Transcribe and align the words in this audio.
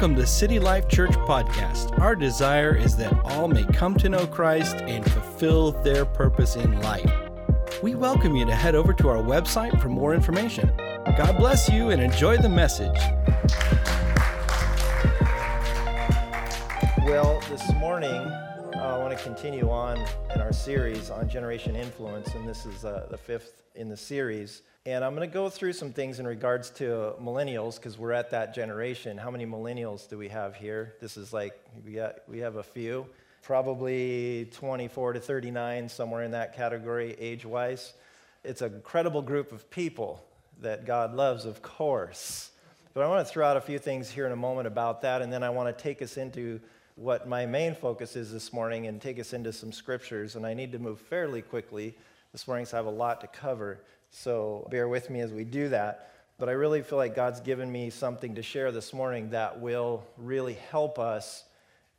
Welcome 0.00 0.16
to 0.16 0.26
City 0.26 0.58
Life 0.58 0.88
Church 0.88 1.10
Podcast. 1.10 2.00
Our 2.00 2.16
desire 2.16 2.74
is 2.74 2.96
that 2.96 3.12
all 3.22 3.48
may 3.48 3.64
come 3.64 3.98
to 3.98 4.08
know 4.08 4.26
Christ 4.26 4.76
and 4.76 5.04
fulfill 5.12 5.72
their 5.72 6.06
purpose 6.06 6.56
in 6.56 6.80
life. 6.80 7.12
We 7.82 7.94
welcome 7.96 8.34
you 8.34 8.46
to 8.46 8.54
head 8.54 8.74
over 8.74 8.94
to 8.94 9.08
our 9.10 9.22
website 9.22 9.78
for 9.78 9.90
more 9.90 10.14
information. 10.14 10.72
God 11.18 11.36
bless 11.36 11.68
you 11.68 11.90
and 11.90 12.00
enjoy 12.00 12.38
the 12.38 12.48
message. 12.48 12.98
Well, 17.04 17.42
this 17.50 17.70
morning 17.74 18.32
I 18.80 18.96
want 18.96 19.14
to 19.16 19.22
continue 19.22 19.68
on 19.70 19.98
in 20.34 20.40
our 20.40 20.54
series 20.54 21.10
on 21.10 21.28
generation 21.28 21.76
influence, 21.76 22.34
and 22.34 22.48
this 22.48 22.64
is 22.64 22.82
uh, 22.82 23.08
the 23.10 23.18
fifth 23.18 23.62
in 23.74 23.90
the 23.90 23.96
series. 23.96 24.62
And 24.86 25.04
I'm 25.04 25.14
going 25.14 25.28
to 25.28 25.32
go 25.32 25.50
through 25.50 25.74
some 25.74 25.92
things 25.92 26.18
in 26.18 26.26
regards 26.26 26.70
to 26.70 27.12
millennials 27.20 27.76
because 27.76 27.98
we're 27.98 28.12
at 28.12 28.30
that 28.30 28.54
generation. 28.54 29.18
How 29.18 29.30
many 29.30 29.44
millennials 29.44 30.08
do 30.08 30.16
we 30.16 30.28
have 30.28 30.56
here? 30.56 30.94
This 30.98 31.18
is 31.18 31.30
like, 31.30 31.52
we, 31.84 31.92
got, 31.92 32.26
we 32.26 32.38
have 32.38 32.56
a 32.56 32.62
few, 32.62 33.04
probably 33.42 34.48
24 34.50 35.12
to 35.12 35.20
39, 35.20 35.90
somewhere 35.90 36.22
in 36.22 36.30
that 36.30 36.56
category 36.56 37.14
age 37.18 37.44
wise. 37.44 37.92
It's 38.44 38.62
an 38.62 38.72
incredible 38.72 39.20
group 39.20 39.52
of 39.52 39.68
people 39.68 40.24
that 40.62 40.86
God 40.86 41.12
loves, 41.12 41.44
of 41.44 41.60
course. 41.60 42.50
But 42.94 43.04
I 43.04 43.08
want 43.08 43.26
to 43.26 43.30
throw 43.30 43.46
out 43.46 43.58
a 43.58 43.60
few 43.60 43.78
things 43.78 44.10
here 44.10 44.24
in 44.24 44.32
a 44.32 44.36
moment 44.36 44.68
about 44.68 45.02
that, 45.02 45.20
and 45.20 45.30
then 45.30 45.42
I 45.42 45.50
want 45.50 45.76
to 45.76 45.82
take 45.82 46.00
us 46.00 46.16
into 46.16 46.60
what 47.00 47.26
my 47.26 47.46
main 47.46 47.74
focus 47.74 48.14
is 48.14 48.30
this 48.30 48.52
morning 48.52 48.86
and 48.86 49.00
take 49.00 49.18
us 49.18 49.32
into 49.32 49.54
some 49.54 49.72
scriptures. 49.72 50.36
And 50.36 50.44
I 50.44 50.52
need 50.52 50.72
to 50.72 50.78
move 50.78 51.00
fairly 51.00 51.40
quickly 51.40 51.96
this 52.30 52.46
morning, 52.46 52.66
so 52.66 52.76
I 52.76 52.78
have 52.78 52.84
a 52.84 52.90
lot 52.90 53.22
to 53.22 53.26
cover. 53.26 53.80
So 54.10 54.68
bear 54.70 54.86
with 54.86 55.08
me 55.08 55.20
as 55.20 55.32
we 55.32 55.44
do 55.44 55.70
that. 55.70 56.12
But 56.36 56.50
I 56.50 56.52
really 56.52 56.82
feel 56.82 56.98
like 56.98 57.16
God's 57.16 57.40
given 57.40 57.72
me 57.72 57.88
something 57.88 58.34
to 58.34 58.42
share 58.42 58.70
this 58.70 58.92
morning 58.92 59.30
that 59.30 59.60
will 59.60 60.04
really 60.18 60.58
help 60.70 60.98
us 60.98 61.44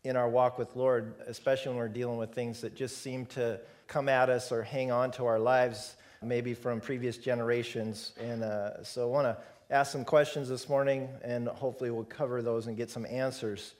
in 0.03 0.15
our 0.15 0.29
walk 0.29 0.59
with 0.59 0.75
Lord, 0.75 1.15
especially 1.25 1.69
when 1.69 1.79
we're 1.79 1.87
dealing 1.87 2.17
with 2.17 2.35
things 2.35 2.61
that 2.61 2.75
just 2.75 2.99
seem 2.99 3.25
to 3.27 3.59
come 3.87 4.07
at 4.07 4.29
us 4.29 4.51
or 4.51 4.61
hang 4.61 4.91
on 4.91 5.09
to 5.13 5.25
our 5.25 5.39
lives, 5.39 5.95
maybe 6.21 6.53
from 6.53 6.79
previous 6.79 7.17
generations. 7.17 8.11
And 8.19 8.43
uh, 8.43 8.83
so 8.83 9.01
I 9.01 9.11
want 9.11 9.25
to 9.25 9.37
ask 9.73 9.91
some 9.91 10.05
questions 10.05 10.47
this 10.47 10.69
morning, 10.69 11.09
and 11.23 11.47
hopefully 11.47 11.89
we'll 11.89 12.03
cover 12.03 12.43
those 12.43 12.67
and 12.67 12.77
get 12.77 12.91
some 12.91 13.07
answers. 13.07 13.73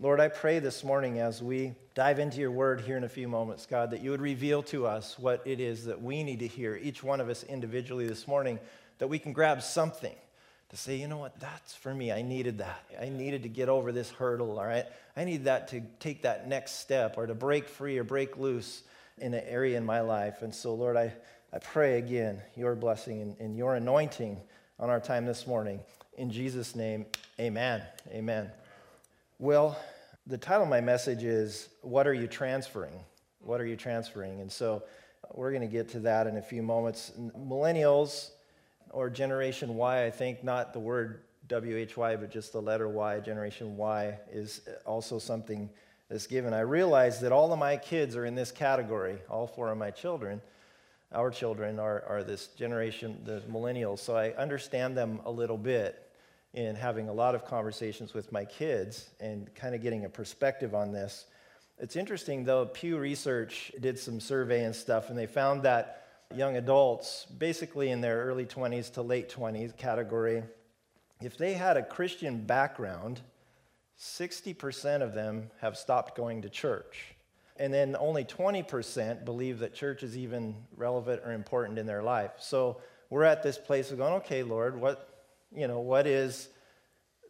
Lord, 0.00 0.20
I 0.20 0.28
pray 0.28 0.60
this 0.60 0.84
morning 0.84 1.18
as 1.18 1.42
we 1.42 1.74
dive 1.96 2.20
into 2.20 2.38
your 2.38 2.52
word 2.52 2.80
here 2.80 2.96
in 2.96 3.02
a 3.02 3.08
few 3.08 3.26
moments, 3.26 3.66
God, 3.66 3.90
that 3.90 4.00
you 4.00 4.12
would 4.12 4.20
reveal 4.20 4.62
to 4.64 4.86
us 4.86 5.18
what 5.18 5.42
it 5.44 5.58
is 5.58 5.86
that 5.86 6.00
we 6.00 6.22
need 6.22 6.38
to 6.38 6.46
hear, 6.46 6.78
each 6.80 7.02
one 7.02 7.20
of 7.20 7.28
us 7.28 7.42
individually 7.42 8.06
this 8.06 8.28
morning, 8.28 8.60
that 8.98 9.08
we 9.08 9.18
can 9.18 9.32
grab 9.32 9.60
something 9.60 10.14
to 10.68 10.76
say, 10.76 10.94
you 10.94 11.08
know 11.08 11.18
what, 11.18 11.40
that's 11.40 11.74
for 11.74 11.92
me. 11.92 12.12
I 12.12 12.22
needed 12.22 12.58
that. 12.58 12.84
I 13.00 13.08
needed 13.08 13.42
to 13.42 13.48
get 13.48 13.68
over 13.68 13.90
this 13.90 14.08
hurdle, 14.08 14.60
all 14.60 14.66
right? 14.66 14.86
I 15.16 15.24
need 15.24 15.46
that 15.46 15.66
to 15.68 15.80
take 15.98 16.22
that 16.22 16.46
next 16.46 16.78
step 16.78 17.18
or 17.18 17.26
to 17.26 17.34
break 17.34 17.68
free 17.68 17.98
or 17.98 18.04
break 18.04 18.36
loose 18.36 18.84
in 19.16 19.34
an 19.34 19.42
area 19.48 19.76
in 19.76 19.84
my 19.84 20.00
life. 20.00 20.42
And 20.42 20.54
so, 20.54 20.74
Lord, 20.74 20.96
I, 20.96 21.12
I 21.52 21.58
pray 21.58 21.98
again 21.98 22.40
your 22.54 22.76
blessing 22.76 23.20
and, 23.20 23.36
and 23.40 23.56
your 23.56 23.74
anointing 23.74 24.38
on 24.78 24.90
our 24.90 25.00
time 25.00 25.26
this 25.26 25.44
morning. 25.44 25.80
In 26.16 26.30
Jesus' 26.30 26.76
name, 26.76 27.06
amen. 27.40 27.82
Amen. 28.12 28.52
Well, 29.40 29.78
the 30.26 30.36
title 30.36 30.64
of 30.64 30.68
my 30.68 30.80
message 30.80 31.22
is 31.22 31.68
What 31.82 32.08
Are 32.08 32.12
You 32.12 32.26
Transferring? 32.26 32.98
What 33.38 33.60
Are 33.60 33.66
You 33.66 33.76
Transferring? 33.76 34.40
And 34.40 34.50
so 34.50 34.82
uh, 35.22 35.28
we're 35.32 35.52
going 35.52 35.62
to 35.62 35.68
get 35.68 35.88
to 35.90 36.00
that 36.00 36.26
in 36.26 36.38
a 36.38 36.42
few 36.42 36.60
moments. 36.60 37.12
Millennials 37.16 38.30
or 38.90 39.08
Generation 39.08 39.76
Y, 39.76 40.04
I 40.04 40.10
think, 40.10 40.42
not 40.42 40.72
the 40.72 40.80
word 40.80 41.22
WHY, 41.48 42.16
but 42.16 42.32
just 42.32 42.52
the 42.52 42.60
letter 42.60 42.88
Y, 42.88 43.20
Generation 43.20 43.76
Y, 43.76 44.18
is 44.32 44.62
uh, 44.66 44.72
also 44.90 45.20
something 45.20 45.70
that's 46.08 46.26
given. 46.26 46.52
I 46.52 46.62
realize 46.62 47.20
that 47.20 47.30
all 47.30 47.52
of 47.52 47.60
my 47.60 47.76
kids 47.76 48.16
are 48.16 48.24
in 48.24 48.34
this 48.34 48.50
category, 48.50 49.18
all 49.30 49.46
four 49.46 49.70
of 49.70 49.78
my 49.78 49.92
children. 49.92 50.42
Our 51.12 51.30
children 51.30 51.78
are, 51.78 52.02
are 52.08 52.24
this 52.24 52.48
generation, 52.48 53.20
the 53.24 53.40
millennials, 53.48 54.00
so 54.00 54.16
I 54.16 54.32
understand 54.32 54.96
them 54.96 55.20
a 55.24 55.30
little 55.30 55.58
bit 55.58 56.07
in 56.54 56.74
having 56.74 57.08
a 57.08 57.12
lot 57.12 57.34
of 57.34 57.44
conversations 57.44 58.14
with 58.14 58.32
my 58.32 58.44
kids 58.44 59.10
and 59.20 59.54
kind 59.54 59.74
of 59.74 59.82
getting 59.82 60.04
a 60.04 60.08
perspective 60.08 60.74
on 60.74 60.92
this. 60.92 61.26
It's 61.78 61.96
interesting 61.96 62.44
though, 62.44 62.66
Pew 62.66 62.98
Research 62.98 63.72
did 63.80 63.98
some 63.98 64.18
survey 64.18 64.64
and 64.64 64.74
stuff, 64.74 65.10
and 65.10 65.18
they 65.18 65.26
found 65.26 65.62
that 65.62 66.06
young 66.34 66.56
adults, 66.56 67.26
basically 67.26 67.90
in 67.90 68.00
their 68.00 68.24
early 68.24 68.44
20s 68.44 68.92
to 68.94 69.02
late 69.02 69.28
20s 69.30 69.76
category, 69.76 70.42
if 71.20 71.36
they 71.36 71.54
had 71.54 71.76
a 71.76 71.82
Christian 71.82 72.44
background, 72.44 73.20
60% 73.98 75.02
of 75.02 75.14
them 75.14 75.50
have 75.60 75.76
stopped 75.76 76.16
going 76.16 76.42
to 76.42 76.48
church. 76.48 77.14
And 77.56 77.74
then 77.74 77.96
only 77.98 78.24
20% 78.24 79.24
believe 79.24 79.58
that 79.58 79.74
church 79.74 80.04
is 80.04 80.16
even 80.16 80.54
relevant 80.76 81.22
or 81.24 81.32
important 81.32 81.78
in 81.78 81.86
their 81.86 82.04
life. 82.04 82.32
So 82.38 82.80
we're 83.10 83.24
at 83.24 83.42
this 83.42 83.58
place 83.58 83.90
of 83.90 83.98
going, 83.98 84.14
okay, 84.14 84.44
Lord, 84.44 84.80
what, 84.80 85.17
you 85.54 85.68
know, 85.68 85.80
what 85.80 86.06
is 86.06 86.48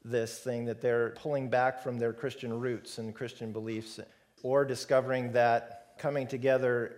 this 0.04 0.38
thing 0.38 0.64
that 0.66 0.80
they're 0.80 1.10
pulling 1.10 1.48
back 1.48 1.82
from 1.82 1.98
their 1.98 2.12
Christian 2.12 2.58
roots 2.58 2.98
and 2.98 3.14
Christian 3.14 3.52
beliefs, 3.52 4.00
or 4.42 4.64
discovering 4.64 5.32
that 5.32 5.94
coming 5.98 6.26
together 6.26 6.96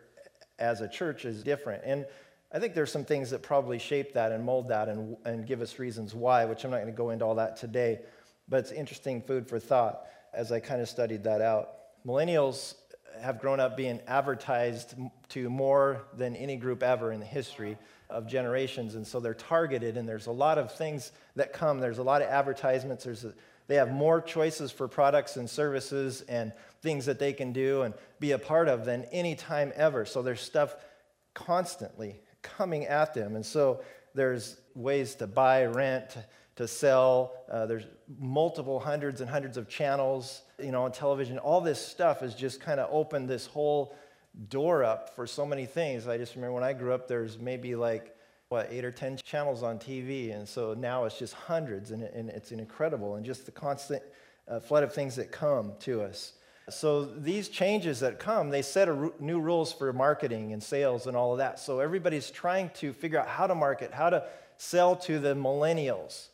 as 0.58 0.80
a 0.80 0.88
church 0.88 1.24
is 1.24 1.42
different. 1.42 1.82
And 1.84 2.06
I 2.52 2.58
think 2.58 2.74
there's 2.74 2.92
some 2.92 3.04
things 3.04 3.30
that 3.30 3.42
probably 3.42 3.78
shape 3.78 4.12
that 4.14 4.32
and 4.32 4.44
mold 4.44 4.68
that 4.68 4.88
and, 4.88 5.16
and 5.24 5.46
give 5.46 5.62
us 5.62 5.78
reasons 5.78 6.14
why, 6.14 6.44
which 6.44 6.64
I'm 6.64 6.70
not 6.70 6.78
going 6.78 6.92
to 6.92 6.96
go 6.96 7.10
into 7.10 7.24
all 7.24 7.36
that 7.36 7.56
today. 7.56 8.00
But 8.48 8.58
it's 8.58 8.72
interesting 8.72 9.22
food 9.22 9.48
for 9.48 9.58
thought 9.58 10.02
as 10.34 10.52
I 10.52 10.60
kind 10.60 10.80
of 10.80 10.88
studied 10.88 11.24
that 11.24 11.40
out. 11.40 11.70
Millennials 12.06 12.74
have 13.20 13.40
grown 13.40 13.60
up 13.60 13.76
being 13.76 14.00
advertised 14.06 14.94
to 15.30 15.48
more 15.48 16.02
than 16.16 16.36
any 16.36 16.56
group 16.56 16.82
ever 16.82 17.12
in 17.12 17.20
the 17.20 17.26
history 17.26 17.76
of 18.08 18.26
generations. 18.26 18.94
And 18.94 19.06
so 19.06 19.20
they're 19.20 19.34
targeted, 19.34 19.96
and 19.96 20.08
there's 20.08 20.26
a 20.26 20.32
lot 20.32 20.58
of 20.58 20.74
things 20.74 21.12
that 21.36 21.52
come. 21.52 21.80
There's 21.80 21.98
a 21.98 22.02
lot 22.02 22.22
of 22.22 22.28
advertisements. 22.28 23.04
There's 23.04 23.24
a, 23.24 23.34
they 23.68 23.76
have 23.76 23.90
more 23.92 24.20
choices 24.20 24.72
for 24.72 24.88
products 24.88 25.36
and 25.36 25.48
services 25.48 26.22
and 26.22 26.52
things 26.82 27.06
that 27.06 27.18
they 27.18 27.32
can 27.32 27.52
do 27.52 27.82
and 27.82 27.94
be 28.18 28.32
a 28.32 28.38
part 28.38 28.68
of 28.68 28.84
than 28.84 29.04
any 29.12 29.36
time 29.36 29.72
ever. 29.76 30.04
So 30.04 30.22
there's 30.22 30.40
stuff 30.40 30.74
constantly 31.34 32.20
coming 32.42 32.86
at 32.86 33.14
them. 33.14 33.36
And 33.36 33.46
so 33.46 33.82
there's 34.14 34.56
ways 34.74 35.14
to 35.16 35.28
buy, 35.28 35.66
rent, 35.66 36.16
to 36.56 36.66
sell. 36.66 37.32
Uh, 37.50 37.66
there's 37.66 37.86
multiple 38.18 38.80
hundreds 38.80 39.20
and 39.20 39.30
hundreds 39.30 39.56
of 39.56 39.68
channels, 39.68 40.42
you 40.58 40.72
know, 40.72 40.82
on 40.84 40.92
television. 40.92 41.38
All 41.38 41.60
this 41.60 41.80
stuff 41.80 42.20
has 42.20 42.34
just 42.34 42.60
kind 42.60 42.80
of 42.80 42.88
opened 42.92 43.28
this 43.28 43.46
whole 43.46 43.94
door 44.48 44.84
up 44.84 45.14
for 45.14 45.26
so 45.26 45.44
many 45.44 45.66
things. 45.66 46.06
I 46.06 46.16
just 46.18 46.34
remember 46.34 46.54
when 46.54 46.64
I 46.64 46.72
grew 46.72 46.92
up, 46.92 47.08
there's 47.08 47.38
maybe 47.38 47.74
like, 47.74 48.16
what, 48.48 48.68
eight 48.72 48.84
or 48.84 48.90
10 48.90 49.18
channels 49.24 49.62
on 49.62 49.78
TV. 49.78 50.34
And 50.34 50.48
so 50.48 50.74
now 50.74 51.04
it's 51.04 51.18
just 51.18 51.34
hundreds, 51.34 51.92
and, 51.92 52.02
and 52.02 52.30
it's 52.30 52.50
incredible. 52.50 53.14
And 53.14 53.24
just 53.24 53.46
the 53.46 53.52
constant 53.52 54.02
uh, 54.48 54.58
flood 54.60 54.82
of 54.82 54.92
things 54.92 55.16
that 55.16 55.30
come 55.30 55.72
to 55.80 56.02
us. 56.02 56.32
So 56.68 57.04
these 57.04 57.48
changes 57.48 58.00
that 58.00 58.18
come, 58.18 58.50
they 58.50 58.62
set 58.62 58.88
new 59.20 59.40
rules 59.40 59.72
for 59.72 59.92
marketing 59.92 60.52
and 60.52 60.62
sales 60.62 61.06
and 61.06 61.16
all 61.16 61.32
of 61.32 61.38
that. 61.38 61.58
So 61.58 61.80
everybody's 61.80 62.30
trying 62.30 62.70
to 62.74 62.92
figure 62.92 63.18
out 63.18 63.28
how 63.28 63.46
to 63.46 63.54
market, 63.54 63.92
how 63.92 64.10
to 64.10 64.24
sell 64.56 64.94
to 64.96 65.18
the 65.18 65.34
millennials. 65.34 66.28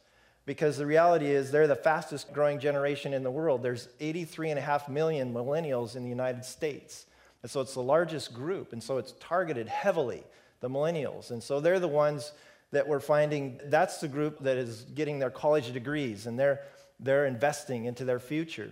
Because 0.45 0.77
the 0.77 0.87
reality 0.87 1.27
is 1.27 1.51
they're 1.51 1.67
the 1.67 1.75
fastest 1.75 2.33
growing 2.33 2.61
generation 2.61 3.13
in 3.13 3.23
the 3.23 3.31
world. 3.31 3.63
There's 3.63 3.89
83.5 4.01 4.89
million 4.89 5.33
millennials 5.33 5.97
in 5.97 6.03
the 6.03 6.09
United 6.09 6.45
States. 6.45 7.07
And 7.43 7.51
so 7.51 7.61
it's 7.61 7.75
the 7.75 7.83
largest 7.83 8.35
group. 8.35 8.73
And 8.73 8.83
so 8.83 8.99
it's 8.99 9.15
targeted 9.21 9.69
heavily, 9.69 10.25
the 10.61 10.69
millennials. 10.69 11.31
And 11.31 11.43
so 11.43 11.61
they're 11.61 11.81
the 11.81 11.89
ones 11.89 12.33
that 12.73 12.89
we're 12.89 13.01
finding 13.01 13.61
that's 13.67 13.99
the 13.99 14.09
group 14.09 14.41
that 14.41 14.57
is 14.57 14.83
getting 14.95 15.19
their 15.19 15.31
college 15.31 15.73
degrees 15.73 16.27
and 16.27 16.39
they're, 16.39 16.63
they're 16.99 17.27
investing 17.27 17.85
into 17.85 18.05
their 18.05 18.19
future. 18.19 18.71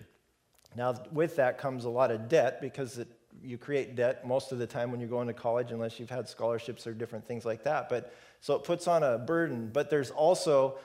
Now, 0.76 1.00
with 1.12 1.36
that 1.36 1.58
comes 1.58 1.84
a 1.84 1.88
lot 1.88 2.10
of 2.10 2.28
debt 2.28 2.60
because 2.60 2.98
it, 2.98 3.08
you 3.42 3.58
create 3.58 3.94
debt 3.94 4.26
most 4.26 4.50
of 4.52 4.58
the 4.58 4.66
time 4.66 4.90
when 4.90 5.00
you're 5.00 5.08
going 5.08 5.28
to 5.28 5.34
college, 5.34 5.70
unless 5.70 6.00
you've 6.00 6.10
had 6.10 6.28
scholarships 6.28 6.86
or 6.86 6.92
different 6.92 7.26
things 7.26 7.44
like 7.44 7.64
that. 7.64 7.88
But 7.88 8.12
so 8.40 8.54
it 8.54 8.64
puts 8.64 8.88
on 8.88 9.02
a 9.02 9.18
burden. 9.18 9.70
But 9.72 9.90
there's 9.90 10.10
also 10.10 10.76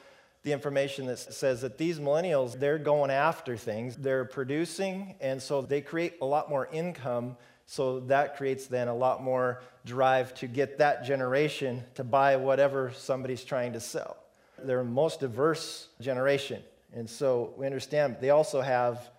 the 0.43 0.51
information 0.51 1.05
that 1.07 1.17
says 1.17 1.61
that 1.61 1.77
these 1.77 1.99
millennials, 1.99 2.57
they're 2.59 2.77
going 2.77 3.11
after 3.11 3.57
things, 3.57 3.97
they're 3.97 4.25
producing, 4.25 5.15
and 5.19 5.41
so 5.41 5.61
they 5.61 5.81
create 5.81 6.13
a 6.21 6.25
lot 6.25 6.49
more 6.49 6.69
income 6.71 7.35
so 7.69 7.99
that 7.99 8.35
creates 8.35 8.65
then 8.65 8.87
a 8.87 8.95
lot 8.95 9.21
more 9.21 9.61
drive 9.85 10.33
to 10.33 10.47
get 10.47 10.79
that 10.79 11.05
generation 11.05 11.83
to 11.93 12.03
buy 12.03 12.35
whatever 12.35 12.91
somebody's 12.95 13.43
trying 13.43 13.73
to 13.73 13.79
sell. 13.79 14.17
They're 14.57 14.83
most 14.83 15.19
diverse 15.19 15.87
generation. 16.01 16.63
And 16.95 17.07
so 17.07 17.53
we 17.57 17.67
understand 17.67 18.17
they 18.19 18.31
also 18.31 18.59
have 18.61 19.11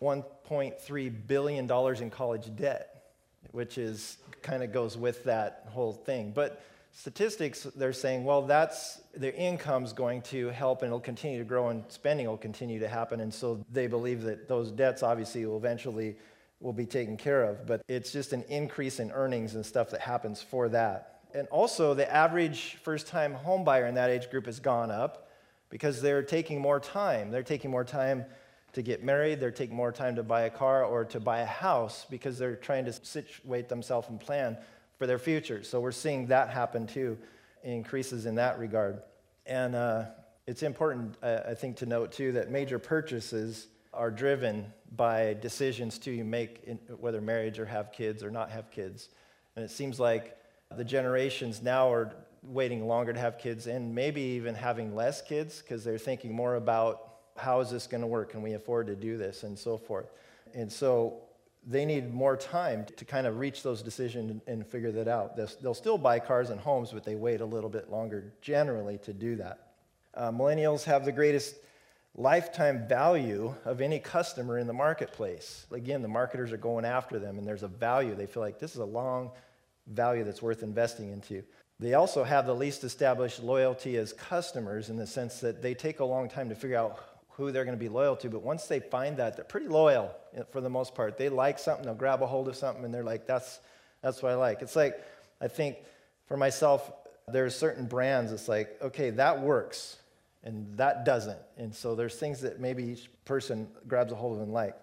$1.3 0.00 1.26
billion 1.26 1.70
in 1.70 2.10
college 2.10 2.56
debt, 2.56 3.12
which 3.52 3.76
is 3.76 4.16
kind 4.40 4.62
of 4.62 4.72
goes 4.72 4.96
with 4.96 5.24
that 5.24 5.66
whole 5.68 5.92
thing. 5.92 6.32
But 6.34 6.62
statistics, 6.92 7.64
they're 7.76 7.92
saying, 7.92 8.24
well, 8.24 8.40
that's 8.40 9.02
their 9.14 9.32
income's 9.32 9.92
going 9.92 10.22
to 10.22 10.48
help 10.48 10.80
and 10.80 10.88
it'll 10.88 10.98
continue 10.98 11.40
to 11.40 11.44
grow 11.44 11.68
and 11.68 11.84
spending 11.88 12.26
will 12.26 12.38
continue 12.38 12.80
to 12.80 12.88
happen. 12.88 13.20
And 13.20 13.34
so 13.34 13.62
they 13.70 13.86
believe 13.86 14.22
that 14.22 14.48
those 14.48 14.70
debts 14.70 15.02
obviously 15.02 15.44
will 15.44 15.58
eventually 15.58 16.16
will 16.60 16.72
be 16.72 16.86
taken 16.86 17.16
care 17.16 17.44
of. 17.44 17.66
But 17.66 17.82
it's 17.88 18.12
just 18.12 18.32
an 18.32 18.42
increase 18.48 19.00
in 19.00 19.10
earnings 19.12 19.54
and 19.54 19.64
stuff 19.64 19.90
that 19.90 20.00
happens 20.00 20.42
for 20.42 20.68
that. 20.70 21.20
And 21.34 21.46
also 21.48 21.94
the 21.94 22.10
average 22.12 22.78
first-time 22.82 23.34
home 23.34 23.64
buyer 23.64 23.86
in 23.86 23.94
that 23.94 24.10
age 24.10 24.30
group 24.30 24.46
has 24.46 24.60
gone 24.60 24.90
up 24.90 25.28
because 25.70 26.00
they're 26.00 26.22
taking 26.22 26.60
more 26.60 26.80
time. 26.80 27.30
They're 27.30 27.42
taking 27.42 27.70
more 27.70 27.84
time 27.84 28.24
to 28.72 28.82
get 28.82 29.02
married, 29.02 29.40
they're 29.40 29.50
taking 29.50 29.76
more 29.76 29.92
time 29.92 30.16
to 30.16 30.22
buy 30.22 30.42
a 30.42 30.50
car 30.50 30.84
or 30.84 31.04
to 31.06 31.18
buy 31.18 31.40
a 31.40 31.46
house 31.46 32.06
because 32.10 32.38
they're 32.38 32.54
trying 32.54 32.84
to 32.84 32.92
situate 32.92 33.68
themselves 33.68 34.08
and 34.08 34.20
plan 34.20 34.56
for 34.98 35.06
their 35.06 35.18
future. 35.18 35.62
So 35.62 35.80
we're 35.80 35.90
seeing 35.90 36.26
that 36.26 36.50
happen 36.50 36.86
too, 36.86 37.16
increases 37.64 38.26
in 38.26 38.34
that 38.34 38.58
regard. 38.58 39.02
And 39.46 39.74
uh, 39.74 40.04
it's 40.46 40.62
important, 40.62 41.16
uh, 41.22 41.40
I 41.48 41.54
think, 41.54 41.76
to 41.78 41.86
note 41.86 42.12
too 42.12 42.32
that 42.32 42.50
major 42.50 42.78
purchases 42.78 43.68
are 43.98 44.10
driven 44.12 44.72
by 44.96 45.34
decisions 45.42 45.98
to 45.98 46.24
make 46.24 46.62
in, 46.64 46.76
whether 47.00 47.20
marriage 47.20 47.58
or 47.58 47.66
have 47.66 47.92
kids 47.92 48.22
or 48.22 48.30
not 48.30 48.48
have 48.50 48.70
kids. 48.70 49.08
And 49.56 49.64
it 49.64 49.70
seems 49.70 49.98
like 49.98 50.38
the 50.76 50.84
generations 50.84 51.60
now 51.60 51.92
are 51.92 52.14
waiting 52.44 52.86
longer 52.86 53.12
to 53.12 53.18
have 53.18 53.38
kids 53.38 53.66
and 53.66 53.92
maybe 53.92 54.20
even 54.20 54.54
having 54.54 54.94
less 54.94 55.20
kids 55.20 55.60
because 55.60 55.82
they're 55.82 55.98
thinking 55.98 56.32
more 56.32 56.54
about 56.54 57.14
how 57.36 57.58
is 57.60 57.70
this 57.70 57.88
going 57.88 58.00
to 58.00 58.06
work? 58.06 58.30
Can 58.30 58.40
we 58.40 58.52
afford 58.54 58.86
to 58.86 58.94
do 58.94 59.16
this? 59.16 59.42
And 59.42 59.58
so 59.58 59.76
forth. 59.76 60.12
And 60.54 60.70
so 60.72 61.20
they 61.66 61.84
need 61.84 62.14
more 62.14 62.36
time 62.36 62.86
to 62.96 63.04
kind 63.04 63.26
of 63.26 63.38
reach 63.38 63.64
those 63.64 63.82
decisions 63.82 64.40
and, 64.46 64.66
figure 64.66 64.92
that 64.92 65.08
out. 65.08 65.36
They'll, 65.36 65.74
still 65.74 65.98
buy 65.98 66.20
cars 66.20 66.50
and 66.50 66.60
homes, 66.60 66.92
but 66.92 67.04
they 67.04 67.16
wait 67.16 67.40
a 67.40 67.44
little 67.44 67.68
bit 67.68 67.90
longer 67.90 68.32
generally 68.40 68.98
to 68.98 69.12
do 69.12 69.36
that. 69.36 69.72
Uh, 70.14 70.30
millennials 70.30 70.84
have 70.84 71.04
the 71.04 71.12
greatest 71.12 71.56
lifetime 72.18 72.86
value 72.88 73.54
of 73.64 73.80
any 73.80 74.00
customer 74.00 74.58
in 74.58 74.66
the 74.66 74.72
marketplace. 74.72 75.66
Again, 75.70 76.02
the 76.02 76.08
marketers 76.08 76.50
are 76.50 76.56
going 76.56 76.84
after 76.84 77.20
them, 77.20 77.38
and 77.38 77.46
there's 77.46 77.62
a 77.62 77.68
value. 77.68 78.14
They 78.14 78.26
feel 78.26 78.42
like 78.42 78.58
this 78.58 78.72
is 78.72 78.80
a 78.80 78.84
long 78.84 79.30
value 79.86 80.24
that's 80.24 80.42
worth 80.42 80.64
investing 80.64 81.12
into. 81.12 81.44
They 81.78 81.94
also 81.94 82.24
have 82.24 82.44
the 82.44 82.54
least 82.54 82.82
established 82.82 83.40
loyalty 83.40 83.96
as 83.96 84.12
customers 84.12 84.90
in 84.90 84.96
the 84.96 85.06
sense 85.06 85.38
that 85.40 85.62
they 85.62 85.74
take 85.74 86.00
a 86.00 86.04
long 86.04 86.28
time 86.28 86.48
to 86.48 86.56
figure 86.56 86.76
out 86.76 86.98
who 87.28 87.52
they're 87.52 87.64
going 87.64 87.76
to 87.76 87.80
be 87.80 87.88
loyal 87.88 88.16
to. 88.16 88.28
But 88.28 88.42
once 88.42 88.66
they 88.66 88.80
find 88.80 89.16
that, 89.18 89.36
they're 89.36 89.44
pretty 89.44 89.68
loyal 89.68 90.12
eh, 90.36 90.42
for 90.50 90.60
the 90.60 90.68
most 90.68 90.96
part. 90.96 91.16
They 91.16 91.28
like 91.28 91.60
something, 91.60 91.84
they'll 91.84 91.94
grab 91.94 92.20
a 92.20 92.26
hold 92.26 92.48
of 92.48 92.56
something, 92.56 92.84
and 92.84 92.92
they're 92.92 93.04
like, 93.04 93.28
that's, 93.28 93.60
that's 94.02 94.20
what 94.24 94.32
I 94.32 94.34
like. 94.34 94.60
It's 94.60 94.74
like, 94.74 95.00
I 95.40 95.46
think 95.46 95.76
for 96.26 96.36
myself, 96.36 96.90
there's 97.28 97.54
certain 97.54 97.86
brands, 97.86 98.32
it's 98.32 98.48
like, 98.48 98.76
okay, 98.82 99.10
that 99.10 99.40
works, 99.40 99.98
and 100.48 100.78
that 100.78 101.04
doesn't. 101.04 101.38
And 101.58 101.74
so 101.74 101.94
there's 101.94 102.14
things 102.14 102.40
that 102.40 102.58
maybe 102.58 102.82
each 102.82 103.10
person 103.26 103.68
grabs 103.86 104.12
a 104.12 104.14
hold 104.14 104.36
of 104.36 104.42
and 104.42 104.52
like. 104.52 104.74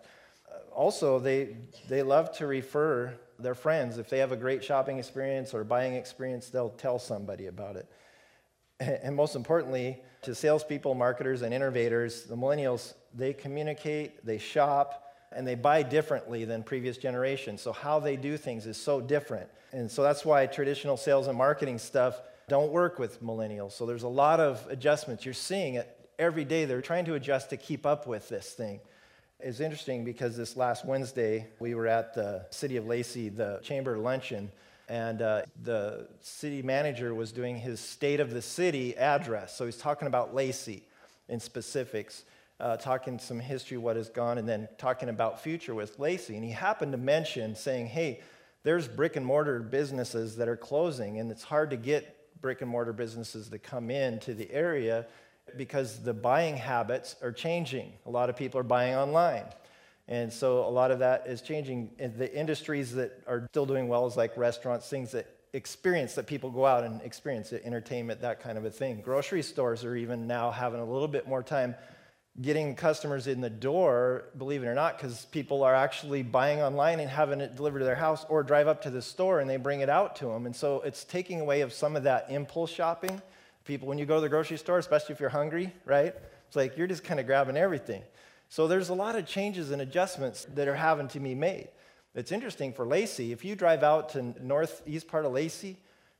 Uh, 0.48 0.58
also, 0.72 1.18
they, 1.18 1.58
they 1.90 2.04
love 2.04 2.32
to 2.38 2.46
refer 2.46 3.16
their 3.40 3.56
friends. 3.56 3.98
If 3.98 4.08
they 4.08 4.20
have 4.20 4.32
a 4.32 4.38
great 4.38 4.64
shopping 4.64 5.00
experience 5.00 5.56
or 5.56 5.64
buying 5.64 5.96
experience, 5.96 6.50
they'll 6.50 6.70
tell 6.70 7.00
somebody 7.00 7.48
about 7.48 7.76
it. 7.76 7.88
And 9.04 9.16
most 9.16 9.36
importantly, 9.36 10.04
to 10.22 10.36
salespeople, 10.36 10.94
marketers, 10.94 11.42
and 11.42 11.52
innovators, 11.54 12.26
the 12.26 12.36
millennials, 12.36 12.94
they 13.16 13.34
communicate, 13.34 14.24
they 14.24 14.38
shop, 14.38 15.16
and 15.32 15.48
they 15.48 15.56
buy 15.56 15.82
differently 15.82 16.46
than 16.46 16.62
previous 16.62 16.98
generations. 16.98 17.62
So 17.62 17.72
how 17.72 18.00
they 18.00 18.18
do 18.18 18.38
things 18.38 18.68
is 18.68 18.78
so 18.78 19.02
different. 19.02 19.50
And 19.72 19.90
so 19.90 20.04
that's 20.04 20.26
why 20.26 20.46
traditional 20.46 20.98
sales 20.98 21.28
and 21.28 21.38
marketing 21.38 21.80
stuff 21.80 22.22
don't 22.48 22.72
work 22.72 23.00
with 23.00 23.24
millennials. 23.24 23.72
So 23.72 23.86
there's 23.86 24.04
a 24.04 24.08
lot 24.08 24.40
of 24.40 24.66
adjustments. 24.70 25.26
You're 25.26 25.34
seeing 25.34 25.76
it 25.76 26.10
every 26.20 26.46
day. 26.46 26.66
They're 26.66 26.82
trying 26.82 27.06
to 27.06 27.16
adjust 27.16 27.50
to 27.50 27.58
keep 27.58 27.86
up 27.86 28.08
with 28.08 28.30
this 28.30 28.52
thing. 28.52 28.80
It's 29.40 29.60
interesting 29.60 30.06
because 30.06 30.38
this 30.38 30.56
last 30.56 30.86
Wednesday, 30.86 31.48
we 31.60 31.76
were 31.76 31.88
at 31.88 32.14
the 32.14 32.46
City 32.52 32.78
of 32.78 32.86
Lacey, 32.86 33.30
the 33.30 33.60
chamber 33.64 33.98
luncheon, 33.98 34.52
and 34.88 35.22
uh, 35.22 35.42
the 35.64 36.08
city 36.22 36.62
manager 36.62 37.14
was 37.14 37.32
doing 37.32 37.58
his 37.58 37.80
state 37.80 38.20
of 38.20 38.30
the 38.32 38.42
city 38.42 38.96
address. 38.96 39.56
So 39.56 39.66
he's 39.66 39.78
talking 39.78 40.08
about 40.08 40.36
Lacey 40.36 40.84
in 41.28 41.40
specifics, 41.40 42.24
uh, 42.60 42.78
talking 42.78 43.20
some 43.20 43.40
history, 43.40 43.78
what 43.78 43.96
has 43.96 44.10
gone, 44.10 44.38
and 44.38 44.48
then 44.48 44.68
talking 44.78 45.10
about 45.10 45.42
future 45.42 45.74
with 45.74 46.00
Lacey. 46.00 46.36
And 46.36 46.44
he 46.46 46.52
happened 46.52 46.92
to 46.92 46.98
mention 46.98 47.56
saying, 47.56 47.88
hey, 47.88 48.22
there's 48.64 48.88
brick 48.88 49.16
and 49.16 49.26
mortar 49.26 49.60
businesses 49.60 50.38
that 50.38 50.48
are 50.48 50.58
closing, 50.58 51.20
and 51.20 51.30
it's 51.32 51.44
hard 51.44 51.72
to 51.72 51.78
get 51.78 52.15
brick 52.46 52.62
and 52.62 52.70
mortar 52.70 52.94
businesses 52.94 53.50
to 53.50 53.58
come 53.58 53.90
in 53.90 54.20
to 54.20 54.32
the 54.36 54.48
area 54.52 55.08
because 55.58 56.04
the 56.04 56.14
buying 56.14 56.56
habits 56.56 57.16
are 57.24 57.32
changing. 57.32 57.92
A 58.06 58.10
lot 58.12 58.30
of 58.30 58.36
people 58.36 58.60
are 58.60 58.64
buying 58.78 58.94
online. 58.94 59.46
And 60.08 60.32
so 60.32 60.60
a 60.60 60.70
lot 60.70 60.92
of 60.92 61.00
that 61.00 61.26
is 61.26 61.42
changing. 61.42 61.90
And 61.98 62.16
the 62.16 62.32
industries 62.32 62.94
that 62.94 63.20
are 63.26 63.48
still 63.50 63.66
doing 63.66 63.88
well 63.88 64.06
is 64.06 64.16
like 64.16 64.38
restaurants, 64.38 64.88
things 64.88 65.12
that 65.14 65.26
experience 65.54 66.14
that 66.14 66.28
people 66.28 66.52
go 66.52 66.68
out 66.68 66.84
and 66.84 67.02
experience 67.02 67.52
it, 67.52 67.64
entertainment, 67.66 68.22
that 68.22 68.44
kind 68.44 68.60
of 68.60 68.66
a 68.66 68.70
thing. 68.70 69.02
Grocery 69.02 69.42
stores 69.42 69.84
are 69.84 69.96
even 69.96 70.28
now 70.28 70.52
having 70.52 70.80
a 70.80 70.86
little 70.86 71.08
bit 71.08 71.28
more 71.28 71.42
time 71.42 71.74
getting 72.42 72.76
customers 72.76 73.28
in 73.28 73.40
the 73.40 73.50
door, 73.50 74.26
believe 74.38 74.62
it 74.62 74.68
or 74.68 74.74
not, 74.74 74.98
because 74.98 75.26
people 75.26 75.64
are 75.64 75.74
actually 75.74 76.22
buying 76.22 76.62
online 76.62 77.00
and 77.00 77.10
having 77.10 77.40
it 77.40 77.56
delivered 77.56 77.80
to 77.80 77.86
their 77.86 77.96
house 77.96 78.26
or 78.28 78.44
drive 78.44 78.68
up 78.68 78.82
to 78.82 78.90
the 78.90 79.02
store 79.02 79.40
and 79.40 79.50
they 79.50 79.58
bring 79.58 79.80
it 79.80 79.90
out 79.90 80.18
to 80.18 80.26
them. 80.26 80.46
And 80.46 80.56
so 80.56 80.82
it's 80.82 81.06
taking 81.06 81.40
away 81.40 81.62
of 81.62 81.72
some 81.72 81.96
of 81.96 82.04
that 82.04 82.28
impulse 82.30 82.72
shopping. 82.72 83.22
People, 83.64 83.88
when 83.88 83.98
you 83.98 84.06
go 84.06 84.16
to 84.16 84.22
the 84.22 84.30
grocery 84.30 84.58
store, 84.58 84.78
especially 84.80 85.14
if 85.14 85.20
you're 85.20 85.30
hungry, 85.30 85.74
right? 85.86 86.14
It's 86.48 86.56
like 86.56 86.78
you're 86.78 86.88
just 86.88 87.04
kind 87.04 87.20
of 87.20 87.26
grabbing 87.26 87.58
everything. 87.58 88.04
So 88.50 88.68
there's 88.68 88.90
a 88.90 88.94
lot 88.94 89.16
of 89.16 89.26
changes 89.26 89.72
and 89.72 89.82
adjustments 89.82 90.46
that 90.56 90.68
are 90.68 90.76
having 90.76 91.08
to 91.10 91.20
be 91.20 91.36
made. 91.36 91.70
It's 92.14 92.32
interesting 92.32 92.74
for 92.74 92.86
Lacey, 92.86 93.32
if 93.32 93.44
you 93.44 93.56
drive 93.56 93.84
out 93.84 94.10
to 94.10 94.22
northeast 94.46 95.08
part 95.08 95.26
of 95.26 95.34
Lacey, 95.34 95.78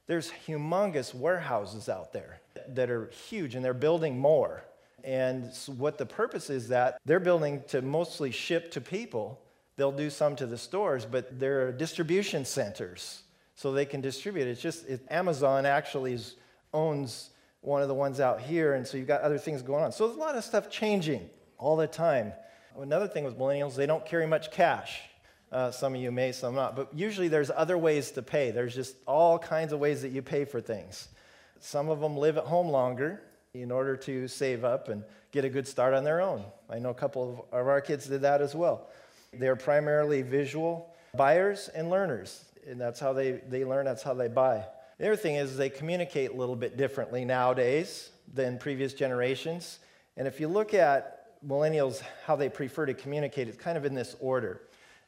there's 0.08 0.32
humongous 0.48 1.14
warehouses 1.14 1.90
out 1.90 2.14
there 2.14 2.42
that 2.70 2.90
are 2.90 3.08
huge 3.28 3.56
and 3.56 3.64
they're 3.64 3.74
building 3.74 4.20
more. 4.20 4.64
And 5.06 5.54
so 5.54 5.72
what 5.74 6.00
the 6.00 6.06
purpose 6.06 6.50
is 6.50 6.68
that 6.70 6.98
they're 7.06 7.20
building 7.20 7.62
to 7.68 7.84
mostly 7.84 8.32
ship 8.32 8.72
to 8.72 8.82
people. 8.82 9.40
They'll 9.78 9.92
do 9.92 10.10
some 10.10 10.36
to 10.38 10.48
the 10.48 10.58
stores, 10.58 11.06
but 11.06 11.40
they're 11.40 11.72
distribution 11.72 12.44
centers 12.44 13.22
so 13.54 13.72
they 13.72 13.86
can 13.86 14.02
distribute. 14.02 14.48
It's 14.48 14.62
just 14.62 14.88
it, 14.90 15.06
Amazon 15.12 15.68
actually 15.68 16.14
is, 16.14 16.36
owns 16.74 17.30
one 17.62 17.84
of 17.84 17.88
the 17.88 17.94
ones 17.94 18.20
out 18.20 18.42
here, 18.42 18.74
and 18.74 18.86
so 18.86 18.98
you've 18.98 19.08
got 19.08 19.22
other 19.22 19.38
things 19.38 19.62
going 19.62 19.84
on. 19.84 19.92
So 19.92 20.08
there's 20.08 20.18
a 20.18 20.20
lot 20.20 20.36
of 20.36 20.44
stuff 20.44 20.72
changing 20.72 21.30
all 21.60 21.76
the 21.76 21.88
time. 21.88 22.34
Another 22.76 23.08
thing 23.08 23.24
with 23.24 23.38
millennials, 23.38 23.76
they 23.76 23.86
don't 23.86 24.06
carry 24.06 24.26
much 24.26 24.50
cash. 24.52 25.02
Uh, 25.52 25.70
some 25.70 25.94
of 25.94 26.02
you 26.02 26.12
may, 26.12 26.32
some 26.32 26.56
not. 26.56 26.76
But 26.76 26.90
usually 26.96 27.28
there's 27.28 27.52
other 27.56 27.78
ways 27.78 28.10
to 28.12 28.24
pay. 28.24 28.50
There's 28.50 28.74
just 28.74 28.96
all 29.06 29.38
kinds 29.38 29.72
of 29.72 29.80
ways 29.80 30.02
that 30.02 30.10
you 30.10 30.24
pay 30.24 30.46
for 30.46 30.62
things. 30.62 31.10
Some 31.60 31.90
of 31.90 32.00
them 32.00 32.18
live 32.18 32.38
at 32.38 32.46
home 32.46 32.70
longer 32.70 33.22
in 33.62 33.72
order 33.72 33.96
to 33.96 34.28
save 34.28 34.64
up 34.64 34.90
and 34.90 35.04
get 35.32 35.46
a 35.46 35.50
good 35.50 35.68
start 35.68 35.94
on 35.94 36.04
their 36.04 36.22
own. 36.22 36.44
I 36.70 36.80
know 36.80 36.90
a 36.90 36.96
couple 36.96 37.48
of 37.52 37.68
our 37.68 37.82
kids 37.82 38.08
did 38.08 38.22
that 38.22 38.42
as 38.42 38.56
well. 38.56 38.88
They're 39.34 39.56
primarily 39.56 40.22
visual 40.22 40.94
buyers 41.16 41.70
and 41.70 41.90
learners, 41.90 42.46
and 42.68 42.80
that's 42.80 43.00
how 43.00 43.14
they, 43.14 43.42
they 43.50 43.66
learn, 43.66 43.86
that's 43.86 44.04
how 44.04 44.14
they 44.14 44.28
buy. 44.28 44.66
The 44.98 45.08
other 45.08 45.16
thing 45.16 45.36
is 45.36 45.58
they 45.58 45.70
communicate 45.70 46.32
a 46.32 46.34
little 46.34 46.56
bit 46.56 46.78
differently 46.78 47.26
nowadays 47.26 48.10
than 48.34 48.58
previous 48.58 48.94
generations. 48.94 49.80
And 50.16 50.28
if 50.28 50.40
you 50.40 50.48
look 50.48 50.74
at 50.74 51.44
millennials, 51.46 52.02
how 52.26 52.36
they 52.36 52.50
prefer 52.50 52.86
to 52.86 52.94
communicate, 52.94 53.48
it's 53.48 53.58
kind 53.58 53.78
of 53.78 53.86
in 53.86 53.94
this 53.94 54.16
order 54.20 54.62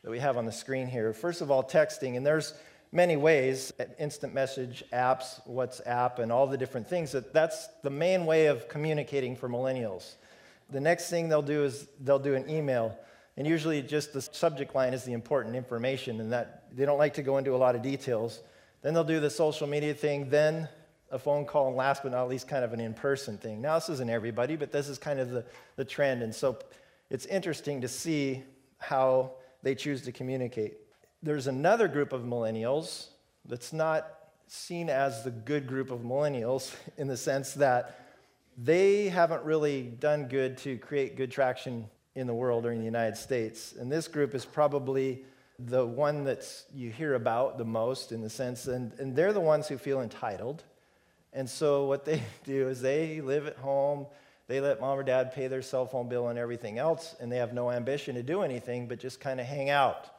that 0.04 0.12
we 0.12 0.20
have 0.20 0.38
on 0.38 0.46
the 0.46 0.52
screen 0.52 0.88
here. 0.88 1.14
First 1.14 1.42
of 1.42 1.52
all, 1.52 1.64
texting, 1.64 2.18
and 2.18 2.26
there's 2.26 2.54
many 2.92 3.18
ways 3.18 3.74
uh, 3.80 3.84
instant 4.00 4.34
message 4.34 4.84
apps 4.94 5.46
whatsapp 5.48 6.20
and 6.20 6.32
all 6.32 6.48
the 6.48 6.58
different 6.58 6.88
things 6.88 7.12
that 7.12 7.34
that's 7.34 7.68
the 7.84 7.90
main 7.90 8.26
way 8.26 8.48
of 8.48 8.68
communicating 8.68 9.36
for 9.36 9.50
millennials 9.50 10.16
the 10.70 10.80
next 10.80 11.10
thing 11.10 11.30
they'll 11.30 11.42
do 11.42 11.64
is 11.64 11.88
they'll 12.02 12.20
do 12.20 12.36
an 12.36 12.50
email 12.50 12.98
and 13.36 13.46
usually 13.46 13.82
just 13.82 14.14
the 14.14 14.22
subject 14.22 14.74
line 14.74 14.94
is 14.94 15.04
the 15.04 15.14
important 15.14 15.56
information 15.56 16.20
and 16.22 16.32
that 16.32 16.64
they 16.76 16.86
don't 16.86 16.98
like 16.98 17.14
to 17.14 17.24
go 17.24 17.38
into 17.38 17.54
a 17.54 17.58
lot 17.58 17.76
of 17.76 17.82
details 17.82 18.42
then 18.82 18.94
they'll 18.94 19.04
do 19.04 19.20
the 19.20 19.30
social 19.30 19.68
media 19.68 19.94
thing 19.94 20.30
then 20.30 20.68
a 21.12 21.20
phone 21.20 21.46
call, 21.46 21.68
and 21.68 21.78
last 21.78 22.04
but 22.04 22.12
not 22.12 22.28
least, 22.28 22.48
kind 22.48 22.64
of 22.64 22.74
an 22.74 22.80
in 22.80 22.94
person 22.94 23.38
thing. 23.38 23.62
Now, 23.62 23.76
this 23.76 23.90
isn't 23.90 24.10
everybody, 24.10 24.56
but 24.56 24.72
this 24.72 24.90
is 24.90 24.98
kind 24.98 25.20
of 25.20 25.30
the, 25.30 25.46
the 25.76 25.86
trend. 25.86 26.22
And 26.22 26.34
so 26.34 26.60
it's 27.10 27.26
interesting 27.26 27.82
to 27.82 27.88
see 27.88 28.44
how 28.78 29.32
they 29.64 29.76
choose 29.76 30.02
to 30.04 30.12
communicate. 30.12 30.78
There's 31.24 31.48
another 31.48 31.88
group 31.88 32.14
of 32.14 32.22
millennials 32.22 33.08
that's 33.46 33.74
not 33.74 34.08
seen 34.48 34.90
as 34.90 35.24
the 35.24 35.32
good 35.32 35.68
group 35.68 35.92
of 35.92 36.02
millennials 36.02 36.76
in 36.98 37.08
the 37.08 37.18
sense 37.18 37.54
that 37.54 38.00
they 38.58 39.10
haven't 39.10 39.44
really 39.44 39.84
done 39.84 40.28
good 40.28 40.58
to 40.60 40.78
create 40.78 41.16
good 41.16 41.32
traction 41.32 41.88
in 42.16 42.26
the 42.26 42.34
world 42.34 42.66
or 42.66 42.72
in 42.72 42.80
the 42.80 42.86
United 42.86 43.16
States. 43.16 43.74
And 43.80 43.92
this 43.92 44.08
group 44.08 44.34
is 44.34 44.46
probably 44.46 45.24
the 45.60 45.86
one 45.86 46.24
that 46.24 46.46
you 46.74 46.92
hear 46.92 47.16
about 47.16 47.58
the 47.58 47.66
most 47.66 48.12
in 48.12 48.22
the 48.22 48.30
sense, 48.30 48.68
and, 48.68 48.92
and 49.00 49.16
they're 49.16 49.34
the 49.34 49.40
ones 49.40 49.68
who 49.68 49.78
feel 49.78 50.02
entitled 50.02 50.64
And 51.34 51.50
so 51.50 51.86
what 51.86 52.06
they 52.06 52.24
do 52.44 52.70
is 52.70 52.82
they 52.82 53.22
live 53.22 53.48
at 53.48 53.58
home, 53.58 54.08
they 54.48 54.60
let 54.62 54.80
mom 54.80 54.98
or 54.98 55.04
dad 55.04 55.34
pay 55.34 55.48
their 55.48 55.62
cell 55.62 55.86
phone 55.86 56.10
bill 56.10 56.30
and 56.30 56.40
everything 56.40 56.78
else, 56.80 57.16
and 57.20 57.32
they 57.32 57.38
have 57.38 57.54
no 57.54 57.72
ambition 57.72 58.16
to 58.16 58.24
do 58.24 58.42
anything 58.42 58.88
but 58.88 59.00
just 59.00 59.20
kind 59.20 59.40
of 59.40 59.46
hang 59.46 59.70
out. 59.70 60.10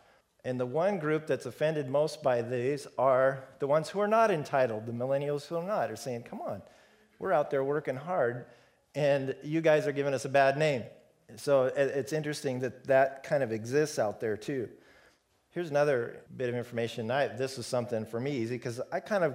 And 0.45 0.59
the 0.59 0.67
one 0.67 0.99
group 0.99 1.27
that's 1.27 1.47
offended 1.47 1.89
most 1.89 2.23
by 2.23 2.43
these 2.43 2.87
are 2.97 3.45
the 3.59 3.67
ones 3.67 3.89
who 3.89 4.01
are 4.01 4.09
not 4.09 4.31
entitled, 4.31 4.87
the 4.87 4.93
millennials 4.93 5.47
who 5.47 5.57
are 5.57 5.67
not, 5.67 5.91
are 5.91 5.97
saying, 5.97 6.23
come 6.23 6.41
on, 6.41 6.63
we're 7.19 7.33
out 7.33 7.51
there 7.51 7.65
working 7.65 7.97
hard, 7.97 8.47
and 8.95 9.35
you 9.43 9.61
guys 9.61 9.87
are 9.87 9.93
giving 9.93 10.15
us 10.15 10.25
a 10.25 10.29
bad 10.29 10.57
name. 10.57 10.85
So 11.37 11.65
it's 11.65 12.13
interesting 12.13 12.61
that 12.61 12.85
that 12.87 13.23
kind 13.23 13.43
of 13.43 13.53
exists 13.53 13.99
out 13.99 14.21
there 14.21 14.37
too. 14.37 14.69
Here's 15.51 15.71
another 15.71 16.23
bit 16.37 16.49
of 16.49 16.55
information. 16.55 17.11
I, 17.11 17.27
this 17.27 17.59
is 17.59 17.67
something 17.67 18.07
for 18.07 18.21
me 18.21 18.33
easy 18.33 18.57
because 18.57 18.81
I 18.93 19.01
kind 19.01 19.25
of 19.25 19.35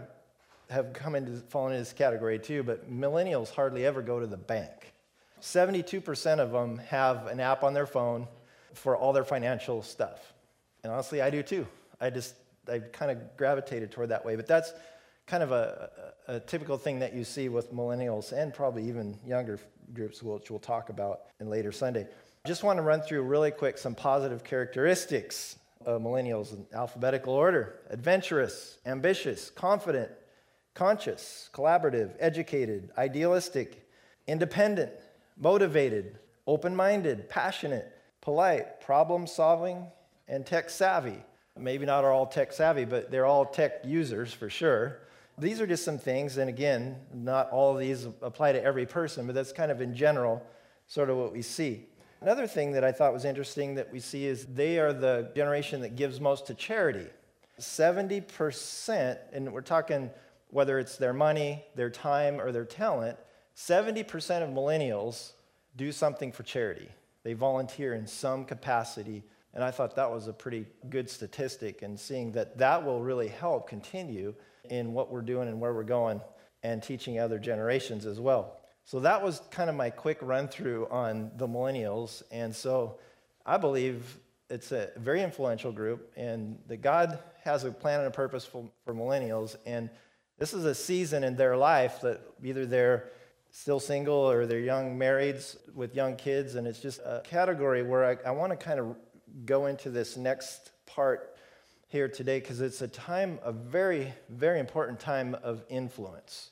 have 0.70 0.94
come 0.94 1.16
into 1.16 1.34
fallen 1.50 1.74
into 1.74 1.82
this 1.82 1.94
category 1.94 2.40
too, 2.40 2.64
but 2.64 2.92
millennials 2.92 3.50
hardly 3.50 3.86
ever 3.86 4.02
go 4.02 4.20
to 4.20 4.26
the 4.26 4.38
bank. 4.38 4.94
72% 5.42 6.40
of 6.40 6.52
them 6.52 6.78
have 6.78 7.28
an 7.28 7.40
app 7.40 7.64
on 7.64 7.74
their 7.74 7.86
phone 7.86 8.28
for 8.74 8.96
all 8.96 9.14
their 9.14 9.26
financial 9.26 9.84
stuff. 9.84 10.34
And 10.84 10.92
honestly, 10.92 11.22
I 11.22 11.30
do 11.30 11.44
too. 11.44 11.66
I 12.00 12.10
just, 12.10 12.36
I 12.68 12.80
kind 12.80 13.12
of 13.12 13.38
gravitated 13.38 13.92
toward 13.92 14.10
that 14.10 14.26
way. 14.26 14.36
But 14.36 14.48
that's 14.48 14.74
kind 15.26 15.44
of 15.44 15.52
a, 15.52 15.90
a, 16.28 16.36
a 16.36 16.40
typical 16.40 16.78
thing 16.78 17.00
that 17.00 17.14
you 17.14 17.24
see 17.24 17.50
with 17.50 17.74
millennials 17.74 18.32
and 18.34 18.54
probably 18.54 18.88
even 18.88 19.18
younger 19.26 19.60
groups, 19.94 20.22
which 20.22 20.50
we'll 20.50 20.60
talk 20.60 20.90
about 20.90 21.22
in 21.40 21.50
later 21.50 21.72
Sunday. 21.72 22.08
Just 22.46 22.64
want 22.64 22.78
to 22.78 22.84
run 22.84 23.02
through 23.02 23.22
really 23.22 23.52
quick 23.52 23.78
some 23.78 23.96
positive 23.96 24.44
characteristics 24.44 25.58
of 25.86 26.02
millennials 26.02 26.54
in 26.54 26.66
alphabetical 26.74 27.34
order 27.34 27.80
adventurous, 27.90 28.78
ambitious, 28.86 29.50
confident, 29.50 30.12
conscious, 30.74 31.50
collaborative, 31.54 32.12
educated, 32.20 32.90
idealistic, 32.98 33.88
independent, 34.28 34.92
motivated, 35.38 36.20
open 36.48 36.76
minded, 36.76 37.30
passionate, 37.30 37.92
polite, 38.22 38.82
problem 38.82 39.28
solving, 39.28 39.88
and 40.28 40.46
tech 40.46 40.70
savvy. 40.70 41.24
Maybe 41.58 41.86
not 41.86 42.04
all 42.04 42.26
tech 42.26 42.52
savvy, 42.52 42.86
but 42.86 43.12
they're 43.12 43.26
all 43.26 43.46
tech 43.46 43.82
users 43.86 44.34
for 44.34 44.50
sure. 44.50 45.00
These 45.38 45.62
are 45.62 45.68
just 45.68 45.84
some 45.84 45.98
things, 45.98 46.38
and 46.38 46.50
again, 46.50 46.98
not 47.14 47.50
all 47.52 47.74
of 47.74 47.80
these 47.80 48.08
apply 48.22 48.54
to 48.54 48.64
every 48.64 48.86
person, 48.86 49.26
but 49.26 49.36
that's 49.36 49.52
kind 49.52 49.72
of 49.72 49.82
in 49.82 49.96
general 49.96 50.46
sort 50.88 51.10
of 51.10 51.18
what 51.18 51.32
we 51.32 51.42
see. 51.42 51.88
Another 52.22 52.48
thing 52.48 52.72
that 52.72 52.84
I 52.84 52.92
thought 52.92 53.14
was 53.14 53.26
interesting 53.26 53.76
that 53.76 53.92
we 53.92 54.00
see 54.00 54.26
is 54.26 54.46
they 54.46 54.80
are 54.80 54.94
the 54.94 55.32
generation 55.36 55.82
that 55.82 55.96
gives 55.96 56.22
most 56.22 56.48
to 56.48 56.54
charity. 56.54 57.08
70%, 57.60 59.18
and 59.32 59.52
we're 59.52 59.62
talking 59.62 60.10
whether 60.50 60.78
it's 60.80 60.98
their 60.98 61.14
money, 61.14 61.66
their 61.76 61.90
time, 61.90 62.40
or 62.40 62.52
their 62.52 62.66
talent, 62.66 63.18
70% 63.56 64.44
of 64.44 64.50
millennials 64.50 65.34
do 65.76 65.92
something 65.92 66.32
for 66.32 66.44
charity. 66.44 66.90
They 67.24 67.34
volunteer 67.34 67.94
in 67.94 68.06
some 68.06 68.46
capacity. 68.46 69.24
And 69.54 69.64
I 69.64 69.72
thought 69.72 69.96
that 69.96 70.12
was 70.12 70.28
a 70.28 70.34
pretty 70.34 70.66
good 70.90 71.10
statistic, 71.10 71.82
and 71.84 72.00
seeing 72.00 72.32
that 72.32 72.58
that 72.58 72.84
will 72.84 73.02
really 73.02 73.28
help 73.28 73.68
continue 73.68 74.34
in 74.70 74.94
what 74.94 75.12
we're 75.12 75.22
doing 75.22 75.48
and 75.48 75.60
where 75.62 75.74
we're 75.74 75.84
going 75.84 76.22
and 76.64 76.82
teaching 76.82 77.20
other 77.20 77.38
generations 77.38 78.06
as 78.06 78.20
well. 78.20 78.60
So 78.86 79.00
that 79.02 79.22
was 79.22 79.42
kind 79.52 79.70
of 79.70 79.76
my 79.76 79.90
quick 79.90 80.18
run 80.22 80.48
through 80.48 80.88
on 80.90 81.32
the 81.38 81.48
millennials. 81.48 82.24
And 82.32 82.56
so 82.56 82.98
I 83.46 83.58
believe 83.58 84.18
it's 84.50 84.72
a 84.72 84.90
very 84.98 85.22
influential 85.22 85.72
group, 85.72 86.12
and 86.16 86.58
that 86.68 86.82
God 86.82 87.20
has 87.44 87.64
a 87.64 87.72
plan 87.72 88.00
and 88.00 88.08
a 88.08 88.12
purpose 88.12 88.46
for, 88.46 88.70
for 88.86 88.94
millennials. 88.94 89.56
And 89.66 89.90
this 90.40 90.54
is 90.54 90.66
a 90.66 90.74
season 90.74 91.24
in 91.24 91.36
their 91.36 91.56
life 91.56 92.02
that 92.02 92.22
either 92.44 92.66
they're 92.66 93.12
still 93.52 93.80
single 93.80 94.16
or 94.16 94.46
they're 94.46 94.60
young 94.60 94.98
marrieds 94.98 95.58
with 95.76 95.96
young 95.96 96.16
kids. 96.16 96.56
And 96.56 96.66
it's 96.66 96.80
just 96.80 97.00
a 97.00 97.22
category 97.24 97.84
where 97.84 98.04
I, 98.06 98.30
I 98.30 98.32
want 98.32 98.52
to 98.52 98.58
kind 98.58 98.80
of 98.80 98.96
go 99.46 99.66
into 99.66 99.90
this 99.90 100.18
next 100.18 100.72
part 100.86 101.36
here 101.88 102.08
today 102.08 102.40
because 102.40 102.62
it's 102.62 102.82
a 102.82 102.88
time, 102.88 103.40
a 103.44 103.52
very, 103.52 104.14
very 104.30 104.60
important 104.60 105.00
time 105.00 105.36
of 105.44 105.64
influence 105.70 106.52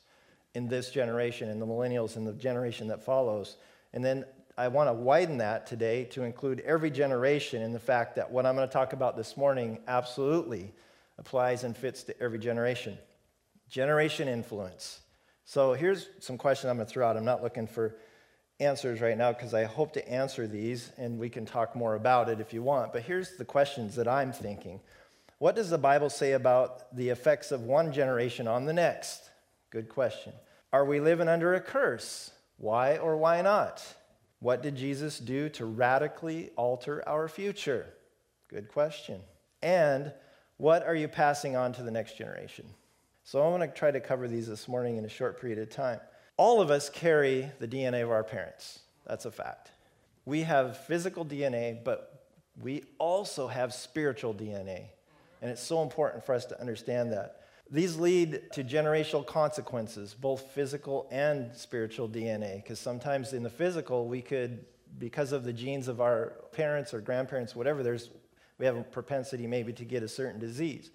in 0.54 0.68
this 0.68 0.92
generation, 0.92 1.50
in 1.50 1.60
the 1.60 1.66
millennials 1.66 2.16
and 2.16 2.28
the 2.28 2.34
generation 2.34 2.88
that 2.88 3.04
follows. 3.04 3.58
And 3.94 4.04
then 4.04 4.26
I 4.58 4.68
want 4.68 4.90
to 4.90 4.94
widen 4.94 5.38
that 5.38 5.66
today 5.66 6.04
to 6.06 6.24
include 6.24 6.60
every 6.62 6.92
generation 6.92 7.62
in 7.62 7.72
the 7.72 7.80
fact 7.80 8.16
that 8.18 8.30
what 8.32 8.46
I'm 8.46 8.56
going 8.56 8.68
to 8.68 8.74
talk 8.74 8.94
about 8.94 9.16
this 9.16 9.38
morning 9.38 9.80
absolutely 9.88 10.74
applies 11.18 11.64
and 11.64 11.76
fits 11.76 12.04
to 12.04 12.22
every 12.22 12.40
generation. 12.40 12.98
Generation 13.70 14.28
influence. 14.28 15.00
So 15.46 15.74
here's 15.74 16.10
some 16.20 16.38
questions 16.38 16.70
I'm 16.70 16.78
going 16.78 16.88
to 16.88 16.94
throw 16.94 17.08
out. 17.08 17.18
I'm 17.18 17.26
not 17.26 17.42
looking 17.42 17.68
for 17.68 17.96
answers 18.62 19.01
right 19.01 19.18
now 19.18 19.34
because 19.34 19.53
I 19.53 19.63
hope 19.63 19.94
to 19.94 20.08
answer 20.08 20.48
these 20.48 20.91
and 20.98 21.18
we 21.18 21.30
can 21.30 21.46
talk 21.46 21.75
more 21.75 21.96
about 21.96 22.30
it 22.30 22.39
if 22.39 22.53
you 22.53 22.62
want. 22.62 22.94
But 22.94 23.01
here's 23.01 23.36
the 23.36 23.46
questions 23.46 23.96
that 23.96 24.08
I'm 24.08 24.32
thinking. 24.32 24.80
What 25.39 25.56
does 25.56 25.72
the 25.72 25.77
Bible 25.77 26.10
say 26.10 26.34
about 26.34 26.96
the 26.96 27.10
effects 27.10 27.51
of 27.51 27.62
one 27.62 27.91
generation 27.91 28.48
on 28.48 28.65
the 28.65 28.74
next? 28.74 29.30
Good 29.72 29.89
question. 29.89 30.34
Are 30.72 30.86
we 30.86 31.00
living 31.00 31.27
under 31.27 31.56
a 31.56 31.62
curse? 31.62 32.32
Why 32.58 32.98
or 32.98 33.18
why 33.18 33.41
not? 33.41 33.84
What 34.39 34.62
did 34.62 34.75
Jesus 34.75 35.18
do 35.18 35.50
to 35.50 35.65
radically 35.65 36.51
alter 36.56 37.03
our 37.08 37.27
future? 37.27 37.88
Good 38.50 38.68
question. 38.68 39.22
And 39.63 40.13
what 40.58 40.86
are 40.86 40.96
you 40.96 41.08
passing 41.08 41.56
on 41.56 41.74
to 41.74 41.84
the 41.84 41.91
next 41.91 42.18
generation? 42.18 42.65
So 43.24 43.41
I'm 43.41 43.58
going 43.58 43.68
to 43.68 43.75
try 43.75 43.91
to 43.91 44.00
cover 44.00 44.27
these 44.27 44.48
this 44.48 44.68
morning 44.68 44.98
in 44.98 45.06
a 45.06 45.10
short 45.10 45.39
period 45.41 45.60
of 45.60 45.70
time. 45.70 46.00
All 46.42 46.60
of 46.60 46.72
us 46.72 46.90
carry 46.90 47.52
the 47.60 47.68
DNA 47.68 48.02
of 48.02 48.10
our 48.10 48.24
parents. 48.24 48.80
That's 49.06 49.26
a 49.26 49.32
fact. 49.32 49.70
We 50.26 50.42
have 50.42 50.76
physical 50.76 51.24
DNA, 51.24 51.84
but 51.84 52.26
we 52.60 52.84
also 52.98 53.48
have 53.48 53.76
spiritual 53.76 54.34
DNA. 54.34 54.86
And 55.44 55.52
it's 55.52 55.62
so 55.62 55.84
important 55.84 56.26
for 56.26 56.34
us 56.34 56.46
to 56.46 56.60
understand 56.60 57.14
that. 57.14 57.42
These 57.70 57.96
lead 57.98 58.42
to 58.54 58.64
generational 58.64 59.24
consequences, 59.24 60.16
both 60.16 60.42
physical 60.56 61.08
and 61.12 61.56
spiritual 61.56 62.10
DNA, 62.10 62.56
because 62.56 62.80
sometimes 62.80 63.34
in 63.34 63.44
the 63.44 63.50
physical, 63.52 64.08
we 64.08 64.24
could, 64.24 64.66
because 64.98 65.34
of 65.34 65.44
the 65.44 65.54
genes 65.54 65.88
of 65.88 66.02
our 66.02 66.34
parents 66.54 66.92
or 66.92 67.02
grandparents, 67.02 67.56
whatever, 67.56 67.84
there's, 67.84 68.10
we 68.58 68.66
have 68.66 68.78
a 68.78 68.82
propensity 68.82 69.46
maybe 69.46 69.74
to 69.74 69.86
get 69.86 70.02
a 70.02 70.08
certain 70.08 70.40
disease. 70.40 70.90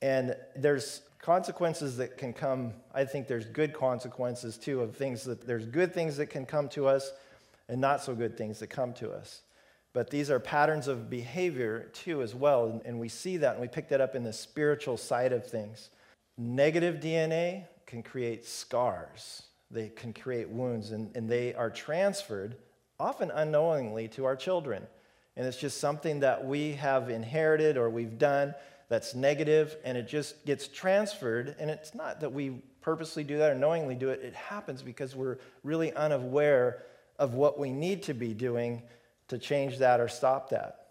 And 0.00 0.34
there's 0.54 1.02
consequences 1.26 1.96
that 1.96 2.16
can 2.16 2.32
come, 2.32 2.72
I 2.94 3.04
think 3.04 3.26
there's 3.26 3.46
good 3.46 3.72
consequences 3.72 4.56
too 4.56 4.80
of 4.80 4.94
things 4.94 5.24
that 5.24 5.44
there's 5.44 5.66
good 5.66 5.92
things 5.92 6.18
that 6.18 6.26
can 6.26 6.46
come 6.46 6.68
to 6.68 6.86
us 6.86 7.10
and 7.68 7.80
not 7.80 8.00
so 8.00 8.14
good 8.14 8.38
things 8.38 8.60
that 8.60 8.68
come 8.68 8.92
to 8.92 9.10
us. 9.10 9.42
But 9.92 10.08
these 10.08 10.30
are 10.30 10.38
patterns 10.38 10.86
of 10.86 11.10
behavior 11.10 11.90
too, 11.92 12.22
as 12.22 12.32
well. 12.32 12.80
And 12.84 13.00
we 13.00 13.08
see 13.08 13.38
that 13.38 13.54
and 13.54 13.60
we 13.60 13.66
pick 13.66 13.88
that 13.88 14.00
up 14.00 14.14
in 14.14 14.22
the 14.22 14.32
spiritual 14.32 14.96
side 14.96 15.32
of 15.32 15.44
things. 15.44 15.90
Negative 16.38 16.94
DNA 16.94 17.64
can 17.86 18.04
create 18.04 18.46
scars, 18.46 19.42
they 19.68 19.88
can 19.88 20.12
create 20.12 20.48
wounds, 20.48 20.92
and, 20.92 21.10
and 21.16 21.28
they 21.28 21.54
are 21.54 21.70
transferred, 21.70 22.54
often 23.00 23.32
unknowingly, 23.32 24.06
to 24.10 24.26
our 24.26 24.36
children. 24.36 24.86
And 25.36 25.44
it's 25.44 25.58
just 25.58 25.80
something 25.80 26.20
that 26.20 26.46
we 26.46 26.74
have 26.74 27.10
inherited 27.10 27.76
or 27.76 27.90
we've 27.90 28.16
done 28.16 28.54
that's 28.88 29.14
negative 29.14 29.76
and 29.84 29.98
it 29.98 30.08
just 30.08 30.44
gets 30.46 30.68
transferred. 30.68 31.56
And 31.58 31.70
it's 31.70 31.94
not 31.94 32.20
that 32.20 32.32
we 32.32 32.62
purposely 32.80 33.24
do 33.24 33.38
that 33.38 33.50
or 33.50 33.54
knowingly 33.54 33.94
do 33.94 34.10
it, 34.10 34.20
it 34.22 34.34
happens 34.34 34.82
because 34.82 35.16
we're 35.16 35.38
really 35.64 35.92
unaware 35.92 36.84
of 37.18 37.34
what 37.34 37.58
we 37.58 37.72
need 37.72 38.04
to 38.04 38.14
be 38.14 38.32
doing 38.32 38.82
to 39.28 39.38
change 39.38 39.78
that 39.78 40.00
or 40.00 40.08
stop 40.08 40.50
that. 40.50 40.86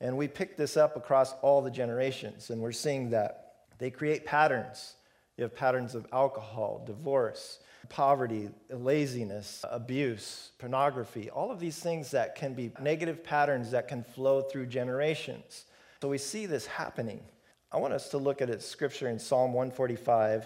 And 0.00 0.16
we 0.16 0.28
pick 0.28 0.56
this 0.56 0.76
up 0.76 0.96
across 0.96 1.34
all 1.42 1.60
the 1.60 1.70
generations, 1.70 2.50
and 2.50 2.62
we're 2.62 2.72
seeing 2.72 3.10
that. 3.10 3.54
They 3.78 3.90
create 3.90 4.24
patterns. 4.24 4.94
You 5.36 5.42
have 5.42 5.54
patterns 5.54 5.94
of 5.94 6.06
alcohol, 6.12 6.82
divorce, 6.86 7.60
poverty, 7.88 8.50
laziness, 8.70 9.64
abuse, 9.70 10.52
pornography, 10.58 11.30
all 11.30 11.50
of 11.50 11.60
these 11.60 11.78
things 11.78 12.10
that 12.12 12.34
can 12.34 12.54
be 12.54 12.72
negative 12.80 13.24
patterns 13.24 13.70
that 13.72 13.88
can 13.88 14.04
flow 14.04 14.42
through 14.42 14.66
generations. 14.66 15.64
So 16.00 16.08
we 16.08 16.18
see 16.18 16.46
this 16.46 16.66
happening. 16.66 17.20
I 17.72 17.78
want 17.78 17.94
us 17.94 18.08
to 18.08 18.18
look 18.18 18.42
at 18.42 18.50
a 18.50 18.60
scripture 18.60 19.08
in 19.08 19.20
Psalm 19.20 19.52
145, 19.52 20.44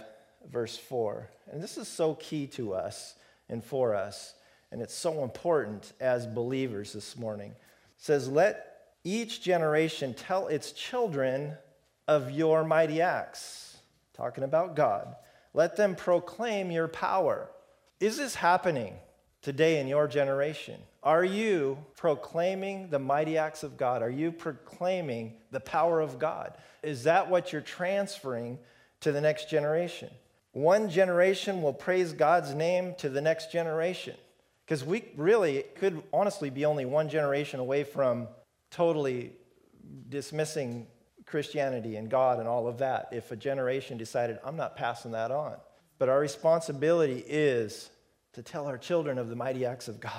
verse 0.51 0.77
4. 0.77 1.27
And 1.51 1.63
this 1.63 1.79
is 1.79 1.89
so 1.89 2.15
key 2.17 2.47
to 2.49 2.75
us 2.75 3.15
and 3.49 3.65
for 3.65 3.95
us, 3.95 4.35
and 4.71 4.83
it's 4.83 4.95
so 4.95 5.23
important 5.23 5.95
as 6.01 6.27
believers 6.27 6.93
this 6.93 7.17
morning. 7.17 7.53
It 7.53 8.05
says, 8.05 8.29
Let 8.29 8.83
each 9.05 9.41
generation 9.43 10.13
tell 10.13 10.49
its 10.49 10.73
children 10.73 11.55
of 12.07 12.31
your 12.31 12.63
mighty 12.63 13.01
acts. 13.01 13.79
Talking 14.13 14.45
about 14.45 14.77
God. 14.77 15.17
Let 15.55 15.77
them 15.77 15.97
proclaim 15.97 16.71
your 16.71 16.89
power. 16.89 17.51
Is 18.01 18.19
this 18.19 18.35
happening 18.35 18.97
today 19.41 19.81
in 19.81 19.89
your 19.89 20.09
generation? 20.09 20.79
Are 21.05 21.25
you 21.25 21.79
proclaiming 21.97 22.91
the 22.91 22.99
mighty 22.99 23.39
acts 23.39 23.63
of 23.63 23.77
God? 23.77 24.03
Are 24.03 24.11
you 24.11 24.33
proclaiming 24.33 25.35
the 25.53 25.61
power 25.61 26.01
of 26.01 26.19
God? 26.19 26.57
Is 26.83 27.05
that 27.05 27.31
what 27.31 27.53
you're 27.53 27.63
transferring 27.63 28.59
to 29.01 29.13
the 29.13 29.21
next 29.21 29.49
generation? 29.49 30.11
one 30.55 30.89
generation 30.89 31.63
will 31.63 31.73
praise 31.73 32.13
God's 32.13 32.55
name 32.55 32.95
to 32.99 33.09
the 33.09 33.21
next 33.21 33.53
generation. 33.53 34.17
Because 34.65 34.85
we 34.85 35.05
really 35.17 35.65
could 35.75 36.03
honestly 36.13 36.49
be 36.49 36.65
only 36.65 36.87
one 36.87 37.09
generation 37.09 37.61
away 37.61 37.85
from 37.85 38.29
totally 38.71 39.33
dismissing 40.09 40.87
Christianity 41.27 41.97
and 41.97 42.09
God 42.09 42.39
and 42.39 42.49
all 42.49 42.69
of 42.69 42.79
that 42.79 43.09
if 43.13 43.31
a 43.33 43.37
generation 43.37 43.99
decided, 43.99 44.39
I'm 44.45 44.57
not 44.57 44.77
passing 44.77 45.11
that 45.11 45.31
on. 45.31 45.57
But 45.99 46.09
our 46.09 46.21
responsibility 46.21 47.25
is 47.27 47.91
to 48.35 48.43
tell 48.43 48.67
our 48.67 48.79
children 48.79 49.19
of 49.19 49.29
the 49.29 49.37
mighty 49.37 49.67
acts 49.67 49.89
of 49.89 50.01
God 50.01 50.13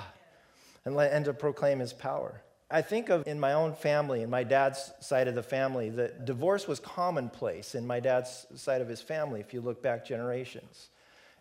and, 0.86 0.98
and 0.98 1.24
to 1.26 1.34
proclaim 1.34 1.80
his 1.80 1.92
power. 1.92 2.40
I 2.70 2.82
think 2.82 3.10
of 3.10 3.26
in 3.26 3.38
my 3.38 3.52
own 3.52 3.74
family, 3.74 4.22
in 4.22 4.30
my 4.30 4.42
dad's 4.42 4.92
side 5.00 5.28
of 5.28 5.34
the 5.34 5.42
family, 5.42 5.90
that 5.90 6.24
divorce 6.24 6.66
was 6.66 6.80
commonplace 6.80 7.74
in 7.74 7.86
my 7.86 8.00
dad's 8.00 8.46
side 8.56 8.80
of 8.80 8.88
his 8.88 9.00
family 9.02 9.40
if 9.40 9.52
you 9.52 9.60
look 9.60 9.82
back 9.82 10.04
generations. 10.04 10.88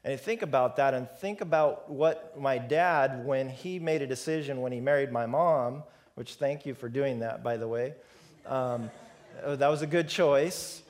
And 0.04 0.14
I 0.14 0.18
think 0.18 0.44
about 0.44 0.75
that 0.75 0.94
and 0.94 1.10
think 1.10 1.42
about 1.42 1.90
what 1.90 2.40
my 2.40 2.60
dad, 2.60 3.25
when 3.25 3.50
he 3.50 3.80
made 3.80 4.04
a 4.04 4.08
decision 4.08 4.62
when 4.62 4.72
he 4.72 4.80
married 4.80 5.12
my 5.12 5.25
mom, 5.25 5.84
which 6.14 6.36
thank 6.36 6.66
you 6.66 6.75
for 6.75 6.90
doing 6.90 7.20
that, 7.22 7.44
by 7.44 7.58
the 7.58 7.68
way. 7.68 7.96
Um, 8.46 8.92
that 9.44 9.68
was 9.68 9.82
a 9.82 9.88
good 9.88 10.08
choice. 10.08 10.84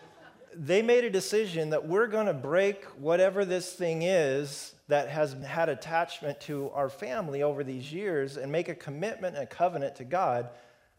They 0.57 0.81
made 0.81 1.03
a 1.03 1.09
decision 1.09 1.71
that 1.71 1.87
we're 1.87 2.07
going 2.07 2.27
to 2.27 2.33
break 2.33 2.85
whatever 2.99 3.45
this 3.45 3.73
thing 3.73 4.03
is 4.03 4.73
that 4.87 5.09
has 5.09 5.33
had 5.45 5.69
attachment 5.69 6.39
to 6.41 6.69
our 6.73 6.89
family 6.89 7.43
over 7.43 7.63
these 7.63 7.91
years 7.91 8.37
and 8.37 8.51
make 8.51 8.69
a 8.69 8.75
commitment 8.75 9.35
and 9.35 9.43
a 9.43 9.47
covenant 9.47 9.95
to 9.97 10.05
God, 10.05 10.49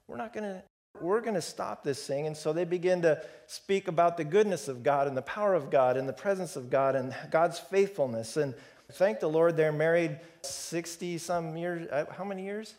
we're 0.06 0.16
not 0.16 0.32
going 0.32 0.44
to 0.44 0.62
we're 1.00 1.20
going 1.20 1.34
to 1.34 1.42
stop 1.42 1.84
this 1.84 2.06
thing. 2.06 2.26
And 2.26 2.36
so 2.36 2.52
they 2.52 2.64
begin 2.64 3.02
to 3.02 3.22
speak 3.46 3.88
about 3.88 4.16
the 4.16 4.24
goodness 4.24 4.68
of 4.68 4.82
God 4.82 5.06
and 5.06 5.16
the 5.16 5.22
power 5.22 5.54
of 5.54 5.70
God 5.70 5.96
and 5.96 6.08
the 6.08 6.12
presence 6.12 6.56
of 6.56 6.70
God 6.70 6.96
and 6.96 7.14
God's 7.30 7.58
faithfulness. 7.58 8.36
And 8.36 8.54
thank 8.92 9.20
the 9.20 9.28
Lord, 9.28 9.56
they're 9.56 9.72
married 9.72 10.18
60 10.42 11.18
some 11.18 11.56
years. 11.56 11.88
Uh, 11.90 12.06
how 12.16 12.24
many 12.24 12.44
years? 12.44 12.74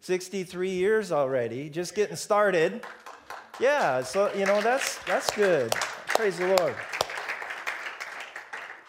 63 0.00 0.70
years 0.70 1.10
already, 1.10 1.68
just 1.68 1.94
getting 1.94 2.16
started. 2.16 2.84
Yeah, 3.58 4.02
so, 4.02 4.32
you 4.34 4.46
know, 4.46 4.60
that's, 4.60 4.98
that's 5.04 5.30
good. 5.34 5.72
Praise 6.08 6.38
the 6.38 6.54
Lord 6.58 6.76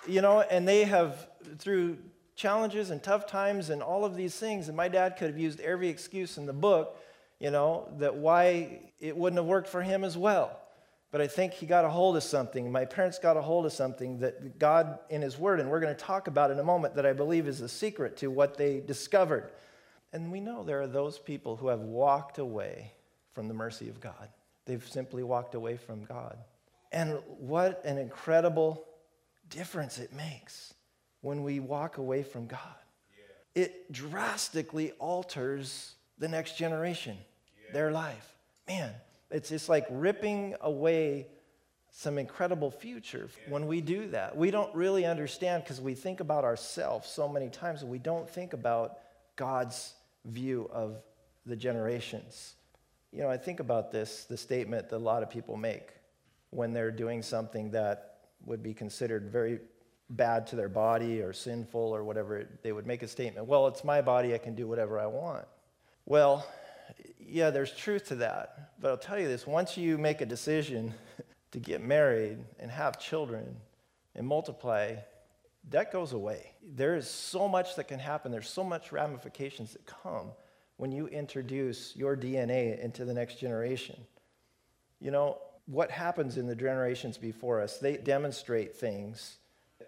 you 0.07 0.21
know, 0.21 0.41
and 0.41 0.67
they 0.67 0.85
have, 0.85 1.27
through 1.57 1.97
challenges 2.35 2.89
and 2.89 3.03
tough 3.03 3.27
times 3.27 3.69
and 3.69 3.81
all 3.81 4.05
of 4.05 4.15
these 4.15 4.35
things, 4.35 4.67
and 4.67 4.77
my 4.77 4.87
dad 4.87 5.17
could 5.17 5.27
have 5.27 5.37
used 5.37 5.59
every 5.59 5.89
excuse 5.89 6.37
in 6.37 6.45
the 6.45 6.53
book, 6.53 6.97
you 7.39 7.51
know, 7.51 7.89
that 7.97 8.15
why 8.15 8.91
it 8.99 9.15
wouldn't 9.15 9.37
have 9.37 9.45
worked 9.45 9.67
for 9.67 9.81
him 9.81 10.03
as 10.03 10.17
well. 10.17 10.59
But 11.11 11.21
I 11.21 11.27
think 11.27 11.53
he 11.53 11.65
got 11.65 11.85
a 11.85 11.89
hold 11.89 12.17
of 12.17 12.23
something. 12.23 12.71
My 12.71 12.85
parents 12.85 13.17
got 13.17 13.37
a 13.37 13.41
hold 13.41 13.65
of 13.65 13.71
something 13.71 14.19
that 14.19 14.59
God, 14.59 14.99
in 15.09 15.21
His 15.21 15.37
Word, 15.39 15.61
and 15.61 15.69
we're 15.69 15.79
going 15.79 15.95
to 15.95 16.01
talk 16.01 16.27
about 16.27 16.51
in 16.51 16.59
a 16.59 16.63
moment, 16.63 16.95
that 16.95 17.05
I 17.05 17.13
believe 17.13 17.47
is 17.47 17.61
a 17.61 17.69
secret 17.69 18.17
to 18.17 18.27
what 18.27 18.57
they 18.57 18.81
discovered. 18.81 19.51
And 20.11 20.31
we 20.31 20.41
know 20.41 20.63
there 20.63 20.81
are 20.81 20.87
those 20.87 21.17
people 21.17 21.55
who 21.55 21.69
have 21.69 21.79
walked 21.79 22.39
away 22.39 22.91
from 23.31 23.47
the 23.47 23.53
mercy 23.53 23.87
of 23.87 24.01
God. 24.01 24.29
They've 24.67 24.87
simply 24.87 25.23
walked 25.23 25.55
away 25.55 25.77
from 25.77 26.03
God. 26.03 26.37
And 26.91 27.19
what 27.39 27.83
an 27.85 27.97
incredible 27.97 28.85
difference 29.49 29.97
it 29.97 30.13
makes 30.13 30.73
when 31.21 31.41
we 31.41 31.59
walk 31.59 31.97
away 31.97 32.21
from 32.21 32.47
God. 32.47 32.59
Yeah. 33.55 33.63
It 33.63 33.91
drastically 33.91 34.91
alters 34.99 35.95
the 36.17 36.27
next 36.27 36.57
generation, 36.57 37.17
yeah. 37.65 37.73
their 37.73 37.91
life. 37.91 38.35
Man, 38.67 38.93
it's 39.31 39.49
just 39.49 39.69
like 39.69 39.85
ripping 39.89 40.55
away 40.61 41.27
some 41.89 42.17
incredible 42.17 42.69
future 42.69 43.29
yeah. 43.29 43.53
when 43.53 43.67
we 43.67 43.79
do 43.79 44.09
that. 44.09 44.35
We 44.35 44.51
don't 44.51 44.73
really 44.75 45.05
understand 45.05 45.63
because 45.63 45.79
we 45.79 45.95
think 45.95 46.19
about 46.19 46.43
ourselves 46.43 47.09
so 47.09 47.27
many 47.27 47.49
times 47.49 47.81
and 47.81 47.89
we 47.89 47.99
don't 47.99 48.29
think 48.29 48.51
about 48.53 48.97
God's 49.37 49.93
view 50.25 50.69
of 50.73 51.01
the 51.45 51.55
generations. 51.55 52.55
You 53.11 53.21
know, 53.21 53.29
I 53.29 53.37
think 53.37 53.59
about 53.59 53.91
this, 53.91 54.25
the 54.25 54.37
statement 54.37 54.89
that 54.89 54.97
a 54.97 54.99
lot 54.99 55.23
of 55.23 55.29
people 55.29 55.55
make 55.55 55.89
when 56.49 56.73
they're 56.73 56.91
doing 56.91 57.21
something 57.21 57.71
that 57.71 58.19
would 58.45 58.63
be 58.63 58.73
considered 58.73 59.29
very 59.31 59.59
bad 60.09 60.47
to 60.47 60.55
their 60.55 60.69
body 60.69 61.21
or 61.21 61.33
sinful 61.33 61.79
or 61.79 62.03
whatever, 62.03 62.47
they 62.63 62.71
would 62.71 62.87
make 62.87 63.03
a 63.03 63.07
statement, 63.07 63.47
well, 63.47 63.67
it's 63.67 63.83
my 63.83 64.01
body, 64.01 64.33
I 64.33 64.37
can 64.37 64.55
do 64.55 64.67
whatever 64.67 64.99
I 64.99 65.07
want. 65.07 65.45
Well, 66.05 66.45
yeah, 67.19 67.49
there's 67.49 67.73
truth 67.73 68.07
to 68.07 68.15
that. 68.15 68.71
But 68.79 68.91
I'll 68.91 68.97
tell 68.97 69.19
you 69.19 69.27
this 69.27 69.45
once 69.45 69.77
you 69.77 69.97
make 69.97 70.21
a 70.21 70.25
decision 70.25 70.93
to 71.51 71.59
get 71.59 71.81
married 71.81 72.37
and 72.59 72.71
have 72.71 72.99
children 72.99 73.57
and 74.15 74.25
multiply, 74.25 74.95
that 75.69 75.91
goes 75.91 76.13
away. 76.13 76.53
There 76.63 76.95
is 76.95 77.09
so 77.09 77.47
much 77.47 77.75
that 77.75 77.87
can 77.87 77.99
happen, 77.99 78.31
there's 78.31 78.49
so 78.49 78.63
much 78.63 78.91
ramifications 78.91 79.73
that 79.73 79.85
come 79.85 80.31
when 80.77 80.91
you 80.91 81.07
introduce 81.07 81.95
your 81.95 82.15
DNA 82.15 82.79
into 82.79 83.03
the 83.03 83.13
next 83.13 83.39
generation. 83.39 83.99
You 84.99 85.11
know, 85.11 85.39
what 85.65 85.91
happens 85.91 86.37
in 86.37 86.47
the 86.47 86.55
generations 86.55 87.17
before 87.17 87.61
us, 87.61 87.77
they 87.77 87.97
demonstrate 87.97 88.75
things 88.75 89.37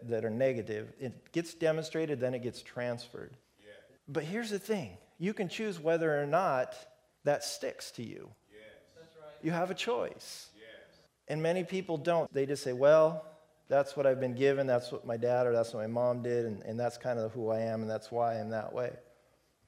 that 0.04 0.26
are 0.26 0.30
negative. 0.30 0.94
It 1.00 1.32
gets 1.32 1.54
demonstrated, 1.54 2.20
then 2.20 2.34
it 2.34 2.44
gets 2.44 2.62
transferred. 2.62 3.36
Yeah. 3.60 3.72
But 4.08 4.24
here's 4.24 4.50
the 4.50 4.60
thing 4.60 4.98
you 5.18 5.34
can 5.34 5.50
choose 5.50 5.80
whether 5.80 6.22
or 6.22 6.26
not 6.26 6.76
that 7.24 7.44
sticks 7.44 7.92
to 7.92 8.04
you. 8.04 8.30
Yes. 8.52 9.08
Right. 9.18 9.32
You 9.42 9.52
have 9.52 9.72
a 9.72 9.76
choice. 9.76 10.50
Yes. 10.56 11.00
And 11.28 11.42
many 11.42 11.64
people 11.64 11.98
don't. 11.98 12.32
They 12.34 12.46
just 12.46 12.64
say, 12.64 12.74
well, 12.74 13.26
that's 13.68 13.96
what 13.96 14.08
I've 14.08 14.20
been 14.20 14.36
given, 14.36 14.66
that's 14.66 14.92
what 14.92 15.06
my 15.06 15.18
dad 15.18 15.46
or 15.46 15.54
that's 15.54 15.74
what 15.74 15.82
my 15.82 15.88
mom 15.88 16.24
did, 16.24 16.46
and, 16.46 16.64
and 16.64 16.80
that's 16.80 16.98
kind 16.98 17.20
of 17.20 17.32
who 17.34 17.50
I 17.50 17.60
am, 17.60 17.82
and 17.82 17.90
that's 17.90 18.12
why 18.12 18.40
I'm 18.40 18.50
that 18.50 18.74
way. 18.74 18.92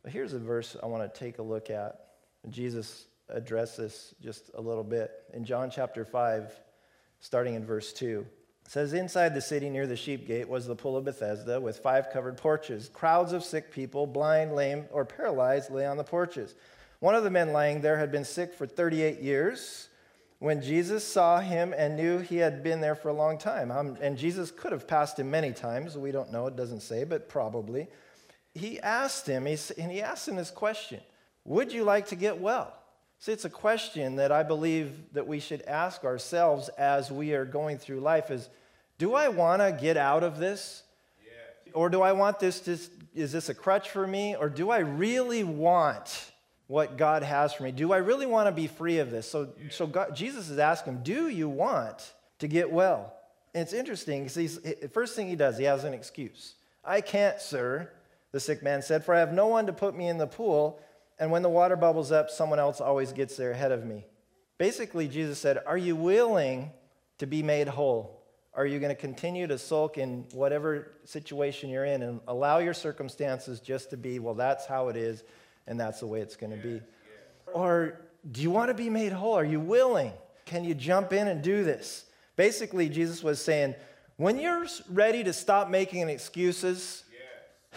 But 0.04 0.12
here's 0.12 0.34
a 0.34 0.40
verse 0.40 0.76
I 0.82 0.88
want 0.88 1.12
to 1.14 1.20
take 1.20 1.38
a 1.38 1.44
look 1.44 1.70
at. 1.70 2.08
Jesus 2.50 3.06
address 3.30 3.76
this 3.76 4.16
just 4.22 4.52
a 4.56 4.62
little 4.62 4.84
bit. 4.84 5.12
In 5.34 5.46
John 5.46 5.70
chapter 5.70 6.04
5, 6.04 6.52
starting 7.20 7.56
in 7.56 7.66
verse 7.66 7.94
2, 7.94 8.26
it 8.66 8.72
says, 8.72 8.94
Inside 8.94 9.36
the 9.36 9.42
city 9.42 9.70
near 9.70 9.88
the 9.88 9.96
sheep 9.96 10.28
gate 10.28 10.50
was 10.50 10.66
the 10.66 10.76
pool 10.76 10.98
of 10.98 11.06
Bethesda 11.06 11.60
with 11.60 11.80
five 11.80 12.10
covered 12.12 12.38
porches. 12.38 12.90
Crowds 12.92 13.34
of 13.34 13.44
sick 13.44 13.72
people, 13.72 14.08
blind, 14.08 14.56
lame, 14.56 14.86
or 14.92 15.06
paralyzed, 15.06 15.72
lay 15.72 15.86
on 15.86 15.98
the 15.98 16.04
porches. 16.04 16.56
One 17.00 17.16
of 17.16 17.24
the 17.24 17.32
men 17.32 17.54
lying 17.54 17.82
there 17.82 17.98
had 17.98 18.12
been 18.12 18.26
sick 18.26 18.54
for 18.54 18.68
38 18.68 19.20
years. 19.20 19.88
When 20.40 20.62
Jesus 20.62 21.04
saw 21.04 21.40
him 21.40 21.74
and 21.76 21.96
knew 21.96 22.18
he 22.20 22.38
had 22.38 22.64
been 22.64 22.82
there 22.82 22.96
for 22.96 23.10
a 23.10 23.14
long 23.14 23.38
time, 23.38 23.72
um, 23.72 23.98
and 24.02 24.18
Jesus 24.18 24.50
could 24.50 24.72
have 24.72 24.88
passed 24.88 25.20
him 25.20 25.30
many 25.30 25.52
times, 25.52 25.98
we 25.98 26.12
don't 26.12 26.32
know, 26.32 26.48
it 26.48 26.56
doesn't 26.56 26.82
say, 26.82 27.04
but 27.04 27.30
probably, 27.30 27.88
he 28.54 28.80
asked 28.80 29.28
him, 29.28 29.48
and 29.48 29.92
he 29.92 30.02
asked 30.02 30.28
him 30.28 30.36
this 30.36 30.52
question 30.52 31.00
Would 31.46 31.72
you 31.72 31.84
like 31.84 32.08
to 32.08 32.16
get 32.16 32.40
well? 32.40 32.74
See, 33.22 33.32
it's 33.32 33.46
a 33.46 33.52
question 33.52 34.16
that 34.16 34.32
I 34.32 34.42
believe 34.42 35.14
that 35.14 35.28
we 35.28 35.40
should 35.40 35.62
ask 35.64 36.04
ourselves 36.04 36.70
as 36.70 37.12
we 37.12 37.34
are 37.34 37.46
going 37.46 37.78
through 37.78 38.00
life 38.00 38.32
is, 38.32 38.50
do 38.98 39.14
I 39.14 39.28
want 39.28 39.62
to 39.62 39.72
get 39.72 39.96
out 39.96 40.24
of 40.24 40.40
this? 40.40 40.82
Yeah. 41.24 41.74
Or 41.74 41.90
do 41.90 42.02
I 42.02 42.14
want 42.14 42.40
this 42.40 42.60
to, 42.62 42.80
is 43.14 43.32
this 43.32 43.48
a 43.50 43.54
crutch 43.54 43.92
for 43.92 44.08
me? 44.08 44.36
Or 44.36 44.50
do 44.50 44.72
I 44.72 44.80
really 44.80 45.44
want 45.44 46.32
what 46.66 46.98
God 46.98 47.22
has 47.22 47.54
for 47.54 47.62
me? 47.62 47.72
Do 47.72 47.94
I 47.94 47.98
really 47.98 48.26
want 48.26 48.48
to 48.48 48.52
be 48.52 48.66
free 48.66 48.98
of 48.98 49.12
this? 49.12 49.30
So, 49.30 49.50
yeah. 49.62 49.70
so 49.70 49.86
God, 49.86 50.16
Jesus 50.16 50.50
is 50.50 50.58
asking, 50.58 50.94
him, 50.94 51.04
do 51.04 51.28
you 51.28 51.48
want 51.48 52.14
to 52.40 52.48
get 52.48 52.72
well? 52.72 53.14
And 53.54 53.62
it's 53.62 53.74
interesting 53.74 54.24
because 54.24 54.60
the 54.62 54.90
first 54.92 55.16
thing 55.16 55.28
he 55.28 55.36
does, 55.36 55.60
he 55.60 55.66
has 55.66 55.84
an 55.84 55.94
excuse. 55.94 56.56
I 56.84 57.02
can't, 57.02 57.40
sir, 57.40 57.92
the 58.32 58.40
sick 58.40 58.64
man 58.64 58.82
said, 58.82 59.04
for 59.04 59.14
I 59.14 59.20
have 59.20 59.34
no 59.34 59.48
one 59.48 59.66
to 59.66 59.74
put 59.74 59.96
me 59.96 60.08
in 60.08 60.18
the 60.18 60.28
pool 60.28 60.82
and 61.22 61.30
when 61.30 61.44
the 61.44 61.50
water 61.50 61.76
bubbles 61.76 62.12
up, 62.12 62.32
someone 62.32 62.58
else 62.58 62.82
always 62.82 63.14
gets 63.14 63.38
there 63.38 63.52
ahead 63.52 63.72
of 63.72 63.86
me. 63.86 64.08
Basically, 64.58 65.08
Jesus 65.08 65.38
said, 65.38 65.60
Are 65.68 65.78
you 65.78 65.96
willing 65.96 66.72
to 67.20 67.28
be 67.28 67.44
made 67.44 67.68
whole? 67.68 68.24
Are 68.56 68.66
you 68.66 68.80
going 68.80 68.90
to 68.90 69.00
continue 69.00 69.46
to 69.46 69.60
sulk 69.60 70.00
in 70.00 70.26
whatever 70.34 70.94
situation 71.06 71.70
you're 71.70 71.86
in 71.86 72.02
and 72.02 72.20
allow 72.28 72.58
your 72.58 72.74
circumstances 72.74 73.60
just 73.60 73.92
to 73.92 73.98
be, 73.98 74.18
well, 74.18 74.34
that's 74.34 74.66
how 74.66 74.90
it 74.90 74.98
is, 74.98 75.24
and 75.68 75.80
that's 75.80 76.00
the 76.00 76.08
way 76.08 76.22
it's 76.22 76.36
going 76.36 76.52
to 76.52 76.58
be? 76.58 76.82
Or 77.54 78.02
do 78.32 78.42
you 78.42 78.50
want 78.50 78.70
to 78.70 78.74
be 78.74 78.90
made 78.90 79.12
whole? 79.12 79.36
Are 79.36 79.46
you 79.46 79.60
willing? 79.60 80.12
Can 80.46 80.64
you 80.64 80.74
jump 80.74 81.14
in 81.14 81.28
and 81.28 81.44
do 81.44 81.64
this? 81.64 82.06
Basically, 82.36 82.90
Jesus 82.90 83.22
was 83.22 83.40
saying, 83.40 83.76
when 84.18 84.40
you're 84.40 84.66
ready 84.90 85.24
to 85.24 85.34
stop 85.34 85.70
making 85.70 86.10
excuses. 86.10 87.04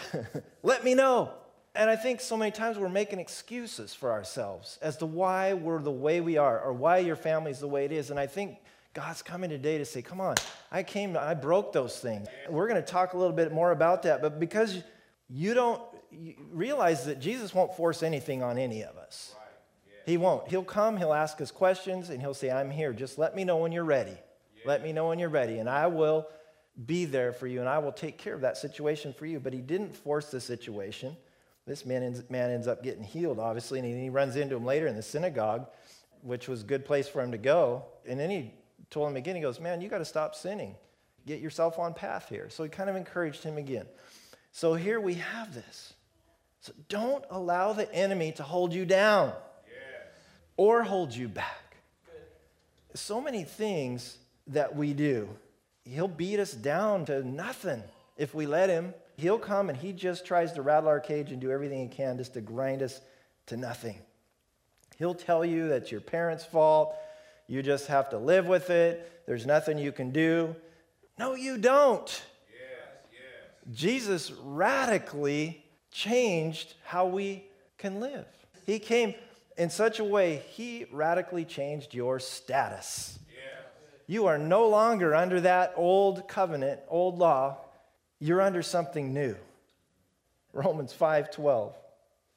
let 0.63 0.83
me 0.83 0.93
know. 0.93 1.31
And 1.75 1.89
I 1.89 1.97
think 1.97 2.21
so 2.21 2.37
many 2.37 2.51
times 2.51 2.77
we're 2.77 2.87
making 2.87 3.19
excuses 3.19 3.93
for 3.93 4.11
ourselves 4.11 4.79
as 4.81 4.97
to 4.97 5.05
why 5.05 5.53
we're 5.53 5.81
the 5.81 5.91
way 5.91 6.21
we 6.21 6.37
are 6.37 6.59
or 6.59 6.71
why 6.71 6.99
your 6.99 7.17
family's 7.17 7.59
the 7.59 7.67
way 7.67 7.83
it 7.83 7.91
is. 7.91 8.11
And 8.11 8.19
I 8.19 8.27
think 8.27 8.59
God's 8.93 9.21
coming 9.21 9.49
today 9.49 9.77
to 9.77 9.85
say, 9.85 10.01
come 10.01 10.21
on, 10.21 10.35
I 10.71 10.83
came, 10.83 11.17
I 11.17 11.33
broke 11.33 11.73
those 11.73 11.99
things. 11.99 12.27
We're 12.49 12.69
going 12.69 12.81
to 12.81 12.87
talk 12.87 13.13
a 13.13 13.17
little 13.17 13.35
bit 13.35 13.51
more 13.51 13.71
about 13.71 14.03
that. 14.03 14.21
But 14.21 14.39
because 14.39 14.81
you 15.29 15.53
don't 15.53 15.81
realize 16.49 17.05
that 17.05 17.19
Jesus 17.19 17.53
won't 17.53 17.75
force 17.75 18.03
anything 18.03 18.41
on 18.41 18.57
any 18.57 18.83
of 18.83 18.95
us, 18.95 19.35
He 20.05 20.15
won't. 20.15 20.47
He'll 20.47 20.63
come, 20.63 20.95
He'll 20.95 21.13
ask 21.13 21.41
us 21.41 21.51
questions, 21.51 22.09
and 22.09 22.21
He'll 22.21 22.33
say, 22.33 22.49
I'm 22.49 22.71
here. 22.71 22.93
Just 22.93 23.17
let 23.17 23.35
me 23.35 23.43
know 23.43 23.57
when 23.57 23.73
you're 23.73 23.83
ready. 23.83 24.17
Let 24.65 24.81
me 24.81 24.93
know 24.93 25.09
when 25.09 25.19
you're 25.19 25.29
ready, 25.29 25.59
and 25.59 25.69
I 25.69 25.87
will 25.87 26.27
be 26.85 27.05
there 27.05 27.31
for 27.31 27.47
you 27.47 27.59
and 27.59 27.69
I 27.69 27.79
will 27.79 27.91
take 27.91 28.17
care 28.17 28.33
of 28.33 28.41
that 28.41 28.57
situation 28.57 29.13
for 29.13 29.25
you. 29.25 29.39
But 29.39 29.53
he 29.53 29.61
didn't 29.61 29.95
force 29.95 30.31
the 30.31 30.41
situation. 30.41 31.15
This 31.65 31.85
man 31.85 32.03
ends, 32.03 32.23
man 32.29 32.51
ends 32.51 32.67
up 32.67 32.83
getting 32.83 33.03
healed, 33.03 33.39
obviously, 33.39 33.79
and 33.79 34.01
he 34.01 34.09
runs 34.09 34.35
into 34.35 34.55
him 34.55 34.65
later 34.65 34.87
in 34.87 34.95
the 34.95 35.01
synagogue, 35.01 35.67
which 36.21 36.47
was 36.47 36.61
a 36.61 36.65
good 36.65 36.85
place 36.85 37.07
for 37.07 37.21
him 37.21 37.31
to 37.31 37.37
go. 37.37 37.85
And 38.07 38.19
then 38.19 38.29
he 38.29 38.53
told 38.89 39.09
him 39.09 39.17
again, 39.17 39.35
he 39.35 39.41
goes, 39.41 39.59
Man, 39.59 39.81
you 39.81 39.89
got 39.89 39.97
to 39.99 40.05
stop 40.05 40.35
sinning. 40.35 40.75
Get 41.25 41.39
yourself 41.39 41.79
on 41.79 41.95
path 41.95 42.29
here. 42.29 42.49
So 42.49 42.63
he 42.63 42.69
kind 42.69 42.89
of 42.89 42.95
encouraged 42.95 43.43
him 43.43 43.57
again. 43.57 43.87
So 44.51 44.75
here 44.75 45.01
we 45.01 45.15
have 45.15 45.53
this. 45.53 45.93
So 46.61 46.73
don't 46.87 47.23
allow 47.29 47.73
the 47.73 47.91
enemy 47.93 48.31
to 48.33 48.43
hold 48.43 48.73
you 48.73 48.85
down 48.85 49.33
or 50.57 50.83
hold 50.83 51.13
you 51.13 51.27
back. 51.27 51.77
So 52.93 53.19
many 53.19 53.43
things 53.43 54.17
that 54.47 54.75
we 54.75 54.93
do, 54.93 55.29
he'll 55.85 56.07
beat 56.07 56.39
us 56.39 56.51
down 56.51 57.05
to 57.05 57.23
nothing 57.23 57.83
if 58.17 58.33
we 58.33 58.45
let 58.45 58.69
him. 58.69 58.93
He'll 59.17 59.39
come 59.39 59.69
and 59.69 59.77
he 59.77 59.93
just 59.93 60.25
tries 60.25 60.51
to 60.53 60.61
rattle 60.61 60.89
our 60.89 60.99
cage 60.99 61.31
and 61.31 61.39
do 61.39 61.51
everything 61.51 61.79
he 61.79 61.95
can 61.95 62.17
just 62.17 62.33
to 62.33 62.41
grind 62.41 62.81
us 62.81 62.99
to 63.47 63.57
nothing. 63.57 63.97
He'll 64.97 65.13
tell 65.13 65.45
you 65.45 65.69
that's 65.69 65.91
your 65.91 66.01
parents' 66.01 66.43
fault. 66.43 66.95
You 67.47 67.61
just 67.61 67.87
have 67.87 68.09
to 68.09 68.17
live 68.17 68.47
with 68.47 68.69
it. 68.69 69.23
There's 69.25 69.45
nothing 69.45 69.77
you 69.77 69.91
can 69.91 70.11
do. 70.11 70.55
No, 71.17 71.35
you 71.35 71.57
don't. 71.57 72.23
Yes, 72.51 72.89
yes. 73.11 73.77
Jesus 73.77 74.31
radically 74.43 75.63
changed 75.91 76.73
how 76.83 77.05
we 77.05 77.45
can 77.77 77.99
live. 77.99 78.25
He 78.65 78.79
came 78.79 79.13
in 79.57 79.69
such 79.69 79.99
a 79.99 80.03
way, 80.03 80.43
he 80.49 80.85
radically 80.91 81.45
changed 81.45 81.93
your 81.93 82.19
status. 82.19 83.17
You 84.07 84.27
are 84.27 84.37
no 84.37 84.67
longer 84.67 85.15
under 85.15 85.41
that 85.41 85.73
old 85.75 86.27
covenant, 86.27 86.81
old 86.87 87.17
law. 87.17 87.57
You're 88.19 88.41
under 88.41 88.61
something 88.61 89.13
new. 89.13 89.35
Romans 90.53 90.93
5:12. 90.93 91.73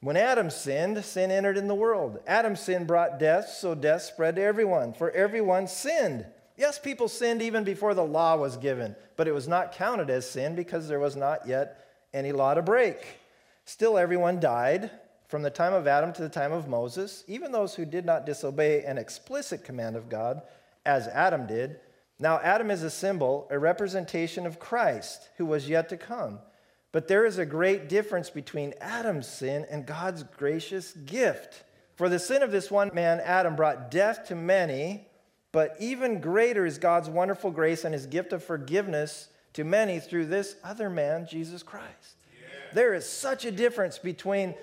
When 0.01 0.17
Adam 0.17 0.51
sinned, 0.51 1.05
sin 1.05 1.31
entered 1.31 1.57
in 1.57 1.69
the 1.69 1.75
world. 1.75 2.21
Adam's 2.27 2.61
sin 2.61 2.85
brought 2.85 3.19
death, 3.19 3.49
so 3.49 3.75
death 3.75 4.03
spread 4.03 4.37
to 4.37 4.43
everyone, 4.43 4.93
for 4.93 5.11
everyone 5.11 5.67
sinned. 5.67 6.25
Yes, 6.57 6.79
people 6.79 7.09
sinned 7.09 7.43
even 7.43 7.65
before 7.65 7.95
the 7.95 8.05
law 8.05 8.37
was 8.37 8.57
given, 8.57 8.97
but 9.17 9.29
it 9.29 9.33
was 9.33 9.49
not 9.49 9.73
counted 9.73 10.11
as 10.11 10.29
sin 10.29 10.55
because 10.55 10.89
there 10.89 11.01
was 11.01 11.17
not 11.17 11.47
yet 11.47 11.85
any 12.15 12.33
law 12.33 12.55
to 12.55 12.63
break. 12.63 13.19
Still, 13.65 13.99
everyone 13.99 14.41
died 14.41 14.91
from 15.29 15.43
the 15.43 15.51
time 15.51 15.75
of 15.75 15.87
Adam 15.87 16.13
to 16.15 16.23
the 16.23 16.29
time 16.29 16.53
of 16.53 16.69
Moses, 16.69 17.23
even 17.27 17.53
those 17.53 17.75
who 17.75 17.85
did 17.85 18.05
not 18.05 18.25
disobey 18.25 18.85
an 18.85 18.99
explicit 18.99 19.63
command 19.63 19.95
of 19.95 20.09
God, 20.09 20.43
as 20.85 21.09
Adam 21.09 21.47
did. 21.47 21.81
Now, 22.19 22.41
Adam 22.41 22.71
is 22.71 22.83
a 22.83 22.91
symbol, 22.91 23.47
a 23.51 23.59
representation 23.59 24.47
of 24.47 24.59
Christ, 24.59 25.29
who 25.37 25.47
was 25.47 25.69
yet 25.69 25.89
to 25.91 25.97
come. 25.97 26.41
But 26.91 27.07
there 27.07 27.27
is 27.27 27.39
a 27.39 27.47
great 27.47 27.89
difference 27.89 28.31
between 28.31 28.75
Adam's 28.81 29.29
sin 29.29 29.67
and 29.71 29.87
God's 29.87 30.23
gracious 30.23 30.93
gift. 30.93 31.65
For 31.97 32.09
the 32.09 32.19
sin 32.19 32.43
of 32.43 32.51
this 32.51 32.71
one 32.71 32.91
man, 32.95 33.21
Adam, 33.21 33.57
brought 33.57 33.91
death 33.91 34.27
to 34.29 34.35
many, 34.35 35.07
but 35.53 35.77
even 35.79 36.21
greater 36.21 36.65
is 36.65 36.79
God's 36.79 37.09
wonderful 37.09 37.51
grace 37.51 37.85
and 37.85 37.95
his 37.95 38.07
gift 38.07 38.33
of 38.33 38.43
forgiveness 38.43 39.29
to 39.55 39.65
many 39.65 40.01
through 40.01 40.27
this 40.27 40.57
other 40.65 40.89
man, 40.89 41.27
Jesus 41.29 41.63
Christ. 41.63 42.17
There 42.73 42.95
is 42.95 43.09
such 43.09 43.45
a 43.45 43.51
difference 43.51 43.99
between 43.99 44.55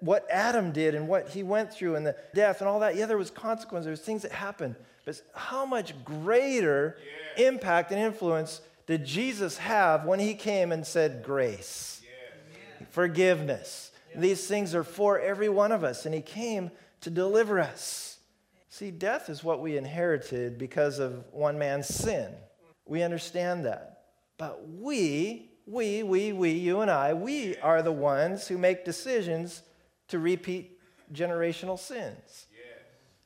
what 0.00 0.26
Adam 0.30 0.72
did 0.72 0.94
and 0.94 1.08
what 1.08 1.30
he 1.30 1.42
went 1.42 1.72
through 1.72 1.96
and 1.96 2.06
the 2.06 2.16
death 2.34 2.60
and 2.60 2.68
all 2.68 2.80
that. 2.80 2.94
Yeah, 2.94 3.06
there 3.06 3.16
was 3.16 3.30
consequences, 3.30 3.86
there 3.86 3.92
was 3.92 4.00
things 4.00 4.22
that 4.22 4.32
happened. 4.32 4.76
But 5.04 5.20
how 5.34 5.66
much 5.66 6.04
greater 6.04 6.98
yeah. 7.36 7.48
impact 7.48 7.90
and 7.90 8.00
influence 8.00 8.60
did 8.86 9.04
Jesus 9.04 9.58
have 9.58 10.04
when 10.04 10.18
he 10.18 10.34
came 10.34 10.72
and 10.72 10.86
said 10.86 11.22
grace, 11.22 12.02
yeah. 12.02 12.86
forgiveness? 12.90 13.92
Yeah. 14.14 14.20
These 14.20 14.46
things 14.46 14.74
are 14.74 14.84
for 14.84 15.18
every 15.18 15.48
one 15.48 15.72
of 15.72 15.84
us, 15.84 16.06
and 16.06 16.14
he 16.14 16.20
came 16.20 16.70
to 17.02 17.10
deliver 17.10 17.60
us. 17.60 18.18
See, 18.68 18.90
death 18.90 19.28
is 19.28 19.44
what 19.44 19.60
we 19.60 19.76
inherited 19.76 20.58
because 20.58 20.98
of 20.98 21.24
one 21.32 21.58
man's 21.58 21.86
sin. 21.86 22.32
We 22.86 23.02
understand 23.02 23.64
that. 23.66 24.02
But 24.36 24.68
we 24.68 25.50
we, 25.66 26.02
we, 26.02 26.32
we, 26.32 26.50
you 26.50 26.80
and 26.80 26.90
I, 26.90 27.14
we 27.14 27.56
are 27.58 27.82
the 27.82 27.92
ones 27.92 28.48
who 28.48 28.58
make 28.58 28.84
decisions 28.84 29.62
to 30.08 30.18
repeat 30.18 30.78
generational 31.12 31.78
sins. 31.78 32.46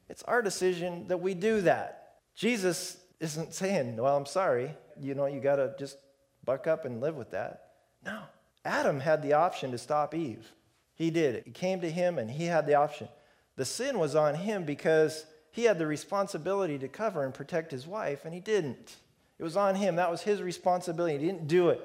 It's 0.09 0.23
our 0.25 0.42
decision 0.42 1.09
that 1.09 1.21
we 1.21 1.35
do 1.35 1.61
that. 1.62 2.14
Jesus 2.35 2.97
isn't 3.21 3.55
saying, 3.55 3.97
Well, 3.97 4.16
I'm 4.16 4.27
sorry, 4.27 4.71
you 5.01 5.14
know, 5.14 5.27
you 5.27 5.40
got 5.40 5.57
to 5.57 5.75
just 5.79 5.99
buck 6.44 6.66
up 6.66 6.85
and 6.85 7.01
live 7.01 7.16
with 7.16 7.31
that. 7.33 7.73
No. 8.05 8.21
Adam 8.64 9.01
had 9.01 9.23
the 9.23 9.35
option 9.35 9.71
to 9.73 9.79
stop 9.79 10.14
Eve. 10.14 10.53
He 10.94 11.11
did 11.11 11.35
it. 11.35 11.55
Came 11.55 11.81
to 11.81 11.90
him 11.90 12.18
and 12.18 12.31
he 12.31 12.44
had 12.44 12.66
the 12.66 12.75
option. 12.75 13.09
The 13.57 13.64
sin 13.64 13.99
was 13.99 14.14
on 14.14 14.35
him 14.35 14.64
because 14.64 15.27
he 15.51 15.64
had 15.64 15.79
the 15.79 15.87
responsibility 15.87 16.79
to 16.79 16.88
cover 16.88 17.25
and 17.25 17.35
protect 17.35 17.73
his 17.73 17.87
wife, 17.87 18.25
and 18.25 18.33
he 18.33 18.40
didn't. 18.40 18.97
It 19.38 19.42
was 19.42 19.57
on 19.57 19.75
him. 19.75 19.97
That 19.97 20.11
was 20.11 20.23
his 20.23 20.40
responsibility. 20.40 21.18
He 21.18 21.27
didn't 21.27 21.49
do 21.49 21.71
it. 21.71 21.81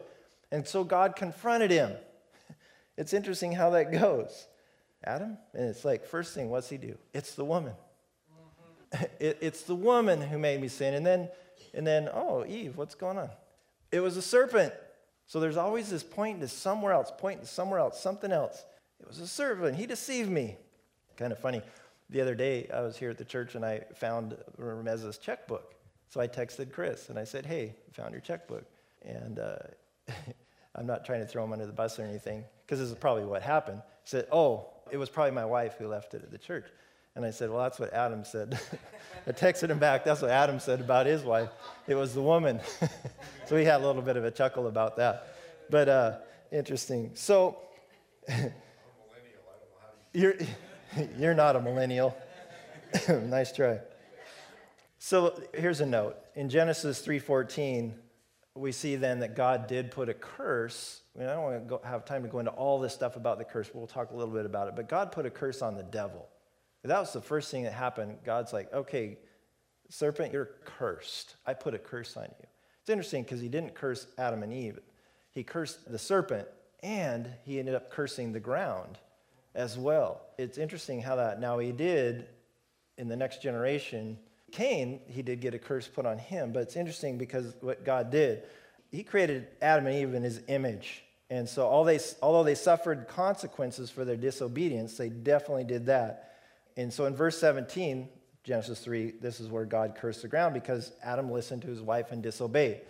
And 0.51 0.67
so 0.67 0.83
God 0.83 1.15
confronted 1.15 1.71
him. 1.71 1.91
It's 2.95 3.11
interesting 3.11 3.53
how 3.53 3.71
that 3.71 3.91
goes. 3.91 4.45
Adam, 5.03 5.39
and 5.55 5.67
it's 5.67 5.83
like, 5.83 6.05
first 6.05 6.35
thing, 6.35 6.51
what's 6.51 6.69
he 6.69 6.77
do? 6.77 6.95
It's 7.11 7.33
the 7.33 7.43
woman. 7.43 7.73
It, 9.19 9.39
it's 9.41 9.63
the 9.63 9.75
woman 9.75 10.21
who 10.21 10.37
made 10.37 10.61
me 10.61 10.67
sin. 10.67 10.93
And 10.93 11.05
then, 11.05 11.29
and 11.73 11.87
then, 11.87 12.09
oh, 12.13 12.45
Eve, 12.45 12.77
what's 12.77 12.93
going 12.93 13.17
on? 13.17 13.29
It 13.91 14.01
was 14.01 14.17
a 14.17 14.21
serpent. 14.21 14.73
So 15.25 15.39
there's 15.39 15.57
always 15.57 15.89
this 15.89 16.03
pointing 16.03 16.41
to 16.41 16.47
somewhere 16.47 16.93
else, 16.93 17.11
pointing 17.17 17.45
to 17.45 17.51
somewhere 17.51 17.79
else, 17.79 17.99
something 17.99 18.31
else. 18.31 18.65
It 18.99 19.07
was 19.07 19.19
a 19.19 19.27
serpent. 19.27 19.77
He 19.77 19.85
deceived 19.85 20.29
me. 20.29 20.57
Kind 21.17 21.31
of 21.31 21.39
funny. 21.39 21.61
The 22.09 22.21
other 22.21 22.35
day, 22.35 22.69
I 22.73 22.81
was 22.81 22.97
here 22.97 23.09
at 23.09 23.17
the 23.17 23.25
church 23.25 23.55
and 23.55 23.65
I 23.65 23.83
found 23.95 24.35
Remeza's 24.57 25.17
checkbook. 25.17 25.73
So 26.09 26.21
I 26.21 26.27
texted 26.27 26.71
Chris 26.71 27.09
and 27.09 27.17
I 27.17 27.23
said, 27.23 27.45
hey, 27.45 27.73
found 27.93 28.11
your 28.11 28.21
checkbook. 28.21 28.65
And 29.03 29.39
uh, 29.39 29.55
I'm 30.75 30.85
not 30.85 31.05
trying 31.05 31.21
to 31.21 31.27
throw 31.27 31.43
him 31.43 31.53
under 31.53 31.65
the 31.65 31.73
bus 31.73 31.99
or 31.99 32.03
anything, 32.03 32.43
because 32.65 32.79
this 32.79 32.89
is 32.89 32.95
probably 32.95 33.25
what 33.25 33.41
happened. 33.41 33.81
He 34.03 34.09
said, 34.09 34.27
Oh, 34.31 34.67
it 34.91 34.97
was 34.97 35.09
probably 35.09 35.31
my 35.31 35.45
wife 35.45 35.75
who 35.77 35.87
left 35.87 36.13
it 36.13 36.23
at 36.23 36.31
the 36.31 36.37
church. 36.37 36.65
And 37.15 37.25
I 37.25 37.31
said, 37.31 37.49
Well, 37.49 37.61
that's 37.61 37.79
what 37.79 37.93
Adam 37.93 38.25
said. 38.25 38.59
I 39.27 39.31
texted 39.31 39.69
him 39.69 39.79
back. 39.79 40.03
That's 40.03 40.21
what 40.21 40.31
Adam 40.31 40.59
said 40.59 40.81
about 40.81 41.05
his 41.05 41.23
wife. 41.23 41.49
It 41.87 41.95
was 41.95 42.13
the 42.13 42.21
woman. 42.21 42.59
so 43.47 43.55
we 43.55 43.63
had 43.63 43.81
a 43.81 43.85
little 43.85 44.01
bit 44.01 44.17
of 44.17 44.25
a 44.25 44.31
chuckle 44.31 44.67
about 44.67 44.97
that. 44.97 45.35
But 45.69 45.87
uh, 45.87 46.17
interesting. 46.51 47.11
So, 47.13 47.57
you're, 50.13 50.35
you're 51.17 51.33
not 51.33 51.55
a 51.55 51.61
millennial. 51.61 52.17
nice 53.09 53.51
try. 53.51 53.79
So 54.99 55.41
here's 55.53 55.81
a 55.81 55.85
note. 55.85 56.17
In 56.35 56.49
Genesis 56.49 57.05
3:14, 57.05 57.93
we 58.55 58.71
see 58.71 58.95
then 58.95 59.19
that 59.19 59.35
God 59.35 59.67
did 59.67 59.91
put 59.91 60.09
a 60.09 60.13
curse. 60.13 61.01
I, 61.15 61.19
mean, 61.19 61.29
I 61.29 61.33
don't 61.33 61.43
want 61.43 61.63
to 61.63 61.69
go, 61.69 61.81
have 61.83 62.05
time 62.05 62.23
to 62.23 62.29
go 62.29 62.39
into 62.39 62.51
all 62.51 62.79
this 62.79 62.93
stuff 62.93 63.15
about 63.15 63.37
the 63.37 63.43
curse, 63.43 63.67
but 63.67 63.77
we'll 63.77 63.87
talk 63.87 64.11
a 64.11 64.15
little 64.15 64.33
bit 64.33 64.45
about 64.45 64.67
it. 64.67 64.75
But 64.75 64.87
God 64.87 65.11
put 65.11 65.25
a 65.25 65.29
curse 65.29 65.61
on 65.61 65.75
the 65.75 65.83
devil. 65.83 66.27
That 66.83 66.99
was 66.99 67.13
the 67.13 67.21
first 67.21 67.49
thing 67.49 67.63
that 67.63 67.73
happened. 67.73 68.17
God's 68.25 68.51
like, 68.51 68.71
okay, 68.73 69.17
serpent, 69.89 70.33
you're 70.33 70.49
cursed. 70.65 71.35
I 71.45 71.53
put 71.53 71.73
a 71.73 71.79
curse 71.79 72.17
on 72.17 72.25
you. 72.25 72.47
It's 72.81 72.89
interesting 72.89 73.23
because 73.23 73.39
he 73.39 73.47
didn't 73.47 73.73
curse 73.73 74.05
Adam 74.17 74.43
and 74.43 74.51
Eve, 74.53 74.79
he 75.31 75.43
cursed 75.43 75.89
the 75.89 75.99
serpent, 75.99 76.47
and 76.81 77.29
he 77.45 77.59
ended 77.59 77.75
up 77.75 77.89
cursing 77.89 78.33
the 78.33 78.39
ground 78.39 78.97
as 79.55 79.77
well. 79.77 80.21
It's 80.37 80.57
interesting 80.57 81.01
how 81.01 81.15
that 81.15 81.39
now 81.39 81.59
he 81.59 81.71
did 81.71 82.27
in 82.97 83.07
the 83.07 83.15
next 83.15 83.41
generation 83.41 84.17
Cain, 84.53 84.99
he 85.07 85.23
did 85.23 85.41
get 85.41 85.55
a 85.55 85.59
curse 85.59 85.87
put 85.87 86.05
on 86.05 86.19
him, 86.19 86.53
but 86.53 86.61
it's 86.61 86.75
interesting 86.75 87.17
because 87.17 87.55
what 87.61 87.83
God 87.83 88.11
did, 88.11 88.43
he 88.91 89.01
created 89.01 89.47
Adam 89.63 89.87
and 89.87 89.95
Eve 89.95 90.13
in 90.13 90.21
his 90.21 90.41
image. 90.47 91.03
And 91.31 91.49
so 91.49 91.65
all 91.65 91.83
they, 91.83 91.99
although 92.21 92.43
they 92.43 92.53
suffered 92.53 93.07
consequences 93.07 93.89
for 93.89 94.05
their 94.05 94.15
disobedience, 94.15 94.95
they 94.95 95.09
definitely 95.09 95.63
did 95.63 95.87
that. 95.87 96.32
And 96.77 96.91
so 96.91 97.05
in 97.05 97.15
verse 97.15 97.37
17, 97.37 98.09
Genesis 98.43 98.79
3, 98.79 99.13
this 99.21 99.39
is 99.39 99.49
where 99.49 99.65
God 99.65 99.95
cursed 99.95 100.21
the 100.21 100.27
ground 100.27 100.53
because 100.53 100.91
Adam 101.03 101.31
listened 101.31 101.61
to 101.63 101.67
his 101.67 101.81
wife 101.81 102.11
and 102.11 102.21
disobeyed. 102.21 102.81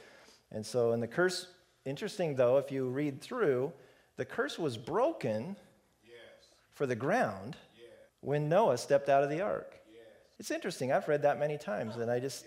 And 0.52 0.66
so 0.66 0.94
in 0.94 1.00
the 1.00 1.08
curse, 1.08 1.48
interesting 1.86 2.36
though, 2.36 2.58
if 2.58 2.72
you 2.72 2.88
read 2.88 3.22
through, 3.22 3.72
the 4.18 4.26
curse 4.26 4.58
was 4.58 4.78
broken 4.78 5.56
yes. 6.04 6.16
for 6.74 6.86
the 6.86 6.96
ground 6.96 7.58
yeah. 7.78 7.86
when 8.22 8.50
Noah 8.50 8.78
stepped 8.78 9.10
out 9.10 9.24
of 9.24 9.30
the 9.30 9.42
ark. 9.42 9.80
It's 10.40 10.52
interesting. 10.52 10.92
I've 10.92 11.08
read 11.08 11.22
that 11.22 11.40
many 11.40 11.58
times, 11.58 11.98
and 11.98 12.10
I 12.10 12.20
just 12.20 12.46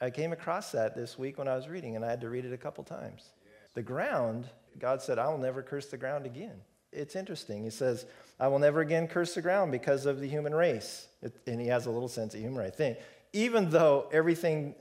I 0.00 0.10
came 0.10 0.32
across 0.32 0.72
that 0.72 0.94
this 0.94 1.18
week 1.18 1.38
when 1.38 1.48
I 1.48 1.56
was 1.56 1.68
reading, 1.68 1.96
and 1.96 2.04
I 2.04 2.10
had 2.10 2.20
to 2.20 2.28
read 2.28 2.44
it 2.44 2.52
a 2.52 2.58
couple 2.58 2.84
times. 2.84 3.30
The 3.74 3.82
ground, 3.82 4.48
God 4.78 5.02
said, 5.02 5.18
I 5.18 5.28
will 5.28 5.38
never 5.38 5.62
curse 5.62 5.86
the 5.86 5.96
ground 5.96 6.26
again. 6.26 6.60
It's 6.92 7.16
interesting. 7.16 7.64
He 7.64 7.70
says, 7.70 8.06
I 8.40 8.48
will 8.48 8.58
never 8.58 8.80
again 8.80 9.08
curse 9.08 9.34
the 9.34 9.42
ground 9.42 9.72
because 9.72 10.06
of 10.06 10.20
the 10.20 10.28
human 10.28 10.54
race. 10.54 11.06
It, 11.22 11.34
and 11.46 11.60
he 11.60 11.66
has 11.68 11.86
a 11.86 11.90
little 11.90 12.08
sense 12.08 12.34
of 12.34 12.40
humor, 12.40 12.62
I 12.62 12.70
think. 12.70 12.98
Even 13.32 13.70
though 13.70 14.08
everything 14.12 14.74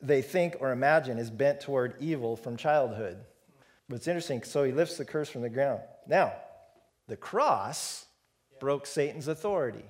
they 0.00 0.22
think 0.22 0.56
or 0.60 0.72
imagine 0.72 1.18
is 1.18 1.30
bent 1.30 1.60
toward 1.60 1.94
evil 2.00 2.36
from 2.36 2.56
childhood. 2.56 3.18
But 3.88 3.96
it's 3.96 4.08
interesting, 4.08 4.42
so 4.42 4.64
he 4.64 4.72
lifts 4.72 4.96
the 4.96 5.04
curse 5.04 5.28
from 5.28 5.42
the 5.42 5.48
ground. 5.48 5.80
Now, 6.06 6.32
the 7.08 7.16
cross 7.16 8.06
broke 8.60 8.86
Satan's 8.86 9.28
authority. 9.28 9.84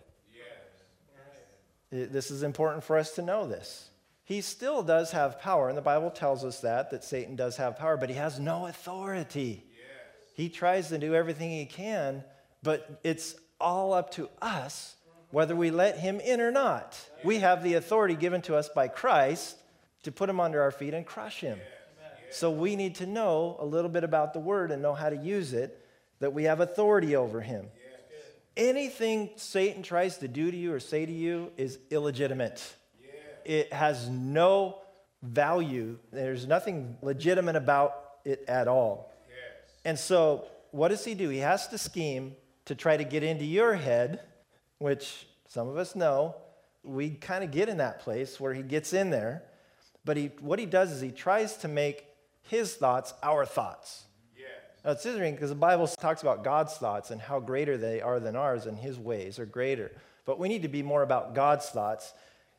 This 1.91 2.31
is 2.31 2.43
important 2.43 2.85
for 2.85 2.97
us 2.97 3.15
to 3.17 3.23
know 3.23 3.47
this. 3.47 3.91
He 4.25 4.41
still 4.41 4.83
does 4.83 5.11
have 5.11 5.41
power, 5.41 5.69
and 5.69 5.77
the 5.77 5.83
Bible 5.83 6.11
tells 6.11 6.45
us 6.45 6.61
that, 6.61 6.91
that 6.91 7.05
Satan 7.05 7.37
does 7.37 7.59
have 7.59 7.79
power, 7.79 7.97
but 7.97 8.09
he 8.09 8.15
has 8.15 8.41
no 8.41 8.67
authority. 8.67 9.65
He 10.35 10.49
tries 10.49 10.89
to 10.89 10.99
do 10.99 11.15
everything 11.15 11.51
he 11.51 11.67
can, 11.67 12.25
but 12.63 13.01
it's 13.03 13.35
all 13.61 13.93
up 13.93 14.11
to 14.13 14.29
us 14.41 14.97
whether 15.31 15.57
we 15.57 15.71
let 15.71 15.99
him 15.99 16.21
in 16.21 16.41
or 16.41 16.51
not. 16.51 17.01
We 17.25 17.39
have 17.39 17.63
the 17.63 17.75
authority 17.75 18.15
given 18.15 18.43
to 18.43 18.55
us 18.55 18.69
by 18.69 18.89
Christ 18.89 19.57
to 20.03 20.13
put 20.13 20.29
him 20.29 20.41
under 20.41 20.61
our 20.61 20.71
feet 20.71 20.95
and 20.95 21.07
crush 21.07 21.41
him. 21.41 21.59
So 22.31 22.51
we 22.51 22.77
need 22.77 22.97
to 22.97 23.07
know 23.07 23.57
a 23.59 23.65
little 23.65 23.91
bit 23.91 24.05
about 24.05 24.33
the 24.33 24.41
word 24.41 24.71
and 24.71 24.83
know 24.83 24.95
how 24.95 25.11
to 25.11 25.17
use 25.17 25.53
it, 25.53 25.87
that 26.21 26.33
we 26.33 26.45
have 26.45 26.61
authority 26.61 27.17
over 27.17 27.41
him. 27.41 27.67
Anything 28.57 29.31
Satan 29.37 29.83
tries 29.83 30.19
to 30.19 30.29
do 30.29 30.51
to 30.51 30.57
you 30.57 30.73
or 30.73 30.81
say 30.81 31.07
to 31.07 31.13
you 31.13 31.53
is 31.57 31.79
illegitimate. 31.91 32.75
It 33.45 33.73
has 33.73 34.09
no 34.09 34.79
value. 35.23 35.99
There's 36.11 36.47
nothing 36.47 36.97
legitimate 37.03 37.57
about 37.57 37.95
it 38.25 38.45
at 38.49 38.69
all. 38.69 39.12
And 39.85 39.99
so, 39.99 40.47
what 40.71 40.89
does 40.89 41.05
he 41.05 41.15
do? 41.15 41.29
He 41.29 41.39
has 41.39 41.69
to 41.69 41.79
scheme 41.79 42.37
to 42.67 42.75
try 42.75 42.97
to 42.97 43.05
get 43.05 43.23
into 43.23 43.45
your 43.45 43.75
head, 43.75 44.21
which 44.79 45.27
some 45.49 45.69
of 45.69 45.77
us 45.77 45.95
know. 45.95 46.37
We 46.85 47.11
kind 47.11 47.45
of 47.45 47.51
get 47.51 47.69
in 47.69 47.77
that 47.77 48.01
place 48.01 48.41
where 48.41 48.55
he 48.55 48.63
gets 48.63 48.93
in 48.93 49.11
there. 49.11 49.45
But 50.05 50.17
he, 50.17 50.33
what 50.41 50.59
he 50.59 50.67
does 50.67 50.91
is 50.91 51.01
he 51.01 51.11
tries 51.11 51.57
to 51.59 51.69
make 51.69 52.07
his 52.43 52.75
thoughts 52.75 53.15
our 53.23 53.47
thoughts. 53.47 54.05
Now, 54.85 54.91
it's 54.93 55.07
interesting 55.07 55.35
because 55.35 55.51
the 55.51 55.57
Bible 55.57 55.87
talks 55.87 56.23
about 56.23 56.43
God's 56.43 56.75
thoughts 56.75 57.11
and 57.11 57.21
how 57.21 57.39
greater 57.39 57.77
they 57.77 58.01
are 58.01 58.19
than 58.19 58.35
ours, 58.35 58.67
and 58.67 58.77
his 58.77 58.99
ways 58.99 59.39
are 59.39 59.47
greater. 59.47 59.93
But 60.25 60.39
we 60.39 60.49
need 60.49 60.63
to 60.63 60.69
be 60.69 60.83
more 60.83 61.03
about 61.03 61.35
God's 61.35 61.69
thoughts. 61.69 62.13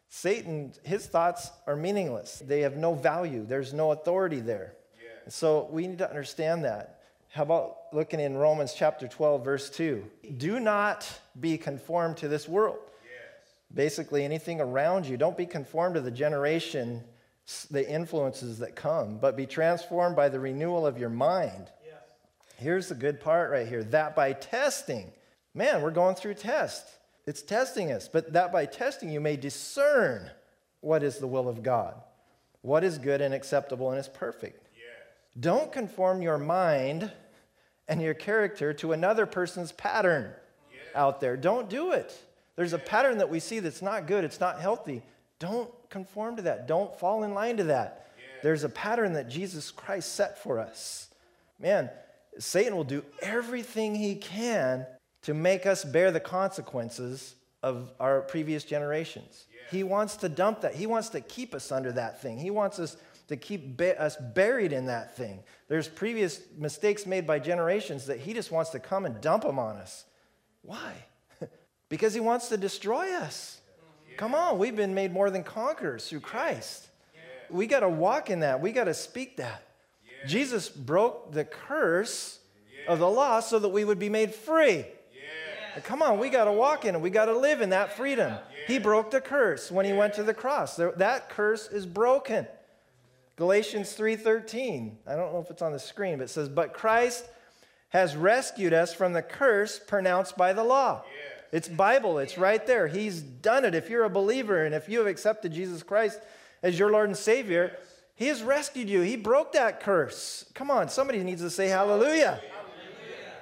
Satan, 0.08 0.74
his 0.84 1.06
thoughts 1.06 1.50
are 1.68 1.76
meaningless, 1.76 2.42
they 2.46 2.62
have 2.62 2.78
no 2.78 2.94
value, 2.94 3.46
there's 3.46 3.74
no 3.74 3.92
authority 3.92 4.40
there. 4.40 4.76
Yeah. 4.96 5.30
So 5.30 5.68
we 5.72 5.88
need 5.88 5.98
to 5.98 6.10
understand 6.10 6.64
that. 6.66 7.02
How 7.34 7.42
about 7.42 7.78
looking 7.92 8.20
in 8.20 8.38
Romans 8.38 8.76
chapter 8.76 9.08
12, 9.08 9.44
verse 9.44 9.72
2? 9.72 10.06
Do 10.38 10.60
not 10.60 11.12
be 11.40 11.58
conformed 11.58 12.18
to 12.18 12.28
this 12.28 12.48
world. 12.48 12.78
Yes. 13.04 13.50
Basically, 13.74 14.24
anything 14.24 14.62
around 14.62 15.08
you, 15.08 15.18
don't 15.18 15.36
be 15.36 15.48
conformed 15.48 15.96
to 15.96 16.02
the 16.02 16.12
generation, 16.12 17.04
the 17.72 17.90
influences 17.90 18.60
that 18.60 18.76
come, 18.76 19.18
but 19.18 19.36
be 19.36 19.48
transformed 19.48 20.16
by 20.16 20.30
the 20.30 20.40
renewal 20.40 20.86
of 20.86 21.00
your 21.00 21.10
mind 21.10 21.72
Yes. 21.84 21.96
Here's 22.58 22.90
the 22.90 22.96
good 22.96 23.20
part 23.20 23.50
right 23.50 23.68
here 23.68 23.84
that 23.86 24.16
by 24.16 24.34
testing, 24.34 25.12
man, 25.56 25.82
we're 25.82 25.90
going 25.90 26.14
through 26.14 26.36
tests. 26.36 27.00
It's 27.26 27.42
testing 27.42 27.92
us, 27.92 28.08
but 28.08 28.34
that 28.34 28.52
by 28.52 28.68
testing 28.68 29.10
you 29.10 29.20
may 29.20 29.38
discern 29.38 30.30
what 30.82 31.02
is 31.02 31.18
the 31.18 31.26
will 31.26 31.50
of 31.50 31.64
God, 31.64 31.96
what 32.62 32.84
is 32.84 33.00
good 33.00 33.22
and 33.22 33.34
acceptable 33.34 33.90
and 33.90 34.00
is 34.00 34.08
perfect. 34.08 34.68
Yes. 34.76 34.84
Don't 35.40 35.72
conform 35.72 36.22
your 36.22 36.38
mind 36.38 37.12
and 37.88 38.02
your 38.02 38.14
character 38.14 38.74
to 38.74 38.92
another 38.92 39.26
person's 39.26 39.72
pattern 39.72 40.32
out 40.96 41.20
there. 41.20 41.36
Don't 41.38 41.70
do 41.70 41.92
it. 41.92 42.18
There's 42.56 42.74
a 42.74 42.80
pattern 42.80 43.18
that 43.18 43.30
we 43.30 43.40
see 43.40 43.60
that's 43.60 43.82
not 43.82 44.08
good, 44.08 44.24
it's 44.24 44.40
not 44.40 44.60
healthy. 44.60 45.02
Don't 45.40 45.70
conform 45.90 46.38
to 46.38 46.44
that. 46.44 46.68
Don't 46.68 46.98
fall 46.98 47.24
in 47.24 47.34
line 47.34 47.58
to 47.58 47.66
that. 47.66 48.08
There's 48.44 48.64
a 48.64 48.70
pattern 48.70 49.14
that 49.14 49.30
Jesus 49.30 49.72
Christ 49.72 50.14
set 50.14 50.42
for 50.42 50.60
us. 50.60 51.10
Man, 51.60 51.90
Satan 52.40 52.76
will 52.76 52.84
do 52.84 53.04
everything 53.22 53.96
he 53.96 54.16
can 54.16 54.86
to 55.24 55.34
make 55.34 55.66
us 55.66 55.86
bear 55.86 56.12
the 56.12 56.20
consequences 56.20 57.36
of 57.62 57.92
our 58.00 58.22
previous 58.22 58.66
generations. 58.66 59.46
Yeah. 59.50 59.78
He 59.78 59.84
wants 59.84 60.18
to 60.18 60.30
dump 60.30 60.62
that. 60.62 60.76
He 60.76 60.86
wants 60.86 61.10
to 61.10 61.22
keep 61.22 61.56
us 61.56 61.72
under 61.72 61.94
that 61.94 62.22
thing. 62.22 62.38
He 62.38 62.52
wants 62.52 62.80
us 62.80 62.98
to 63.28 63.38
keep 63.38 63.78
ba- 63.78 64.00
us 64.00 64.16
buried 64.18 64.74
in 64.74 64.86
that 64.88 65.16
thing. 65.16 65.44
There's 65.68 65.88
previous 65.88 66.42
mistakes 66.58 67.06
made 67.06 67.26
by 67.26 67.40
generations 67.40 68.06
that 68.08 68.20
he 68.20 68.34
just 68.34 68.52
wants 68.52 68.72
to 68.72 68.80
come 68.80 69.06
and 69.06 69.20
dump 69.22 69.44
them 69.44 69.60
on 69.60 69.78
us. 69.78 70.06
Why? 70.62 70.94
because 71.90 72.14
he 72.14 72.20
wants 72.20 72.50
to 72.50 72.58
destroy 72.58 73.14
us. 73.14 73.60
Yeah. 74.10 74.18
Come 74.18 74.36
on, 74.36 74.58
we've 74.58 74.76
been 74.76 74.94
made 74.94 75.14
more 75.14 75.30
than 75.30 75.44
conquerors 75.44 76.08
through 76.08 76.22
Christ. 76.22 76.88
Yeah. 77.14 77.56
We 77.56 77.68
got 77.68 77.82
to 77.82 77.90
walk 77.90 78.30
in 78.30 78.42
that. 78.42 78.62
We 78.62 78.72
got 78.72 78.86
to 78.86 78.94
speak 78.94 79.38
that. 79.38 79.64
Jesus 80.28 80.70
broke 80.70 81.34
the 81.34 81.44
curse 81.44 82.40
of 82.88 83.00
the 83.00 83.10
law 83.10 83.40
so 83.40 83.60
that 83.60 83.70
we 83.70 83.84
would 83.84 84.00
be 84.00 84.10
made 84.10 84.34
free. 84.34 84.86
Come 85.82 86.04
on, 86.04 86.20
we 86.20 86.30
got 86.30 86.46
to 86.46 86.52
walk 86.52 86.86
in 86.86 86.96
it. 86.96 87.02
We 87.02 87.10
got 87.10 87.26
to 87.26 87.38
live 87.38 87.62
in 87.62 87.70
that 87.72 87.98
freedom. 87.98 88.36
He 88.68 88.78
broke 88.78 89.12
the 89.12 89.22
curse 89.22 89.72
when 89.72 89.86
he 89.86 89.94
went 89.94 90.14
to 90.16 90.24
the 90.24 90.34
cross. 90.34 90.76
That 90.76 91.30
curse 91.30 91.68
is 91.68 91.86
broken. 91.86 92.48
Galatians 93.36 93.94
3:13. 93.94 95.00
I 95.08 95.16
don't 95.16 95.34
know 95.34 95.40
if 95.40 95.50
it's 95.50 95.62
on 95.62 95.72
the 95.72 95.80
screen, 95.80 96.20
but 96.20 96.26
it 96.26 96.30
says, 96.30 96.50
"But 96.50 96.74
Christ 96.74 97.26
has 97.90 98.16
rescued 98.16 98.74
us 98.74 98.94
from 98.94 99.14
the 99.14 99.22
curse 99.22 99.80
pronounced 99.80 100.38
by 100.38 100.54
the 100.54 100.64
law." 100.64 101.04
It's 101.52 101.68
Bible, 101.68 102.18
it's 102.18 102.38
right 102.38 102.66
there. 102.66 102.88
He's 102.88 103.22
done 103.22 103.64
it. 103.64 103.76
If 103.76 103.88
you're 103.88 104.06
a 104.06 104.10
believer 104.10 104.66
and 104.66 104.74
if 104.74 104.90
you 104.90 104.98
have 104.98 105.08
accepted 105.08 105.54
Jesus 105.54 105.84
Christ 105.84 106.20
as 106.64 106.80
your 106.80 106.92
Lord 106.92 107.10
and 107.10 107.18
Savior, 107.18 107.78
he 108.16 108.28
has 108.28 108.42
rescued 108.42 108.90
you. 108.90 109.02
He 109.02 109.16
broke 109.16 109.52
that 109.54 109.80
curse. 109.80 110.46
Come 110.56 110.72
on, 110.72 110.90
somebody 110.90 111.24
needs 111.24 111.42
to 111.42 111.52
say 111.52 111.68
hallelujah. 111.68 112.42
hallelujah. 112.42 113.34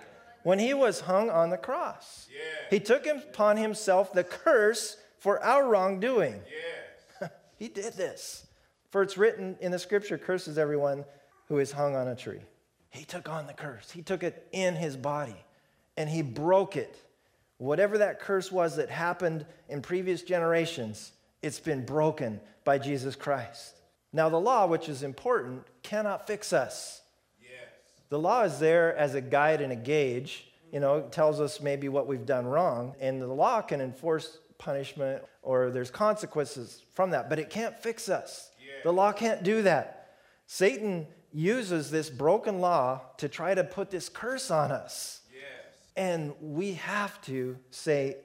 When 0.44 0.60
he 0.60 0.74
was 0.74 1.02
hung 1.02 1.30
on 1.30 1.52
the 1.52 1.58
cross, 1.58 2.28
yeah. 2.30 2.68
he 2.70 2.80
took 2.80 3.06
upon 3.06 3.58
himself 3.58 4.12
the 4.12 4.24
curse 4.24 4.98
for 5.18 5.42
our 5.44 5.68
wrongdoing. 5.68 6.42
He 7.58 7.68
did 7.68 7.94
this. 7.94 8.48
For 8.92 9.02
it's 9.02 9.18
written 9.18 9.58
in 9.62 9.72
the 9.72 9.80
scripture, 9.80 10.18
curses 10.18 10.58
everyone 10.58 11.06
who 11.48 11.60
is 11.60 11.72
hung 11.72 11.96
on 11.96 12.08
a 12.08 12.16
tree. 12.16 12.42
He 12.90 13.06
took 13.06 13.30
on 13.30 13.48
the 13.48 13.54
curse, 13.54 13.90
he 13.90 14.02
took 14.02 14.22
it 14.22 14.48
in 14.52 14.76
his 14.76 14.98
body, 14.98 15.36
and 15.98 16.10
he 16.10 16.22
broke 16.22 16.76
it. 16.76 16.98
Whatever 17.58 18.00
that 18.00 18.20
curse 18.20 18.52
was 18.52 18.76
that 18.76 18.90
happened 18.90 19.46
in 19.70 19.82
previous 19.82 20.24
generations, 20.24 21.14
it's 21.42 21.60
been 21.60 21.86
broken 21.86 22.42
by 22.66 22.78
Jesus 22.78 23.16
Christ. 23.16 23.76
Now, 24.12 24.28
the 24.28 24.40
law, 24.40 24.68
which 24.68 24.90
is 24.90 25.04
important, 25.04 25.64
cannot 25.84 26.28
fix 26.28 26.52
us. 26.52 27.02
Yes. 27.42 27.70
The 28.10 28.20
law 28.20 28.44
is 28.44 28.60
there 28.60 28.96
as 28.98 29.16
a 29.16 29.22
guide 29.22 29.62
and 29.62 29.72
a 29.72 29.76
gauge. 29.76 30.52
You 30.74 30.82
know, 30.82 30.98
it 30.98 31.12
tells 31.12 31.40
us 31.40 31.62
maybe 31.62 31.88
what 31.88 32.08
we've 32.08 32.26
done 32.26 32.46
wrong, 32.46 32.96
and 33.00 33.22
the 33.22 33.28
law 33.28 33.62
can 33.62 33.80
enforce 33.80 34.40
punishment 34.58 35.24
or 35.42 35.72
there's 35.72 35.92
consequences 35.92 36.84
from 36.94 37.12
that, 37.12 37.30
but 37.30 37.40
it 37.40 37.50
can't 37.50 37.78
fix 37.82 38.10
us. 38.10 38.51
The 38.84 38.94
law 38.94 39.12
can't 39.12 39.44
do 39.44 39.62
that. 39.64 40.16
Satan 40.46 41.08
uses 41.32 41.92
this 41.92 42.10
broken 42.10 42.60
law 42.60 43.02
to 43.18 43.30
try 43.30 43.54
to 43.56 43.64
put 43.64 43.90
this 43.90 44.10
curse 44.10 44.52
on 44.52 44.72
us. 44.72 45.22
Yes. 45.34 45.76
And 45.96 46.34
we 46.42 46.74
have 46.74 47.22
to 47.24 47.58
say, 47.70 48.18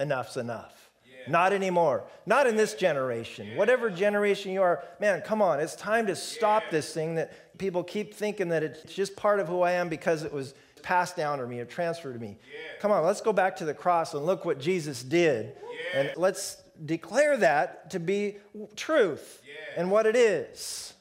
enough's 0.00 0.36
enough. 0.36 0.86
Not 1.28 1.52
anymore. 1.52 2.04
Not 2.24 2.46
in 2.46 2.56
this 2.56 2.74
generation. 2.74 3.56
Whatever 3.56 3.90
generation 3.90 4.52
you 4.52 4.62
are, 4.62 4.84
man, 5.00 5.22
come 5.22 5.42
on. 5.42 5.60
It's 5.60 5.74
time 5.74 6.06
to 6.06 6.16
stop 6.16 6.64
this 6.70 6.92
thing 6.92 7.16
that 7.16 7.58
people 7.58 7.82
keep 7.82 8.14
thinking 8.14 8.48
that 8.50 8.62
it's 8.62 8.94
just 8.94 9.16
part 9.16 9.40
of 9.40 9.48
who 9.48 9.62
I 9.62 9.72
am 9.72 9.88
because 9.88 10.22
it 10.22 10.32
was 10.32 10.54
passed 10.82 11.16
down 11.16 11.38
to 11.38 11.46
me 11.46 11.58
or 11.58 11.64
transferred 11.64 12.12
to 12.14 12.20
me. 12.20 12.38
Come 12.80 12.92
on, 12.92 13.04
let's 13.04 13.20
go 13.20 13.32
back 13.32 13.56
to 13.56 13.64
the 13.64 13.74
cross 13.74 14.14
and 14.14 14.24
look 14.24 14.44
what 14.44 14.60
Jesus 14.60 15.02
did. 15.02 15.54
And 15.94 16.12
let's 16.16 16.62
declare 16.84 17.36
that 17.38 17.90
to 17.90 18.00
be 18.00 18.36
truth 18.74 19.42
and 19.76 19.90
what 19.90 20.06
it 20.06 20.16
is. 20.16 20.94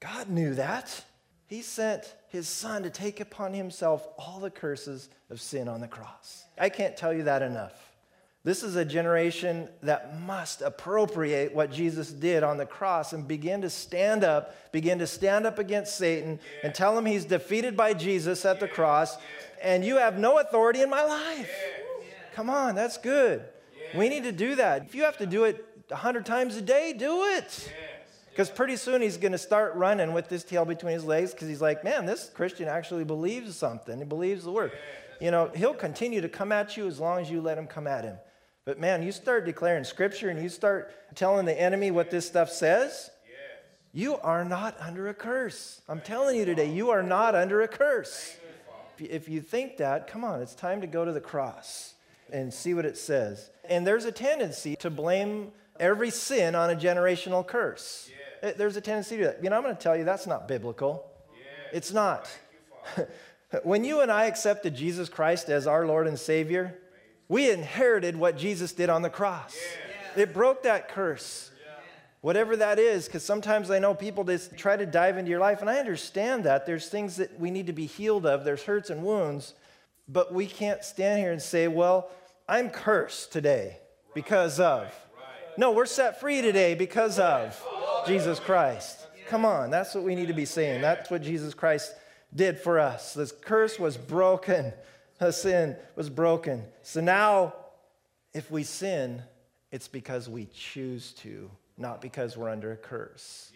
God 0.00 0.28
knew 0.28 0.54
that. 0.54 1.04
He 1.46 1.62
sent 1.62 2.14
his 2.28 2.48
son 2.48 2.82
to 2.82 2.90
take 2.90 3.20
upon 3.20 3.54
himself 3.54 4.06
all 4.18 4.40
the 4.40 4.50
curses 4.50 5.08
of 5.30 5.40
sin 5.40 5.68
on 5.68 5.80
the 5.80 5.88
cross. 5.88 6.44
I 6.58 6.68
can't 6.68 6.96
tell 6.96 7.12
you 7.12 7.22
that 7.24 7.42
enough. 7.42 7.72
This 8.44 8.62
is 8.62 8.76
a 8.76 8.84
generation 8.84 9.68
that 9.82 10.20
must 10.20 10.60
appropriate 10.60 11.54
what 11.54 11.72
Jesus 11.72 12.12
did 12.12 12.42
on 12.42 12.58
the 12.58 12.66
cross 12.66 13.14
and 13.14 13.26
begin 13.26 13.62
to 13.62 13.70
stand 13.70 14.22
up, 14.22 14.54
begin 14.70 14.98
to 14.98 15.06
stand 15.06 15.46
up 15.46 15.58
against 15.58 15.96
Satan 15.96 16.38
yeah. 16.42 16.66
and 16.66 16.74
tell 16.74 16.96
him 16.98 17.06
he's 17.06 17.24
defeated 17.24 17.74
by 17.74 17.94
Jesus 17.94 18.44
at 18.44 18.60
the 18.60 18.68
cross 18.68 19.16
and 19.62 19.82
you 19.82 19.96
have 19.96 20.18
no 20.18 20.38
authority 20.38 20.82
in 20.82 20.90
my 20.90 21.02
life. 21.02 21.50
Come 22.34 22.50
on, 22.50 22.74
that's 22.74 22.98
good. 22.98 23.42
We 23.96 24.08
need 24.08 24.24
to 24.24 24.32
do 24.32 24.56
that. 24.56 24.86
If 24.86 24.94
you 24.94 25.04
have 25.04 25.18
to 25.18 25.26
do 25.26 25.44
it 25.44 25.64
100 25.88 26.26
times 26.26 26.56
a 26.56 26.62
day, 26.62 26.92
do 26.92 27.24
it. 27.24 27.72
Because 28.30 28.50
pretty 28.50 28.76
soon 28.76 29.00
he's 29.00 29.16
going 29.16 29.32
to 29.32 29.38
start 29.38 29.76
running 29.76 30.12
with 30.12 30.28
his 30.28 30.42
tail 30.42 30.64
between 30.64 30.94
his 30.94 31.04
legs 31.04 31.30
because 31.30 31.46
he's 31.46 31.62
like, 31.62 31.84
man, 31.84 32.04
this 32.04 32.30
Christian 32.34 32.66
actually 32.66 33.04
believes 33.04 33.56
something. 33.56 33.96
He 33.98 34.04
believes 34.04 34.42
the 34.44 34.50
word. 34.50 34.72
You 35.20 35.30
know, 35.30 35.52
he'll 35.54 35.74
continue 35.74 36.20
to 36.20 36.28
come 36.28 36.50
at 36.50 36.76
you 36.76 36.88
as 36.88 36.98
long 36.98 37.20
as 37.20 37.30
you 37.30 37.40
let 37.40 37.56
him 37.56 37.68
come 37.68 37.86
at 37.86 38.02
him. 38.02 38.16
But 38.64 38.80
man, 38.80 39.04
you 39.04 39.12
start 39.12 39.44
declaring 39.44 39.84
scripture 39.84 40.30
and 40.30 40.42
you 40.42 40.48
start 40.48 40.92
telling 41.14 41.46
the 41.46 41.58
enemy 41.58 41.92
what 41.92 42.10
this 42.10 42.26
stuff 42.26 42.50
says, 42.50 43.10
you 43.92 44.16
are 44.16 44.44
not 44.44 44.76
under 44.80 45.06
a 45.06 45.14
curse. 45.14 45.80
I'm 45.88 46.00
telling 46.00 46.36
you 46.36 46.44
today, 46.44 46.68
you 46.68 46.90
are 46.90 47.02
not 47.04 47.36
under 47.36 47.62
a 47.62 47.68
curse. 47.68 48.36
If 48.98 49.28
you 49.28 49.40
think 49.40 49.76
that, 49.76 50.08
come 50.08 50.24
on, 50.24 50.42
it's 50.42 50.56
time 50.56 50.80
to 50.80 50.88
go 50.88 51.04
to 51.04 51.12
the 51.12 51.20
cross 51.20 51.93
and 52.32 52.52
see 52.52 52.74
what 52.74 52.84
it 52.84 52.96
says. 52.96 53.50
And 53.68 53.86
there's 53.86 54.04
a 54.04 54.12
tendency 54.12 54.76
to 54.76 54.90
blame 54.90 55.52
every 55.80 56.10
sin 56.10 56.54
on 56.54 56.70
a 56.70 56.74
generational 56.74 57.46
curse. 57.46 58.10
There's 58.56 58.76
a 58.76 58.80
tendency 58.80 59.16
to 59.18 59.24
that. 59.24 59.42
You 59.42 59.50
know, 59.50 59.56
I'm 59.56 59.62
going 59.62 59.76
to 59.76 59.82
tell 59.82 59.96
you 59.96 60.04
that's 60.04 60.26
not 60.26 60.46
biblical. 60.46 61.06
It's 61.72 61.92
not. 61.92 62.30
when 63.62 63.84
you 63.84 64.00
and 64.00 64.10
I 64.12 64.26
accepted 64.26 64.74
Jesus 64.74 65.08
Christ 65.08 65.48
as 65.48 65.66
our 65.66 65.86
Lord 65.86 66.06
and 66.06 66.18
Savior, 66.18 66.78
we 67.28 67.50
inherited 67.50 68.16
what 68.16 68.36
Jesus 68.36 68.72
did 68.72 68.90
on 68.90 69.02
the 69.02 69.10
cross. 69.10 69.56
It 70.16 70.34
broke 70.34 70.64
that 70.64 70.88
curse. 70.88 71.50
Whatever 72.20 72.56
that 72.56 72.78
is, 72.78 73.06
because 73.06 73.22
sometimes 73.22 73.70
I 73.70 73.78
know 73.78 73.94
people 73.94 74.24
just 74.24 74.56
try 74.56 74.76
to 74.76 74.86
dive 74.86 75.18
into 75.18 75.30
your 75.30 75.40
life, 75.40 75.60
and 75.60 75.68
I 75.68 75.76
understand 75.76 76.44
that. 76.44 76.64
There's 76.64 76.88
things 76.88 77.16
that 77.16 77.38
we 77.38 77.50
need 77.50 77.66
to 77.66 77.74
be 77.74 77.84
healed 77.84 78.24
of, 78.24 78.44
there's 78.44 78.62
hurts 78.62 78.88
and 78.88 79.02
wounds, 79.02 79.52
but 80.08 80.32
we 80.32 80.46
can't 80.46 80.84
stand 80.84 81.20
here 81.20 81.32
and 81.32 81.40
say, 81.40 81.68
well, 81.68 82.10
I'm 82.48 82.70
cursed 82.70 83.32
today 83.32 83.78
because 84.14 84.60
of. 84.60 84.92
No, 85.56 85.72
we're 85.72 85.86
set 85.86 86.20
free 86.20 86.42
today 86.42 86.74
because 86.74 87.18
of 87.18 87.60
Jesus 88.06 88.40
Christ. 88.40 89.06
Come 89.28 89.44
on, 89.44 89.70
that's 89.70 89.94
what 89.94 90.04
we 90.04 90.14
need 90.14 90.28
to 90.28 90.34
be 90.34 90.44
saying. 90.44 90.80
That's 90.80 91.10
what 91.10 91.22
Jesus 91.22 91.54
Christ 91.54 91.94
did 92.34 92.58
for 92.58 92.78
us. 92.78 93.14
This 93.14 93.32
curse 93.32 93.78
was 93.78 93.96
broken, 93.96 94.72
the 95.18 95.32
sin 95.32 95.76
was 95.96 96.10
broken. 96.10 96.64
So 96.82 97.00
now, 97.00 97.54
if 98.32 98.50
we 98.50 98.64
sin, 98.64 99.22
it's 99.70 99.88
because 99.88 100.28
we 100.28 100.46
choose 100.46 101.12
to 101.14 101.50
not 101.76 102.00
because 102.00 102.36
we're 102.36 102.50
under 102.50 102.72
a 102.72 102.76
curse. 102.76 103.50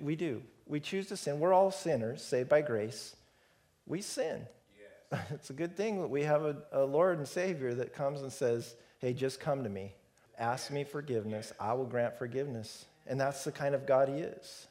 We 0.00 0.16
do. 0.16 0.42
We 0.66 0.80
choose 0.80 1.08
to 1.08 1.16
sin. 1.16 1.38
We're 1.40 1.52
all 1.52 1.70
sinners, 1.70 2.22
saved 2.22 2.48
by 2.48 2.62
grace. 2.62 3.16
We 3.86 4.02
sin. 4.02 4.46
It's 5.30 5.50
a 5.50 5.54
good 5.54 5.76
thing 5.76 6.00
that 6.00 6.08
we 6.08 6.22
have 6.24 6.42
a, 6.42 6.56
a, 6.72 6.84
Lord 6.84 7.18
and 7.18 7.28
Savior 7.28 7.74
that 7.74 7.92
comes 7.94 8.22
and 8.22 8.32
says, 8.32 8.74
Hey, 8.98 9.12
just 9.12 9.40
come 9.40 9.62
to 9.62 9.68
me. 9.68 9.92
Ask 10.38 10.70
me 10.70 10.84
forgiveness. 10.84 11.52
I 11.60 11.72
will 11.74 11.84
grant 11.84 12.18
forgiveness. 12.18 12.86
And 13.06 13.20
that's 13.20 13.44
the 13.44 13.52
kind 13.52 13.74
of 13.74 13.86
God 13.86 14.08
He 14.08 14.16
is. 14.16 14.66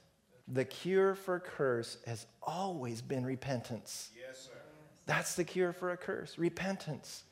The 0.48 0.65
cure 0.65 1.15
for 1.15 1.36
a 1.36 1.39
curse 1.39 1.98
has 2.06 2.26
always 2.43 3.02
been 3.02 3.26
repentance. 3.26 4.10
Yes, 4.15 4.41
sir. 4.45 4.52
That's 5.06 5.36
the 5.36 5.43
cure 5.43 5.74
for 5.74 5.91
a 5.91 5.98
curse 5.98 6.38
repentance. 6.38 7.24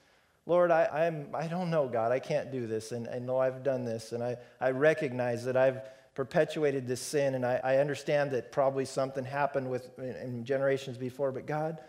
Lord, 0.46 0.72
I, 0.72 0.86
I'm, 1.08 1.28
I 1.34 1.48
don't 1.48 1.70
know, 1.70 1.88
God. 1.88 2.12
I 2.12 2.20
can't 2.20 2.52
do 2.52 2.68
this. 2.68 2.92
And 2.92 3.08
I 3.08 3.20
know 3.20 3.38
I've 3.38 3.64
done 3.64 3.86
this. 3.86 4.12
And 4.12 4.24
I, 4.24 4.38
I 4.60 4.72
recognize 4.72 5.46
that 5.46 5.56
I've 5.56 5.82
perpetuated 6.16 6.86
this 6.86 7.02
sin. 7.02 7.36
And 7.36 7.46
I, 7.46 7.60
I 7.64 7.78
understand 7.78 8.32
that 8.32 8.52
probably 8.52 8.86
something 8.86 9.24
happened 9.24 9.70
with, 9.70 9.98
in, 10.00 10.16
in 10.16 10.46
generations 10.46 10.98
before. 10.98 11.32
But 11.32 11.46
God, 11.46 11.80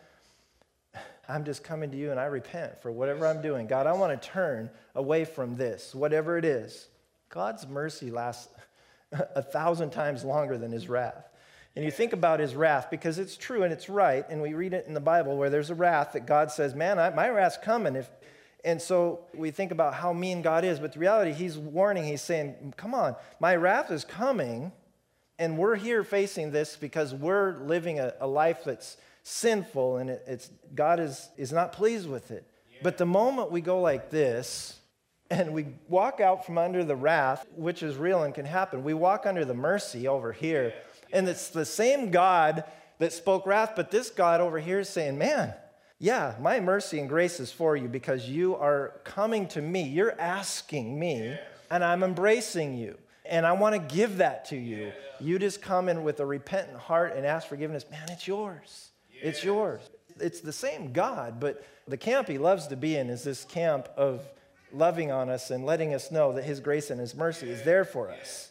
I'm 1.28 1.44
just 1.44 1.64
coming 1.64 1.90
to 1.90 1.96
you 1.96 2.10
and 2.10 2.20
I 2.20 2.26
repent 2.26 2.82
for 2.82 2.90
whatever 2.90 3.26
I'm 3.26 3.42
doing. 3.42 3.66
God, 3.66 3.87
I 3.87 3.92
want 3.92 4.20
to 4.20 4.28
turn 4.28 4.70
away 4.94 5.24
from 5.24 5.56
this, 5.56 5.94
whatever 5.94 6.37
it 6.38 6.44
is. 6.44 6.88
God's 7.30 7.66
mercy 7.66 8.10
lasts 8.10 8.48
a 9.12 9.42
thousand 9.42 9.90
times 9.90 10.24
longer 10.24 10.58
than 10.58 10.70
his 10.70 10.88
wrath. 10.88 11.28
And 11.76 11.84
you 11.84 11.90
think 11.90 12.12
about 12.12 12.38
his 12.38 12.54
wrath 12.54 12.88
because 12.90 13.18
it's 13.18 13.37
true 13.37 13.64
and 13.64 13.72
it's 13.72 13.88
right. 13.88 14.24
And 14.28 14.40
we 14.40 14.54
read 14.54 14.74
it 14.74 14.87
in 14.87 14.94
the 14.94 15.00
Bible 15.00 15.37
where 15.37 15.50
there's 15.50 15.70
a 15.70 15.74
wrath 15.74 16.12
that 16.12 16.26
God 16.26 16.52
says, 16.52 16.74
Man, 16.74 16.98
I, 16.98 17.10
my 17.10 17.28
wrath's 17.28 17.56
coming. 17.56 17.96
If, 17.96 18.08
and 18.64 18.80
so 18.80 19.20
we 19.34 19.50
think 19.50 19.72
about 19.72 19.94
how 19.94 20.12
mean 20.12 20.40
God 20.40 20.64
is, 20.64 20.78
but 20.78 20.92
the 20.92 21.00
reality, 21.00 21.32
He's 21.32 21.58
warning, 21.58 22.04
He's 22.04 22.22
saying, 22.22 22.74
Come 22.76 22.94
on, 22.94 23.16
my 23.40 23.56
wrath 23.56 23.90
is 23.90 24.04
coming, 24.04 24.70
and 25.38 25.58
we're 25.58 25.74
here 25.74 26.04
facing 26.04 26.52
this 26.52 26.76
because 26.76 27.12
we're 27.12 27.58
living 27.64 27.98
a, 27.98 28.14
a 28.20 28.26
life 28.26 28.62
that's 28.64 28.96
sinful 29.24 29.96
and 29.96 30.10
it, 30.10 30.22
it's, 30.26 30.50
God 30.74 31.00
is, 31.00 31.28
is 31.37 31.52
not 31.52 31.72
pleased 31.72 32.08
with 32.08 32.30
it. 32.30 32.46
Yeah. 32.70 32.78
But 32.82 32.98
the 32.98 33.06
moment 33.06 33.50
we 33.50 33.60
go 33.60 33.80
like 33.80 34.10
this, 34.10 34.78
and 35.30 35.52
we 35.52 35.66
walk 35.88 36.20
out 36.20 36.46
from 36.46 36.58
under 36.58 36.84
the 36.84 36.94
wrath, 36.94 37.46
which 37.56 37.82
is 37.82 37.96
real 37.96 38.22
and 38.22 38.34
can 38.34 38.44
happen, 38.44 38.84
we 38.84 38.94
walk 38.94 39.26
under 39.26 39.44
the 39.44 39.54
mercy 39.54 40.06
over 40.06 40.32
here. 40.32 40.72
Yeah. 41.10 41.18
And 41.18 41.28
it's 41.28 41.48
the 41.48 41.64
same 41.64 42.10
God 42.10 42.64
that 42.98 43.12
spoke 43.12 43.46
wrath, 43.46 43.72
but 43.74 43.90
this 43.90 44.10
God 44.10 44.40
over 44.40 44.60
here 44.60 44.80
is 44.80 44.88
saying, 44.88 45.18
Man, 45.18 45.54
yeah, 45.98 46.34
my 46.40 46.60
mercy 46.60 47.00
and 47.00 47.08
grace 47.08 47.40
is 47.40 47.50
for 47.50 47.76
you 47.76 47.88
because 47.88 48.28
you 48.28 48.54
are 48.56 49.00
coming 49.04 49.48
to 49.48 49.62
me. 49.62 49.82
You're 49.82 50.18
asking 50.20 50.98
me, 50.98 51.37
and 51.70 51.82
I'm 51.82 52.02
embracing 52.02 52.76
you. 52.76 52.98
And 53.24 53.46
I 53.46 53.52
want 53.52 53.74
to 53.74 53.94
give 53.94 54.18
that 54.18 54.44
to 54.46 54.56
you. 54.56 54.92
You 55.18 55.38
just 55.38 55.62
come 55.62 55.88
in 55.88 56.04
with 56.04 56.20
a 56.20 56.26
repentant 56.26 56.76
heart 56.76 57.16
and 57.16 57.24
ask 57.24 57.48
forgiveness. 57.48 57.87
Man, 57.90 58.06
it's 58.10 58.28
yours. 58.28 58.90
It's 59.24 59.42
yours. 59.42 59.80
It's 60.20 60.40
the 60.40 60.52
same 60.52 60.92
God, 60.92 61.40
but 61.40 61.66
the 61.88 61.96
camp 61.96 62.28
he 62.28 62.38
loves 62.38 62.68
to 62.68 62.76
be 62.76 62.96
in 62.96 63.08
is 63.08 63.24
this 63.24 63.44
camp 63.44 63.88
of 63.96 64.22
loving 64.72 65.10
on 65.10 65.30
us 65.30 65.50
and 65.50 65.64
letting 65.64 65.94
us 65.94 66.10
know 66.10 66.32
that 66.34 66.44
his 66.44 66.60
grace 66.60 66.90
and 66.90 67.00
his 67.00 67.14
mercy 67.14 67.48
is 67.48 67.62
there 67.62 67.84
for 67.84 68.10
us. 68.10 68.50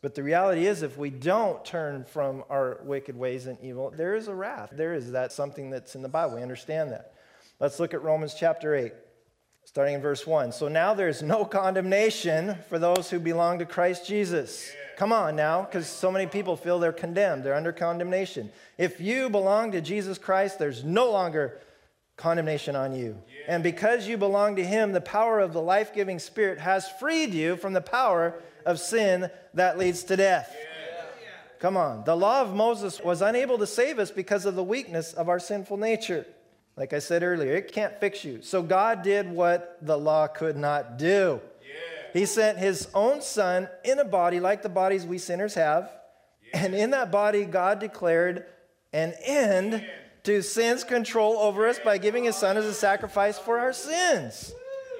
But 0.00 0.14
the 0.14 0.22
reality 0.22 0.66
is, 0.66 0.82
if 0.82 0.96
we 0.96 1.10
don't 1.10 1.64
turn 1.64 2.04
from 2.04 2.44
our 2.48 2.78
wicked 2.84 3.16
ways 3.16 3.46
and 3.46 3.58
evil, 3.60 3.90
there 3.90 4.14
is 4.14 4.28
a 4.28 4.34
wrath. 4.34 4.70
There 4.72 4.94
is 4.94 5.12
that 5.12 5.32
something 5.32 5.70
that's 5.70 5.94
in 5.94 6.02
the 6.02 6.08
Bible. 6.08 6.36
We 6.36 6.42
understand 6.42 6.92
that. 6.92 7.14
Let's 7.58 7.80
look 7.80 7.92
at 7.94 8.02
Romans 8.02 8.34
chapter 8.38 8.76
8, 8.76 8.92
starting 9.64 9.94
in 9.94 10.00
verse 10.00 10.24
1. 10.24 10.52
So 10.52 10.68
now 10.68 10.94
there's 10.94 11.20
no 11.20 11.44
condemnation 11.44 12.56
for 12.68 12.78
those 12.78 13.10
who 13.10 13.18
belong 13.18 13.58
to 13.58 13.66
Christ 13.66 14.06
Jesus. 14.06 14.70
Come 14.98 15.12
on 15.12 15.36
now, 15.36 15.62
because 15.62 15.86
so 15.86 16.10
many 16.10 16.26
people 16.26 16.56
feel 16.56 16.80
they're 16.80 16.92
condemned, 16.92 17.44
they're 17.44 17.54
under 17.54 17.70
condemnation. 17.70 18.50
If 18.78 19.00
you 19.00 19.30
belong 19.30 19.70
to 19.70 19.80
Jesus 19.80 20.18
Christ, 20.18 20.58
there's 20.58 20.82
no 20.82 21.12
longer 21.12 21.60
condemnation 22.16 22.74
on 22.74 22.92
you. 22.92 23.16
And 23.46 23.62
because 23.62 24.08
you 24.08 24.16
belong 24.16 24.56
to 24.56 24.64
Him, 24.64 24.90
the 24.90 25.00
power 25.00 25.38
of 25.38 25.52
the 25.52 25.62
life 25.62 25.94
giving 25.94 26.18
Spirit 26.18 26.58
has 26.58 26.90
freed 26.98 27.32
you 27.32 27.54
from 27.54 27.74
the 27.74 27.80
power 27.80 28.42
of 28.66 28.80
sin 28.80 29.30
that 29.54 29.78
leads 29.78 30.02
to 30.02 30.16
death. 30.16 30.56
Come 31.60 31.76
on. 31.76 32.02
The 32.02 32.16
law 32.16 32.42
of 32.42 32.52
Moses 32.52 33.00
was 33.00 33.22
unable 33.22 33.56
to 33.58 33.68
save 33.68 34.00
us 34.00 34.10
because 34.10 34.46
of 34.46 34.56
the 34.56 34.64
weakness 34.64 35.12
of 35.12 35.28
our 35.28 35.38
sinful 35.38 35.76
nature. 35.76 36.26
Like 36.76 36.92
I 36.92 36.98
said 36.98 37.22
earlier, 37.22 37.54
it 37.54 37.72
can't 37.72 37.98
fix 38.00 38.24
you. 38.24 38.42
So 38.42 38.62
God 38.62 39.02
did 39.02 39.30
what 39.30 39.78
the 39.80 39.96
law 39.96 40.26
could 40.26 40.56
not 40.56 40.98
do. 40.98 41.40
He 42.12 42.26
sent 42.26 42.58
his 42.58 42.88
own 42.94 43.22
son 43.22 43.68
in 43.84 43.98
a 43.98 44.04
body 44.04 44.40
like 44.40 44.62
the 44.62 44.68
bodies 44.68 45.06
we 45.06 45.18
sinners 45.18 45.54
have. 45.54 45.90
And 46.54 46.74
in 46.74 46.90
that 46.90 47.10
body, 47.10 47.44
God 47.44 47.78
declared 47.78 48.46
an 48.92 49.14
end 49.22 49.84
to 50.24 50.42
sin's 50.42 50.84
control 50.84 51.38
over 51.38 51.66
us 51.68 51.78
by 51.78 51.98
giving 51.98 52.24
his 52.24 52.36
son 52.36 52.56
as 52.56 52.64
a 52.64 52.74
sacrifice 52.74 53.38
for 53.38 53.58
our 53.58 53.72
sins. 53.72 54.52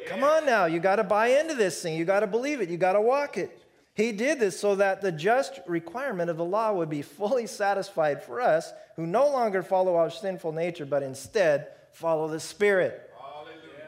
Come 0.06 0.24
on 0.24 0.46
now, 0.46 0.64
you 0.64 0.80
got 0.80 0.96
to 0.96 1.04
buy 1.04 1.28
into 1.28 1.54
this 1.54 1.82
thing. 1.82 1.96
You 1.96 2.04
got 2.04 2.20
to 2.20 2.26
believe 2.26 2.60
it. 2.60 2.70
You 2.70 2.78
got 2.78 2.94
to 2.94 3.00
walk 3.00 3.36
it. 3.36 3.62
He 3.94 4.12
did 4.12 4.38
this 4.38 4.58
so 4.58 4.76
that 4.76 5.02
the 5.02 5.12
just 5.12 5.60
requirement 5.66 6.30
of 6.30 6.36
the 6.36 6.44
law 6.44 6.72
would 6.72 6.88
be 6.88 7.02
fully 7.02 7.46
satisfied 7.46 8.22
for 8.22 8.40
us 8.40 8.72
who 8.96 9.06
no 9.06 9.28
longer 9.28 9.62
follow 9.62 9.96
our 9.96 10.08
sinful 10.08 10.52
nature, 10.52 10.86
but 10.86 11.02
instead 11.02 11.66
follow 11.92 12.28
the 12.28 12.40
Spirit. 12.40 13.10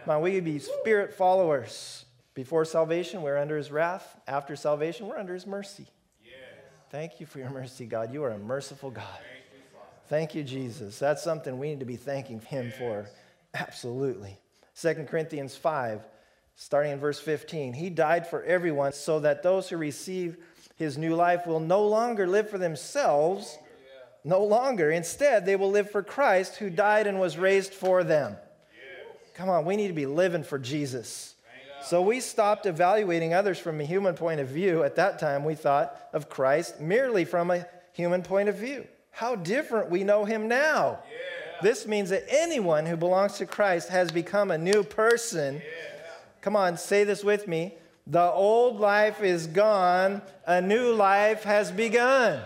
Now, 0.06 0.20
we 0.20 0.40
be 0.40 0.59
Spirit 0.59 1.14
followers. 1.14 2.04
Before 2.34 2.64
salvation, 2.64 3.22
we're 3.22 3.38
under 3.38 3.56
His 3.56 3.70
wrath. 3.70 4.16
After 4.26 4.56
salvation, 4.56 5.06
we're 5.08 5.18
under 5.18 5.34
His 5.34 5.46
mercy. 5.46 5.86
Yes. 6.24 6.32
Thank 6.90 7.20
you 7.20 7.26
for 7.26 7.38
your 7.38 7.50
mercy, 7.50 7.86
God. 7.86 8.12
You 8.12 8.24
are 8.24 8.30
a 8.30 8.38
merciful 8.38 8.90
God. 8.90 9.04
Thank 10.08 10.34
you, 10.34 10.42
Jesus. 10.42 10.98
That's 10.98 11.22
something 11.22 11.58
we 11.58 11.70
need 11.70 11.80
to 11.80 11.86
be 11.86 11.96
thanking 11.96 12.40
Him 12.40 12.66
yes. 12.66 12.78
for. 12.78 13.06
Absolutely. 13.54 14.38
2 14.80 15.06
Corinthians 15.08 15.56
5, 15.56 16.00
starting 16.56 16.92
in 16.92 16.98
verse 16.98 17.20
15. 17.20 17.74
He 17.74 17.90
died 17.90 18.26
for 18.26 18.42
everyone 18.44 18.92
so 18.92 19.20
that 19.20 19.42
those 19.42 19.68
who 19.68 19.76
receive 19.76 20.36
his 20.76 20.96
new 20.96 21.14
life 21.14 21.46
will 21.46 21.60
no 21.60 21.86
longer 21.86 22.26
live 22.26 22.48
for 22.48 22.56
themselves, 22.56 23.58
no 24.24 24.42
longer. 24.42 24.90
Instead, 24.90 25.44
they 25.44 25.56
will 25.56 25.70
live 25.70 25.90
for 25.90 26.02
Christ 26.02 26.56
who 26.56 26.70
died 26.70 27.06
and 27.06 27.20
was 27.20 27.37
raised 27.37 27.74
for 27.74 28.02
them. 28.02 28.37
Come 29.35 29.50
on, 29.50 29.66
we 29.66 29.76
need 29.76 29.88
to 29.88 29.94
be 29.94 30.06
living 30.06 30.42
for 30.42 30.58
Jesus. 30.58 31.35
So 31.85 32.02
we 32.02 32.20
stopped 32.20 32.66
evaluating 32.66 33.35
others 33.35 33.58
from 33.58 33.81
a 33.81 33.85
human 33.85 34.14
point 34.14 34.40
of 34.40 34.48
view. 34.48 34.85
At 34.85 34.96
that 34.96 35.18
time, 35.18 35.44
we 35.44 35.54
thought 35.54 35.96
of 36.12 36.28
Christ 36.28 36.81
merely 36.81 37.24
from 37.24 37.50
a 37.50 37.66
human 37.92 38.22
point 38.22 38.48
of 38.48 38.56
view. 38.56 38.87
How 39.10 39.35
different 39.35 39.90
we 39.90 40.04
know 40.04 40.24
him 40.24 40.48
now. 40.48 41.00
Yeah. 41.10 41.62
This 41.62 41.87
means 41.87 42.10
that 42.10 42.24
anyone 42.28 42.87
who 42.87 42.96
belongs 42.96 43.38
to 43.38 43.46
Christ 43.46 43.88
has 43.88 44.10
become 44.10 44.50
a 44.50 44.58
new 44.58 44.83
person. 44.83 45.60
Come 46.40 46.56
on, 46.56 46.76
say 46.76 47.04
this 47.04 47.22
with 47.22 47.46
me. 47.46 47.74
The 48.06 48.22
old 48.22 48.81
life 48.81 49.22
is 49.22 49.46
gone, 49.46 50.22
a 50.46 50.60
new 50.60 50.92
life 50.92 51.42
has 51.44 51.70
begun. 51.70 52.40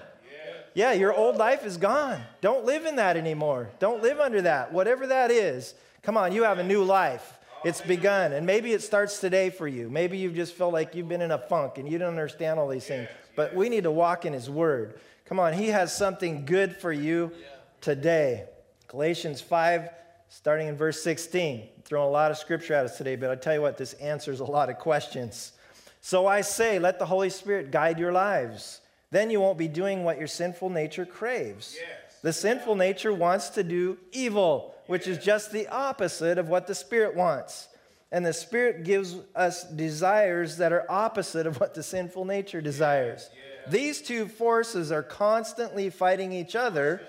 Yeah, 0.75 0.93
your 0.93 1.15
old 1.15 1.37
life 1.37 1.65
is 1.65 1.77
gone. 1.77 2.21
Don't 2.41 2.65
live 2.65 2.85
in 2.85 2.97
that 2.97 3.17
anymore. 3.17 3.71
Don't 3.79 4.03
live 4.03 4.19
under 4.19 4.43
that. 4.43 4.73
Whatever 4.73 5.07
that 5.07 5.31
is, 5.31 5.75
come 6.03 6.17
on, 6.17 6.33
you 6.33 6.43
have 6.43 6.59
a 6.59 6.65
new 6.65 6.83
life. 6.83 7.39
It's 7.65 7.81
begun. 7.81 8.33
And 8.33 8.47
maybe 8.47 8.73
it 8.73 8.83
starts 8.83 9.21
today 9.21 9.51
for 9.51 9.67
you. 9.67 9.89
Maybe 9.89 10.19
you 10.19 10.31
just 10.31 10.55
feel 10.55 10.71
like 10.71 10.95
you've 10.95 11.09
been 11.09 11.23
in 11.23 11.31
a 11.31 11.39
funk 11.39 11.79
and 11.79 11.91
you 11.91 11.99
don't 11.99 12.11
understand 12.11 12.61
all 12.61 12.69
these 12.69 12.87
things. 12.87 13.09
But 13.37 13.55
we 13.55 13.69
need 13.69 13.85
to 13.85 13.91
walk 13.91 14.25
in 14.27 14.33
His 14.33 14.51
Word. 14.51 15.01
Come 15.27 15.41
on, 15.41 15.55
He 15.55 15.69
has 15.69 15.97
something 15.97 16.45
good 16.45 16.77
for 16.77 16.93
you 16.93 17.33
today. 17.81 18.45
Galatians 18.89 19.41
5, 19.41 19.89
starting 20.29 20.69
in 20.69 20.77
verse 20.77 21.03
16. 21.03 21.69
throwing 21.85 22.09
a 22.09 22.11
lot 22.11 22.31
of 22.31 22.39
scripture 22.39 22.75
at 22.75 22.85
us 22.85 22.97
today, 22.97 23.17
but 23.17 23.31
I 23.31 23.37
tell 23.37 23.55
you 23.55 23.63
what, 23.63 23.77
this 23.77 23.93
answers 23.95 24.41
a 24.41 24.45
lot 24.45 24.71
of 24.71 24.79
questions. 24.79 25.53
So 26.01 26.27
I 26.27 26.41
say, 26.41 26.79
let 26.79 26.99
the 26.99 27.07
Holy 27.07 27.31
Spirit 27.31 27.71
guide 27.71 27.99
your 27.99 28.13
lives. 28.13 28.81
Then 29.11 29.31
you 29.31 29.41
won't 29.41 29.59
be 29.59 29.69
doing 29.69 30.05
what 30.05 30.19
your 30.19 30.27
sinful 30.27 30.71
nature 30.71 31.07
craves. 31.07 31.77
Yes. 31.79 32.21
The 32.23 32.33
sinful 32.33 32.75
nature 32.77 33.13
wants 33.13 33.51
to 33.51 33.63
do 33.63 33.99
evil, 34.13 34.74
which 34.87 35.07
is 35.07 35.23
just 35.23 35.53
the 35.53 35.69
opposite 35.69 36.39
of 36.39 36.49
what 36.49 36.67
the 36.67 36.75
Spirit 36.75 37.15
wants. 37.15 37.69
And 38.13 38.25
the 38.25 38.33
Spirit 38.33 38.85
gives 38.85 39.17
us 39.35 39.65
desires 39.65 40.59
that 40.59 40.73
are 40.73 40.87
opposite 40.89 41.47
of 41.47 41.59
what 41.59 41.75
the 41.75 41.83
sinful 41.83 42.25
nature 42.25 42.61
desires. 42.61 43.29
These 43.69 44.03
two 44.03 44.29
forces 44.29 44.93
are 44.93 45.03
constantly 45.03 45.91
fighting 45.91 46.33
each 46.33 46.55
other 46.55 47.01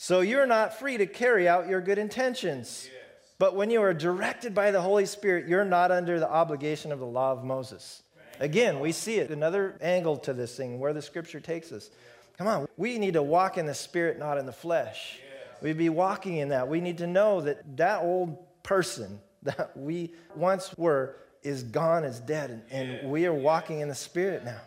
so 0.00 0.20
you're 0.20 0.46
not 0.46 0.78
free 0.78 0.96
to 0.96 1.06
carry 1.06 1.48
out 1.48 1.66
your 1.66 1.80
good 1.80 1.98
intentions. 1.98 2.84
Yes. 2.86 2.94
But 3.36 3.56
when 3.56 3.68
you 3.68 3.82
are 3.82 3.92
directed 3.92 4.54
by 4.54 4.70
the 4.70 4.80
Holy 4.80 5.06
Spirit, 5.06 5.48
you're 5.48 5.64
not 5.64 5.90
under 5.90 6.20
the 6.20 6.30
obligation 6.30 6.92
of 6.92 7.00
the 7.00 7.06
law 7.06 7.32
of 7.32 7.42
Moses. 7.42 8.04
Again, 8.38 8.78
we 8.78 8.92
see 8.92 9.16
it, 9.16 9.30
another 9.30 9.76
angle 9.80 10.16
to 10.18 10.32
this 10.32 10.56
thing, 10.56 10.78
where 10.78 10.92
the 10.92 11.02
scripture 11.02 11.40
takes 11.40 11.72
us. 11.72 11.90
Come 12.36 12.46
on, 12.46 12.68
we 12.76 12.98
need 12.98 13.14
to 13.14 13.22
walk 13.24 13.58
in 13.58 13.66
the 13.66 13.74
spirit, 13.74 14.20
not 14.20 14.38
in 14.38 14.46
the 14.46 14.52
flesh. 14.52 15.18
We'd 15.62 15.78
be 15.78 15.88
walking 15.88 16.36
in 16.36 16.48
that. 16.50 16.68
We 16.68 16.80
need 16.80 16.98
to 16.98 17.06
know 17.06 17.40
that 17.42 17.76
that 17.76 18.02
old 18.02 18.38
person 18.62 19.20
that 19.42 19.76
we 19.76 20.12
once 20.34 20.76
were 20.76 21.16
is 21.42 21.62
gone, 21.62 22.04
is 22.04 22.18
dead, 22.20 22.62
and, 22.70 22.90
and 22.90 23.10
we 23.10 23.24
are 23.26 23.32
walking 23.32 23.80
in 23.80 23.88
the 23.88 23.94
spirit 23.94 24.44
now. 24.44 24.60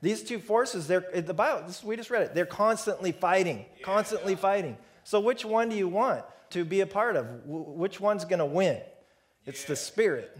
These 0.00 0.22
two 0.22 0.38
forces, 0.38 0.86
they're 0.86 1.04
eh, 1.12 1.20
the 1.20 1.34
Bible, 1.34 1.66
this, 1.66 1.84
we 1.84 1.96
just 1.96 2.10
read 2.10 2.22
it, 2.22 2.34
they're 2.34 2.46
constantly 2.46 3.12
fighting, 3.12 3.66
constantly 3.82 4.34
fighting. 4.34 4.76
So 5.04 5.20
which 5.20 5.44
one 5.44 5.68
do 5.68 5.76
you 5.76 5.88
want 5.88 6.24
to 6.50 6.64
be 6.64 6.80
a 6.80 6.86
part 6.86 7.16
of? 7.16 7.26
Which 7.46 8.00
one's 8.00 8.24
going 8.24 8.38
to 8.38 8.46
win? 8.46 8.80
It's 9.44 9.64
the 9.64 9.76
spirit. 9.76 10.36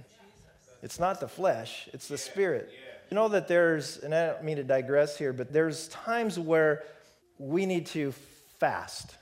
It's 0.83 0.99
not 0.99 1.21
the 1.21 1.29
flesh, 1.29 1.89
it's 1.93 2.09
the 2.09 2.19
spirit. 2.19 2.71
You 3.11 3.15
know 3.15 3.29
that 3.29 3.49
there's, 3.49 3.99
and 3.99 4.15
I 4.15 4.27
don't 4.29 4.45
mean 4.45 4.57
to 4.57 4.65
digress 4.65 5.17
here, 5.17 5.33
but 5.33 5.53
there's 5.53 5.89
times 5.89 6.39
where 6.39 6.85
we 7.39 7.67
need 7.67 7.87
to 7.87 8.13
fast. 8.59 9.15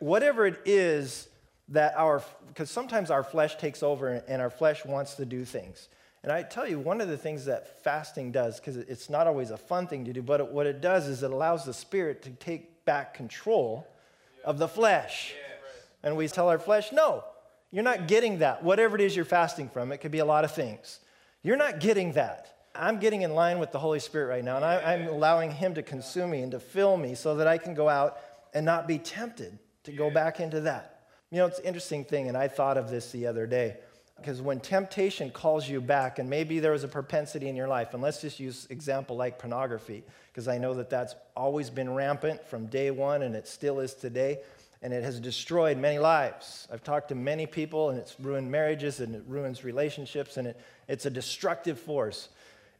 Whatever 0.00 0.46
it 0.46 0.60
is 0.64 1.28
that 1.68 1.94
our, 1.96 2.22
because 2.48 2.70
sometimes 2.70 3.10
our 3.10 3.22
flesh 3.22 3.56
takes 3.56 3.82
over 3.82 4.22
and 4.26 4.40
our 4.40 4.50
flesh 4.50 4.84
wants 4.84 5.14
to 5.14 5.24
do 5.24 5.44
things. 5.44 5.88
And 6.22 6.32
I 6.32 6.42
tell 6.42 6.66
you, 6.66 6.78
one 6.78 7.00
of 7.00 7.08
the 7.08 7.16
things 7.16 7.44
that 7.44 7.82
fasting 7.84 8.32
does, 8.32 8.58
because 8.58 8.76
it's 8.76 9.08
not 9.08 9.26
always 9.26 9.50
a 9.50 9.56
fun 9.56 9.86
thing 9.86 10.04
to 10.06 10.12
do, 10.12 10.22
but 10.22 10.52
what 10.52 10.66
it 10.66 10.80
does 10.80 11.06
is 11.06 11.22
it 11.22 11.30
allows 11.30 11.64
the 11.64 11.74
spirit 11.74 12.22
to 12.22 12.30
take 12.30 12.84
back 12.84 13.14
control 13.14 13.86
of 14.44 14.58
the 14.58 14.68
flesh. 14.68 15.34
And 16.02 16.16
we 16.16 16.26
tell 16.28 16.48
our 16.48 16.58
flesh, 16.58 16.90
no, 16.92 17.24
you're 17.70 17.84
not 17.84 18.08
getting 18.08 18.38
that. 18.38 18.64
Whatever 18.64 18.96
it 18.96 19.02
is 19.02 19.14
you're 19.14 19.24
fasting 19.24 19.68
from, 19.68 19.92
it 19.92 19.98
could 19.98 20.10
be 20.10 20.18
a 20.18 20.24
lot 20.24 20.44
of 20.44 20.52
things. 20.52 21.00
You're 21.42 21.56
not 21.56 21.80
getting 21.80 22.12
that. 22.12 22.54
I'm 22.74 22.98
getting 22.98 23.22
in 23.22 23.34
line 23.34 23.58
with 23.58 23.72
the 23.72 23.78
Holy 23.78 23.98
Spirit 23.98 24.28
right 24.28 24.44
now, 24.44 24.56
and 24.56 24.64
I, 24.64 24.94
am 24.94 25.08
allowing 25.08 25.50
Him 25.50 25.74
to 25.74 25.82
consume 25.82 26.30
me 26.30 26.42
and 26.42 26.52
to 26.52 26.60
fill 26.60 26.96
me 26.96 27.14
so 27.14 27.36
that 27.36 27.46
I 27.46 27.58
can 27.58 27.74
go 27.74 27.88
out 27.88 28.18
and 28.54 28.64
not 28.64 28.86
be 28.86 28.98
tempted 28.98 29.58
to 29.88 29.96
go 29.96 30.10
back 30.10 30.40
into 30.40 30.60
that. 30.60 31.00
You 31.30 31.38
know, 31.38 31.46
it's 31.46 31.58
an 31.58 31.64
interesting 31.64 32.04
thing, 32.04 32.28
and 32.28 32.36
I 32.36 32.48
thought 32.48 32.78
of 32.78 32.90
this 32.90 33.10
the 33.10 33.26
other 33.26 33.46
day. 33.46 33.76
Because 34.16 34.42
when 34.42 34.60
temptation 34.60 35.30
calls 35.30 35.68
you 35.68 35.80
back, 35.80 36.18
and 36.18 36.28
maybe 36.28 36.58
there 36.58 36.72
was 36.72 36.84
a 36.84 36.88
propensity 36.88 37.48
in 37.48 37.54
your 37.54 37.68
life, 37.68 37.94
and 37.94 38.02
let's 38.02 38.20
just 38.20 38.40
use 38.40 38.66
example 38.68 39.16
like 39.16 39.38
pornography, 39.38 40.04
because 40.32 40.48
I 40.48 40.58
know 40.58 40.74
that 40.74 40.90
that's 40.90 41.14
always 41.36 41.70
been 41.70 41.94
rampant 41.94 42.44
from 42.46 42.66
day 42.66 42.90
one, 42.90 43.22
and 43.22 43.34
it 43.34 43.46
still 43.46 43.78
is 43.80 43.94
today, 43.94 44.40
and 44.82 44.92
it 44.92 45.04
has 45.04 45.20
destroyed 45.20 45.78
many 45.78 45.98
lives. 45.98 46.66
I've 46.72 46.82
talked 46.82 47.08
to 47.08 47.14
many 47.14 47.46
people, 47.46 47.90
and 47.90 47.98
it's 47.98 48.18
ruined 48.18 48.50
marriages, 48.50 49.00
and 49.00 49.14
it 49.14 49.22
ruins 49.26 49.64
relationships, 49.64 50.36
and 50.36 50.48
it, 50.48 50.60
it's 50.88 51.06
a 51.06 51.10
destructive 51.10 51.78
force. 51.78 52.28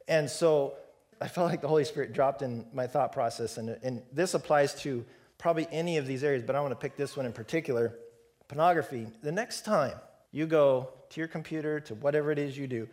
And 0.08 0.28
so 0.28 0.74
I 1.20 1.28
felt 1.28 1.50
like 1.50 1.60
the 1.60 1.68
Holy 1.68 1.84
Spirit 1.84 2.12
dropped 2.12 2.42
in 2.42 2.66
my 2.72 2.86
thought 2.86 3.12
process, 3.12 3.58
and, 3.58 3.70
and 3.82 4.02
this 4.12 4.34
applies 4.34 4.74
to 4.82 5.04
probably 5.38 5.68
any 5.70 5.96
of 5.96 6.06
these 6.06 6.24
areas, 6.24 6.42
but 6.42 6.56
I 6.56 6.60
want 6.60 6.72
to 6.72 6.76
pick 6.76 6.96
this 6.96 7.16
one 7.16 7.24
in 7.24 7.32
particular 7.32 7.94
pornography. 8.48 9.06
The 9.22 9.32
next 9.32 9.64
time 9.64 9.94
you 10.32 10.46
go 10.46 10.90
to 11.10 11.20
your 11.20 11.28
computer, 11.28 11.80
to 11.80 11.94
whatever 11.94 12.30
it 12.32 12.38
is 12.38 12.58
you 12.58 12.66
do, 12.66 12.88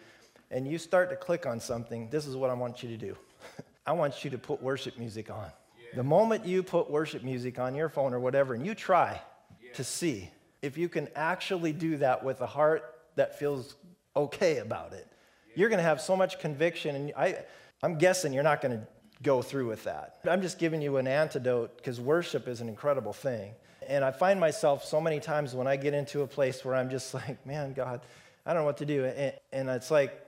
and 0.52 0.68
you 0.68 0.78
start 0.78 1.10
to 1.10 1.16
click 1.16 1.46
on 1.46 1.60
something, 1.60 2.10
this 2.10 2.28
is 2.28 2.36
what 2.36 2.50
I 2.50 2.54
want 2.54 2.84
you 2.84 2.90
to 2.90 2.98
do. 2.98 3.18
I 3.86 3.94
want 3.94 4.24
you 4.24 4.30
to 4.30 4.38
put 4.38 4.62
worship 4.62 4.98
music 4.98 5.30
on. 5.30 5.50
Yeah. 5.78 5.96
The 5.96 6.04
moment 6.04 6.46
you 6.46 6.64
put 6.64 6.90
worship 6.90 7.24
music 7.24 7.60
on 7.60 7.76
your 7.76 7.90
phone 7.90 8.14
or 8.14 8.20
whatever, 8.20 8.54
and 8.54 8.66
you 8.66 8.76
try 8.76 9.20
yeah. 9.62 9.74
to 9.74 9.84
see 9.84 10.30
if 10.62 10.78
you 10.78 10.88
can 10.88 11.08
actually 11.16 11.74
do 11.74 11.98
that 11.98 12.24
with 12.24 12.42
a 12.42 12.48
heart 12.48 12.96
that 13.16 13.38
feels 13.38 13.76
okay 14.16 14.58
about 14.58 14.94
it, 14.94 15.08
yeah. 15.48 15.54
you're 15.56 15.70
going 15.70 15.80
to 15.80 15.84
have 15.84 16.00
so 16.00 16.16
much 16.16 16.40
conviction. 16.40 16.96
And 16.96 17.14
I, 17.18 17.38
I'm 17.82 17.98
guessing 17.98 18.34
you're 18.34 18.44
not 18.44 18.62
going 18.62 18.80
to 18.80 18.88
go 19.24 19.42
through 19.42 19.68
with 19.68 19.84
that. 19.86 20.20
I'm 20.26 20.42
just 20.42 20.60
giving 20.60 20.82
you 20.82 20.98
an 20.98 21.08
antidote 21.08 21.78
because 21.78 22.00
worship 22.00 22.48
is 22.48 22.62
an 22.62 22.70
incredible 22.70 23.14
thing. 23.14 23.54
And 23.88 24.04
I 24.04 24.12
find 24.12 24.40
myself 24.40 24.84
so 24.84 25.00
many 25.00 25.20
times 25.20 25.54
when 25.54 25.68
I 25.68 25.76
get 25.76 25.94
into 25.94 26.22
a 26.22 26.28
place 26.28 26.66
where 26.66 26.76
I'm 26.76 26.90
just 26.90 27.14
like, 27.14 27.46
man, 27.46 27.74
God, 27.74 28.02
I 28.46 28.54
don't 28.54 28.64
know 28.64 28.66
what 28.66 28.78
to 28.78 28.86
do. 28.86 29.06
And, 29.06 29.34
and 29.52 29.70
it's 29.70 29.92
like, 29.92 30.22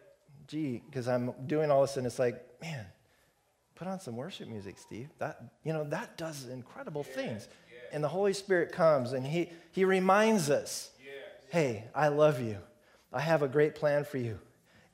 gee, 0.47 0.81
because 0.85 1.07
I'm 1.07 1.33
doing 1.45 1.71
all 1.71 1.81
this, 1.81 1.97
and 1.97 2.05
it's 2.05 2.19
like, 2.19 2.43
man, 2.61 2.85
put 3.75 3.87
on 3.87 3.99
some 3.99 4.15
worship 4.15 4.47
music, 4.47 4.77
Steve. 4.79 5.09
That, 5.19 5.41
you 5.63 5.73
know, 5.73 5.83
that 5.85 6.17
does 6.17 6.47
incredible 6.47 7.05
yeah, 7.09 7.15
things. 7.15 7.47
Yeah. 7.71 7.95
And 7.95 8.03
the 8.03 8.07
Holy 8.07 8.33
Spirit 8.33 8.71
comes 8.71 9.13
and 9.13 9.25
he, 9.25 9.49
he 9.71 9.85
reminds 9.85 10.49
us, 10.49 10.91
hey, 11.49 11.85
I 11.95 12.09
love 12.09 12.41
you. 12.41 12.57
I 13.13 13.21
have 13.21 13.41
a 13.41 13.47
great 13.47 13.75
plan 13.75 14.03
for 14.03 14.17
you. 14.17 14.39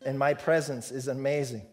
And 0.05 0.19
my 0.19 0.33
presence 0.33 0.91
is 0.91 1.07
amazing. 1.07 1.63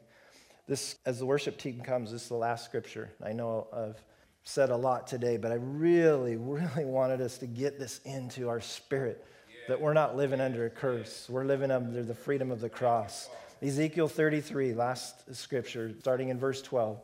This, 0.70 0.94
as 1.04 1.18
the 1.18 1.26
worship 1.26 1.58
team 1.58 1.80
comes, 1.80 2.12
this 2.12 2.22
is 2.22 2.28
the 2.28 2.36
last 2.36 2.64
scripture. 2.64 3.10
I 3.26 3.32
know 3.32 3.66
I've 3.72 4.00
said 4.44 4.70
a 4.70 4.76
lot 4.76 5.08
today, 5.08 5.36
but 5.36 5.50
I 5.50 5.56
really, 5.56 6.36
really 6.36 6.84
wanted 6.84 7.20
us 7.20 7.38
to 7.38 7.46
get 7.48 7.80
this 7.80 8.00
into 8.04 8.48
our 8.48 8.60
spirit 8.60 9.26
that 9.66 9.80
we're 9.80 9.94
not 9.94 10.16
living 10.16 10.40
under 10.40 10.66
a 10.66 10.70
curse. 10.70 11.26
We're 11.28 11.44
living 11.44 11.72
under 11.72 12.04
the 12.04 12.14
freedom 12.14 12.52
of 12.52 12.60
the 12.60 12.68
cross. 12.68 13.28
Ezekiel 13.60 14.06
33, 14.06 14.72
last 14.74 15.34
scripture, 15.34 15.92
starting 15.98 16.28
in 16.28 16.38
verse 16.38 16.62
12. 16.62 17.00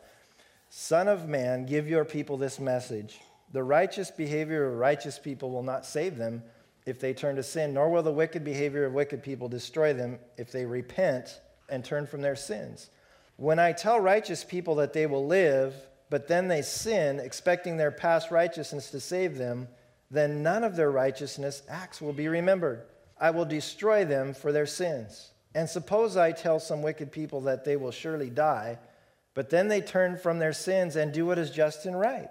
Son 0.70 1.08
of 1.08 1.28
man, 1.28 1.66
give 1.66 1.88
your 1.88 2.04
people 2.04 2.36
this 2.36 2.60
message. 2.60 3.18
The 3.52 3.64
righteous 3.64 4.12
behavior 4.12 4.68
of 4.68 4.78
righteous 4.78 5.18
people 5.18 5.50
will 5.50 5.64
not 5.64 5.84
save 5.84 6.16
them 6.16 6.44
if 6.86 7.00
they 7.00 7.12
turn 7.12 7.34
to 7.34 7.42
sin, 7.42 7.74
nor 7.74 7.90
will 7.90 8.04
the 8.04 8.12
wicked 8.12 8.44
behavior 8.44 8.84
of 8.84 8.92
wicked 8.92 9.24
people 9.24 9.48
destroy 9.48 9.92
them 9.92 10.20
if 10.36 10.52
they 10.52 10.64
repent 10.64 11.40
and 11.68 11.84
turn 11.84 12.06
from 12.06 12.20
their 12.20 12.36
sins. 12.36 12.90
When 13.37 13.59
I 13.59 13.72
tell 13.72 14.01
righteous 14.01 14.45
people 14.45 14.76
that 14.76 14.93
they 14.93 15.07
will 15.07 15.26
live, 15.26 15.74
but 16.09 16.28
then 16.28 16.49
they 16.49 16.62
sin, 16.62 17.20
expecting 17.20 17.76
their 17.76 17.91
past 17.91 18.30
righteousness 18.30 18.91
to 18.91 19.01
save 19.01 19.37
them, 19.37 19.68
then 20.11 20.43
none 20.43 20.64
of 20.64 20.76
their 20.76 20.91
righteousness 20.91 21.62
acts 21.68 22.01
will 22.01 22.12
be 22.12 22.28
remembered. 22.28 22.84
I 23.18 23.30
will 23.30 23.45
destroy 23.45 24.05
them 24.05 24.34
for 24.34 24.53
their 24.53 24.66
sins. 24.66 25.32
And 25.55 25.68
suppose 25.68 26.16
I 26.16 26.32
tell 26.32 26.61
some 26.61 26.82
wicked 26.82 27.12
people 27.12 27.43
that 27.43 27.64
they 27.64 27.76
will 27.76 27.91
surely 27.91 28.30
die, 28.30 28.78
but 29.34 29.51
then 29.51 29.68
they 29.68 29.80
turn 29.80 30.16
from 30.16 30.39
their 30.39 30.53
sins 30.53 30.97
and 30.97 31.12
do 31.12 31.26
what 31.26 31.39
is 31.39 31.51
just 31.51 31.87
and 31.87 31.99
right. 31.99 32.30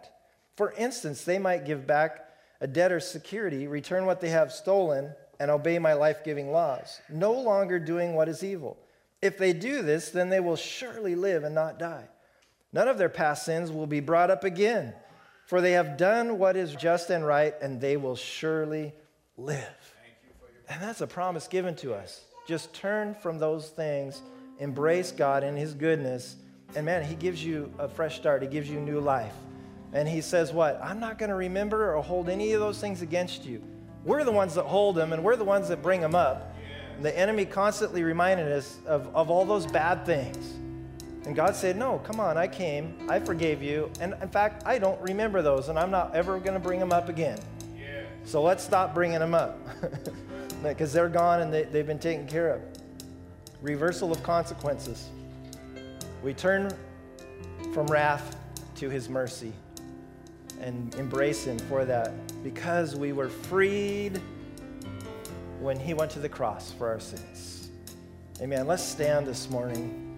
For 0.56 0.72
instance, 0.74 1.24
they 1.24 1.38
might 1.38 1.66
give 1.66 1.86
back 1.86 2.26
a 2.62 2.68
debtor's 2.68 3.08
security, 3.08 3.68
return 3.68 4.06
what 4.06 4.22
they 4.22 4.30
have 4.30 4.51
stolen, 4.51 5.14
and 5.39 5.51
obey 5.51 5.80
my 5.80 5.93
life 5.93 6.24
giving 6.24 6.51
laws, 6.51 7.01
no 7.10 7.34
longer 7.34 7.78
doing 7.78 8.14
what 8.14 8.30
is 8.30 8.43
evil. 8.43 8.78
If 9.26 9.39
they 9.39 9.53
do 9.53 9.82
this, 9.82 10.09
then 10.09 10.30
they 10.30 10.39
will 10.39 10.55
surely 10.55 11.15
live 11.15 11.43
and 11.43 11.55
not 11.55 11.80
die. 11.80 12.07
None 12.71 12.88
of 12.88 12.97
their 12.97 13.09
past 13.09 13.43
sins 13.43 13.71
will 13.71 13.88
be 13.88 13.99
brought 13.99 14.30
up 14.30 14.43
again, 14.43 14.93
for 15.47 15.61
they 15.61 15.71
have 15.71 15.97
done 15.97 16.38
what 16.38 16.55
is 16.55 16.76
just 16.76 17.09
and 17.09 17.26
right, 17.26 17.55
and 17.61 17.82
they 17.82 17.97
will 17.97 18.15
surely 18.15 18.93
live. 19.36 19.95
And 20.69 20.82
that's 20.82 21.01
a 21.01 21.07
promise 21.07 21.47
given 21.47 21.76
to 21.78 21.93
us. 21.93 22.26
Just 22.47 22.73
turn 22.73 23.15
from 23.15 23.39
those 23.39 23.69
things, 23.69 24.21
embrace 24.59 25.11
God 25.11 25.43
and 25.43 25.57
His 25.57 25.73
goodness, 25.73 26.36
and 26.76 26.86
man, 26.86 27.03
He 27.03 27.15
gives 27.15 27.43
you 27.43 27.73
a 27.80 27.88
fresh 27.88 28.15
start. 28.17 28.43
He 28.43 28.47
gives 28.47 28.69
you 28.69 28.80
new 28.80 28.99
life. 28.99 29.34
And 29.93 30.07
He 30.07 30.21
says, 30.21 30.53
What? 30.53 30.80
I'm 30.84 30.99
not 30.99 31.17
going 31.17 31.30
to 31.30 31.36
remember 31.36 31.95
or 31.95 32.03
hold 32.03 32.30
any 32.30 32.53
of 32.53 32.59
those 32.59 32.80
things 32.80 33.01
against 33.01 33.45
you. 33.45 33.63
We're 34.03 34.23
the 34.23 34.32
ones 34.32 34.53
that 34.53 34.65
hold 34.65 34.95
them, 34.95 35.13
and 35.13 35.23
we're 35.23 35.36
the 35.36 35.43
ones 35.43 35.67
that 35.69 35.82
bring 35.82 36.01
them 36.01 36.13
up. 36.13 36.55
The 37.02 37.18
enemy 37.18 37.46
constantly 37.46 38.04
reminded 38.04 38.52
us 38.52 38.78
of, 38.86 39.14
of 39.16 39.30
all 39.30 39.46
those 39.46 39.66
bad 39.66 40.06
things. 40.06 40.54
And 41.26 41.36
God 41.36 41.56
said, 41.56 41.76
No, 41.76 42.00
come 42.00 42.20
on, 42.20 42.38
I 42.38 42.48
came, 42.48 42.96
I 43.10 43.20
forgave 43.20 43.62
you. 43.62 43.91
And 44.00 44.14
in 44.22 44.30
fact, 44.30 44.64
I 44.66 44.78
don't 44.78 45.02
remember 45.02 45.41
those, 45.41 45.70
and 45.70 45.78
I'm 45.78 45.91
not 45.91 46.16
ever 46.16 46.39
going 46.39 46.54
to 46.54 46.60
bring 46.60 46.80
them 46.80 46.91
up 46.91 47.10
again. 47.10 47.39
Yeah. 47.78 48.04
So 48.24 48.41
let's 48.41 48.64
stop 48.64 48.93
bringing 48.93 49.20
them 49.20 49.34
up. 49.34 49.60
because 50.64 50.93
they're 50.93 51.10
gone 51.10 51.41
and 51.41 51.54
they, 51.54 51.64
they've 51.64 51.88
been 51.88 52.00
taken 52.00 52.28
care 52.28 52.50
of. 52.50 52.62
Reversal 53.62 54.12
of 54.12 54.22
consequences. 54.24 55.10
We 56.24 56.34
turn 56.34 56.72
from 57.74 57.88
wrath 57.88 58.36
to 58.76 58.89
his 58.89 59.10
mercy 59.10 59.54
and 60.60 60.93
embrace 60.96 61.43
him 61.43 61.60
for 61.60 61.86
that 61.86 62.12
because 62.43 62.96
we 62.96 63.12
were 63.12 63.30
freed 63.30 64.22
when 65.66 65.80
he 65.80 65.95
went 65.95 66.11
to 66.11 66.20
the 66.20 66.30
cross 66.30 66.72
for 66.72 66.88
our 66.88 66.99
sins. 66.99 67.70
Amen. 68.39 68.68
Let's 68.68 68.84
stand 68.84 69.26
this 69.26 69.49
morning 69.49 70.16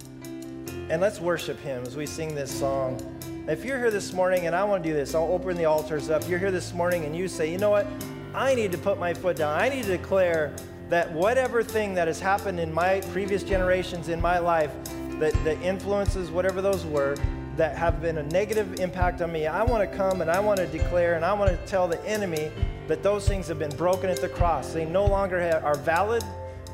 and 0.90 1.02
let's 1.02 1.22
worship 1.22 1.58
him 1.62 1.84
as 1.84 1.96
we 1.96 2.06
sing 2.06 2.36
this 2.36 2.52
song. 2.52 3.00
If 3.48 3.64
you're 3.64 3.78
here 3.78 3.90
this 3.90 4.12
morning, 4.12 4.48
and 4.48 4.54
I 4.54 4.66
want 4.66 4.84
to 4.84 4.90
do 4.90 4.94
this, 4.94 5.16
I'll 5.16 5.32
open 5.32 5.56
the 5.56 5.64
altars 5.64 6.10
up. 6.10 6.28
You're 6.28 6.38
here 6.38 6.52
this 6.52 6.74
morning 6.74 7.06
and 7.06 7.16
you 7.16 7.30
say, 7.30 7.50
you 7.50 7.58
know 7.58 7.70
what? 7.70 7.88
I 8.36 8.56
need 8.56 8.74
to 8.74 8.78
put 8.78 9.00
my 9.00 9.14
foot 9.14 9.38
down. 9.38 9.58
I 9.58 9.70
need 9.70 9.84
to 9.84 9.98
declare 9.98 10.54
that 10.90 11.10
whatever 11.14 11.64
thing 11.64 11.94
that 11.94 12.08
has 12.08 12.20
happened 12.20 12.60
in 12.60 12.74
my 12.74 13.00
previous 13.14 13.42
generations 13.42 14.10
in 14.10 14.20
my 14.20 14.40
life, 14.40 14.72
that 15.20 15.34
the 15.46 15.58
influences, 15.62 16.30
whatever 16.30 16.62
those 16.62 16.86
were, 16.86 17.16
that 17.56 17.78
have 17.78 18.02
been 18.02 18.18
a 18.18 18.24
negative 18.24 18.82
impact 18.82 19.22
on 19.22 19.32
me, 19.32 19.48
I 19.48 19.64
want 19.64 19.90
to 19.90 19.98
come 19.98 20.20
and 20.20 20.30
I 20.30 20.42
want 20.42 20.60
to 20.60 20.68
declare 20.68 21.16
and 21.16 21.24
I 21.24 21.32
want 21.32 21.52
to 21.52 21.58
tell 21.68 21.88
the 21.88 22.06
enemy 22.06 22.52
that 22.88 23.04
those 23.04 23.28
things 23.28 23.48
have 23.48 23.60
been 23.60 23.76
broken 23.76 24.10
at 24.10 24.22
the 24.22 24.30
cross. 24.30 24.74
They 24.74 24.86
no 24.86 25.06
longer 25.06 25.62
are 25.64 25.76
valid, 25.76 26.24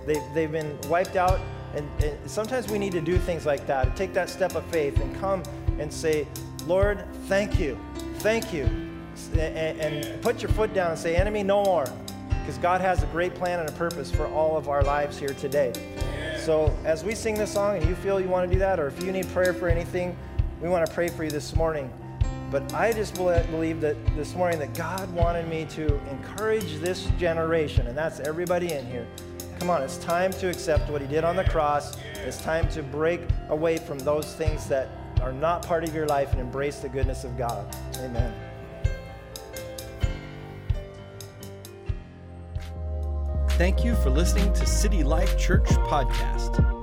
they, 0.06 0.22
they've 0.34 0.52
been 0.52 0.78
wiped 0.90 1.16
out. 1.16 1.40
And, 1.76 1.90
and 2.04 2.30
sometimes 2.30 2.70
we 2.70 2.78
need 2.78 2.92
to 2.92 3.02
do 3.02 3.18
things 3.18 3.46
like 3.46 3.66
that, 3.68 3.96
take 3.96 4.14
that 4.14 4.30
step 4.30 4.56
of 4.56 4.64
faith 4.66 5.00
and 5.00 5.20
come 5.20 5.42
and 5.80 5.92
say, 5.92 6.28
Lord, 6.68 7.04
thank 7.26 7.60
you, 7.60 7.80
thank 8.20 8.54
you. 8.54 8.70
And, 9.34 9.80
and 9.80 10.22
put 10.22 10.42
your 10.42 10.52
foot 10.52 10.74
down 10.74 10.92
and 10.92 11.00
say, 11.00 11.16
enemy, 11.16 11.44
no 11.44 11.64
more. 11.64 11.86
Because 12.40 12.58
God 12.58 12.82
has 12.82 13.02
a 13.04 13.06
great 13.08 13.34
plan 13.36 13.60
and 13.60 13.70
a 13.70 13.72
purpose 13.74 14.12
for 14.12 14.28
all 14.28 14.58
of 14.58 14.68
our 14.70 14.84
lives 14.84 15.18
here 15.18 15.30
today. 15.30 15.72
So 16.38 16.76
as 16.84 17.04
we 17.04 17.16
sing 17.16 17.36
this 17.36 17.54
song 17.54 17.78
and 17.78 17.88
you 17.88 17.96
feel 17.96 18.20
you 18.20 18.28
want 18.28 18.50
to 18.50 18.54
do 18.54 18.60
that, 18.60 18.80
or 18.80 18.88
if 18.88 19.02
you 19.04 19.12
need 19.12 19.28
prayer 19.30 19.54
for 19.54 19.70
anything, 19.70 20.16
we 20.62 20.68
want 20.68 20.86
to 20.86 20.94
pray 20.94 21.08
for 21.08 21.24
you 21.24 21.30
this 21.30 21.56
morning. 21.56 21.92
But 22.54 22.72
I 22.76 22.94
just 22.94 23.16
believe 23.16 23.82
that 23.82 23.98
this 24.16 24.36
morning 24.36 24.60
that 24.60 24.76
God 24.76 25.12
wanted 25.12 25.50
me 25.50 25.66
to 25.72 26.00
encourage 26.12 26.76
this 26.82 27.08
generation, 27.18 27.88
and 27.88 27.98
that's 27.98 28.20
everybody 28.20 28.72
in 28.74 28.86
here. 28.86 29.08
Come 29.58 29.72
on, 29.72 29.82
it's 29.82 29.98
time 29.98 30.32
to 30.34 30.50
accept 30.50 30.88
what 30.92 31.02
He 31.02 31.08
did 31.08 31.24
on 31.24 31.36
the 31.36 31.46
cross. 31.46 31.98
It's 32.24 32.38
time 32.38 32.70
to 32.70 32.84
break 32.84 33.22
away 33.50 33.78
from 33.78 33.98
those 33.98 34.36
things 34.36 34.68
that 34.68 34.90
are 35.20 35.34
not 35.34 35.66
part 35.66 35.84
of 35.84 35.96
your 35.96 36.06
life 36.06 36.32
and 36.32 36.40
embrace 36.40 36.78
the 36.78 36.90
goodness 36.90 37.24
of 37.24 37.36
God. 37.40 37.76
Amen. 37.98 38.32
Thank 43.54 43.84
you 43.84 43.96
for 43.96 44.12
listening 44.12 44.54
to 44.54 44.68
City 44.68 45.04
Life 45.04 45.40
Church 45.40 45.70
Podcast. 45.70 46.83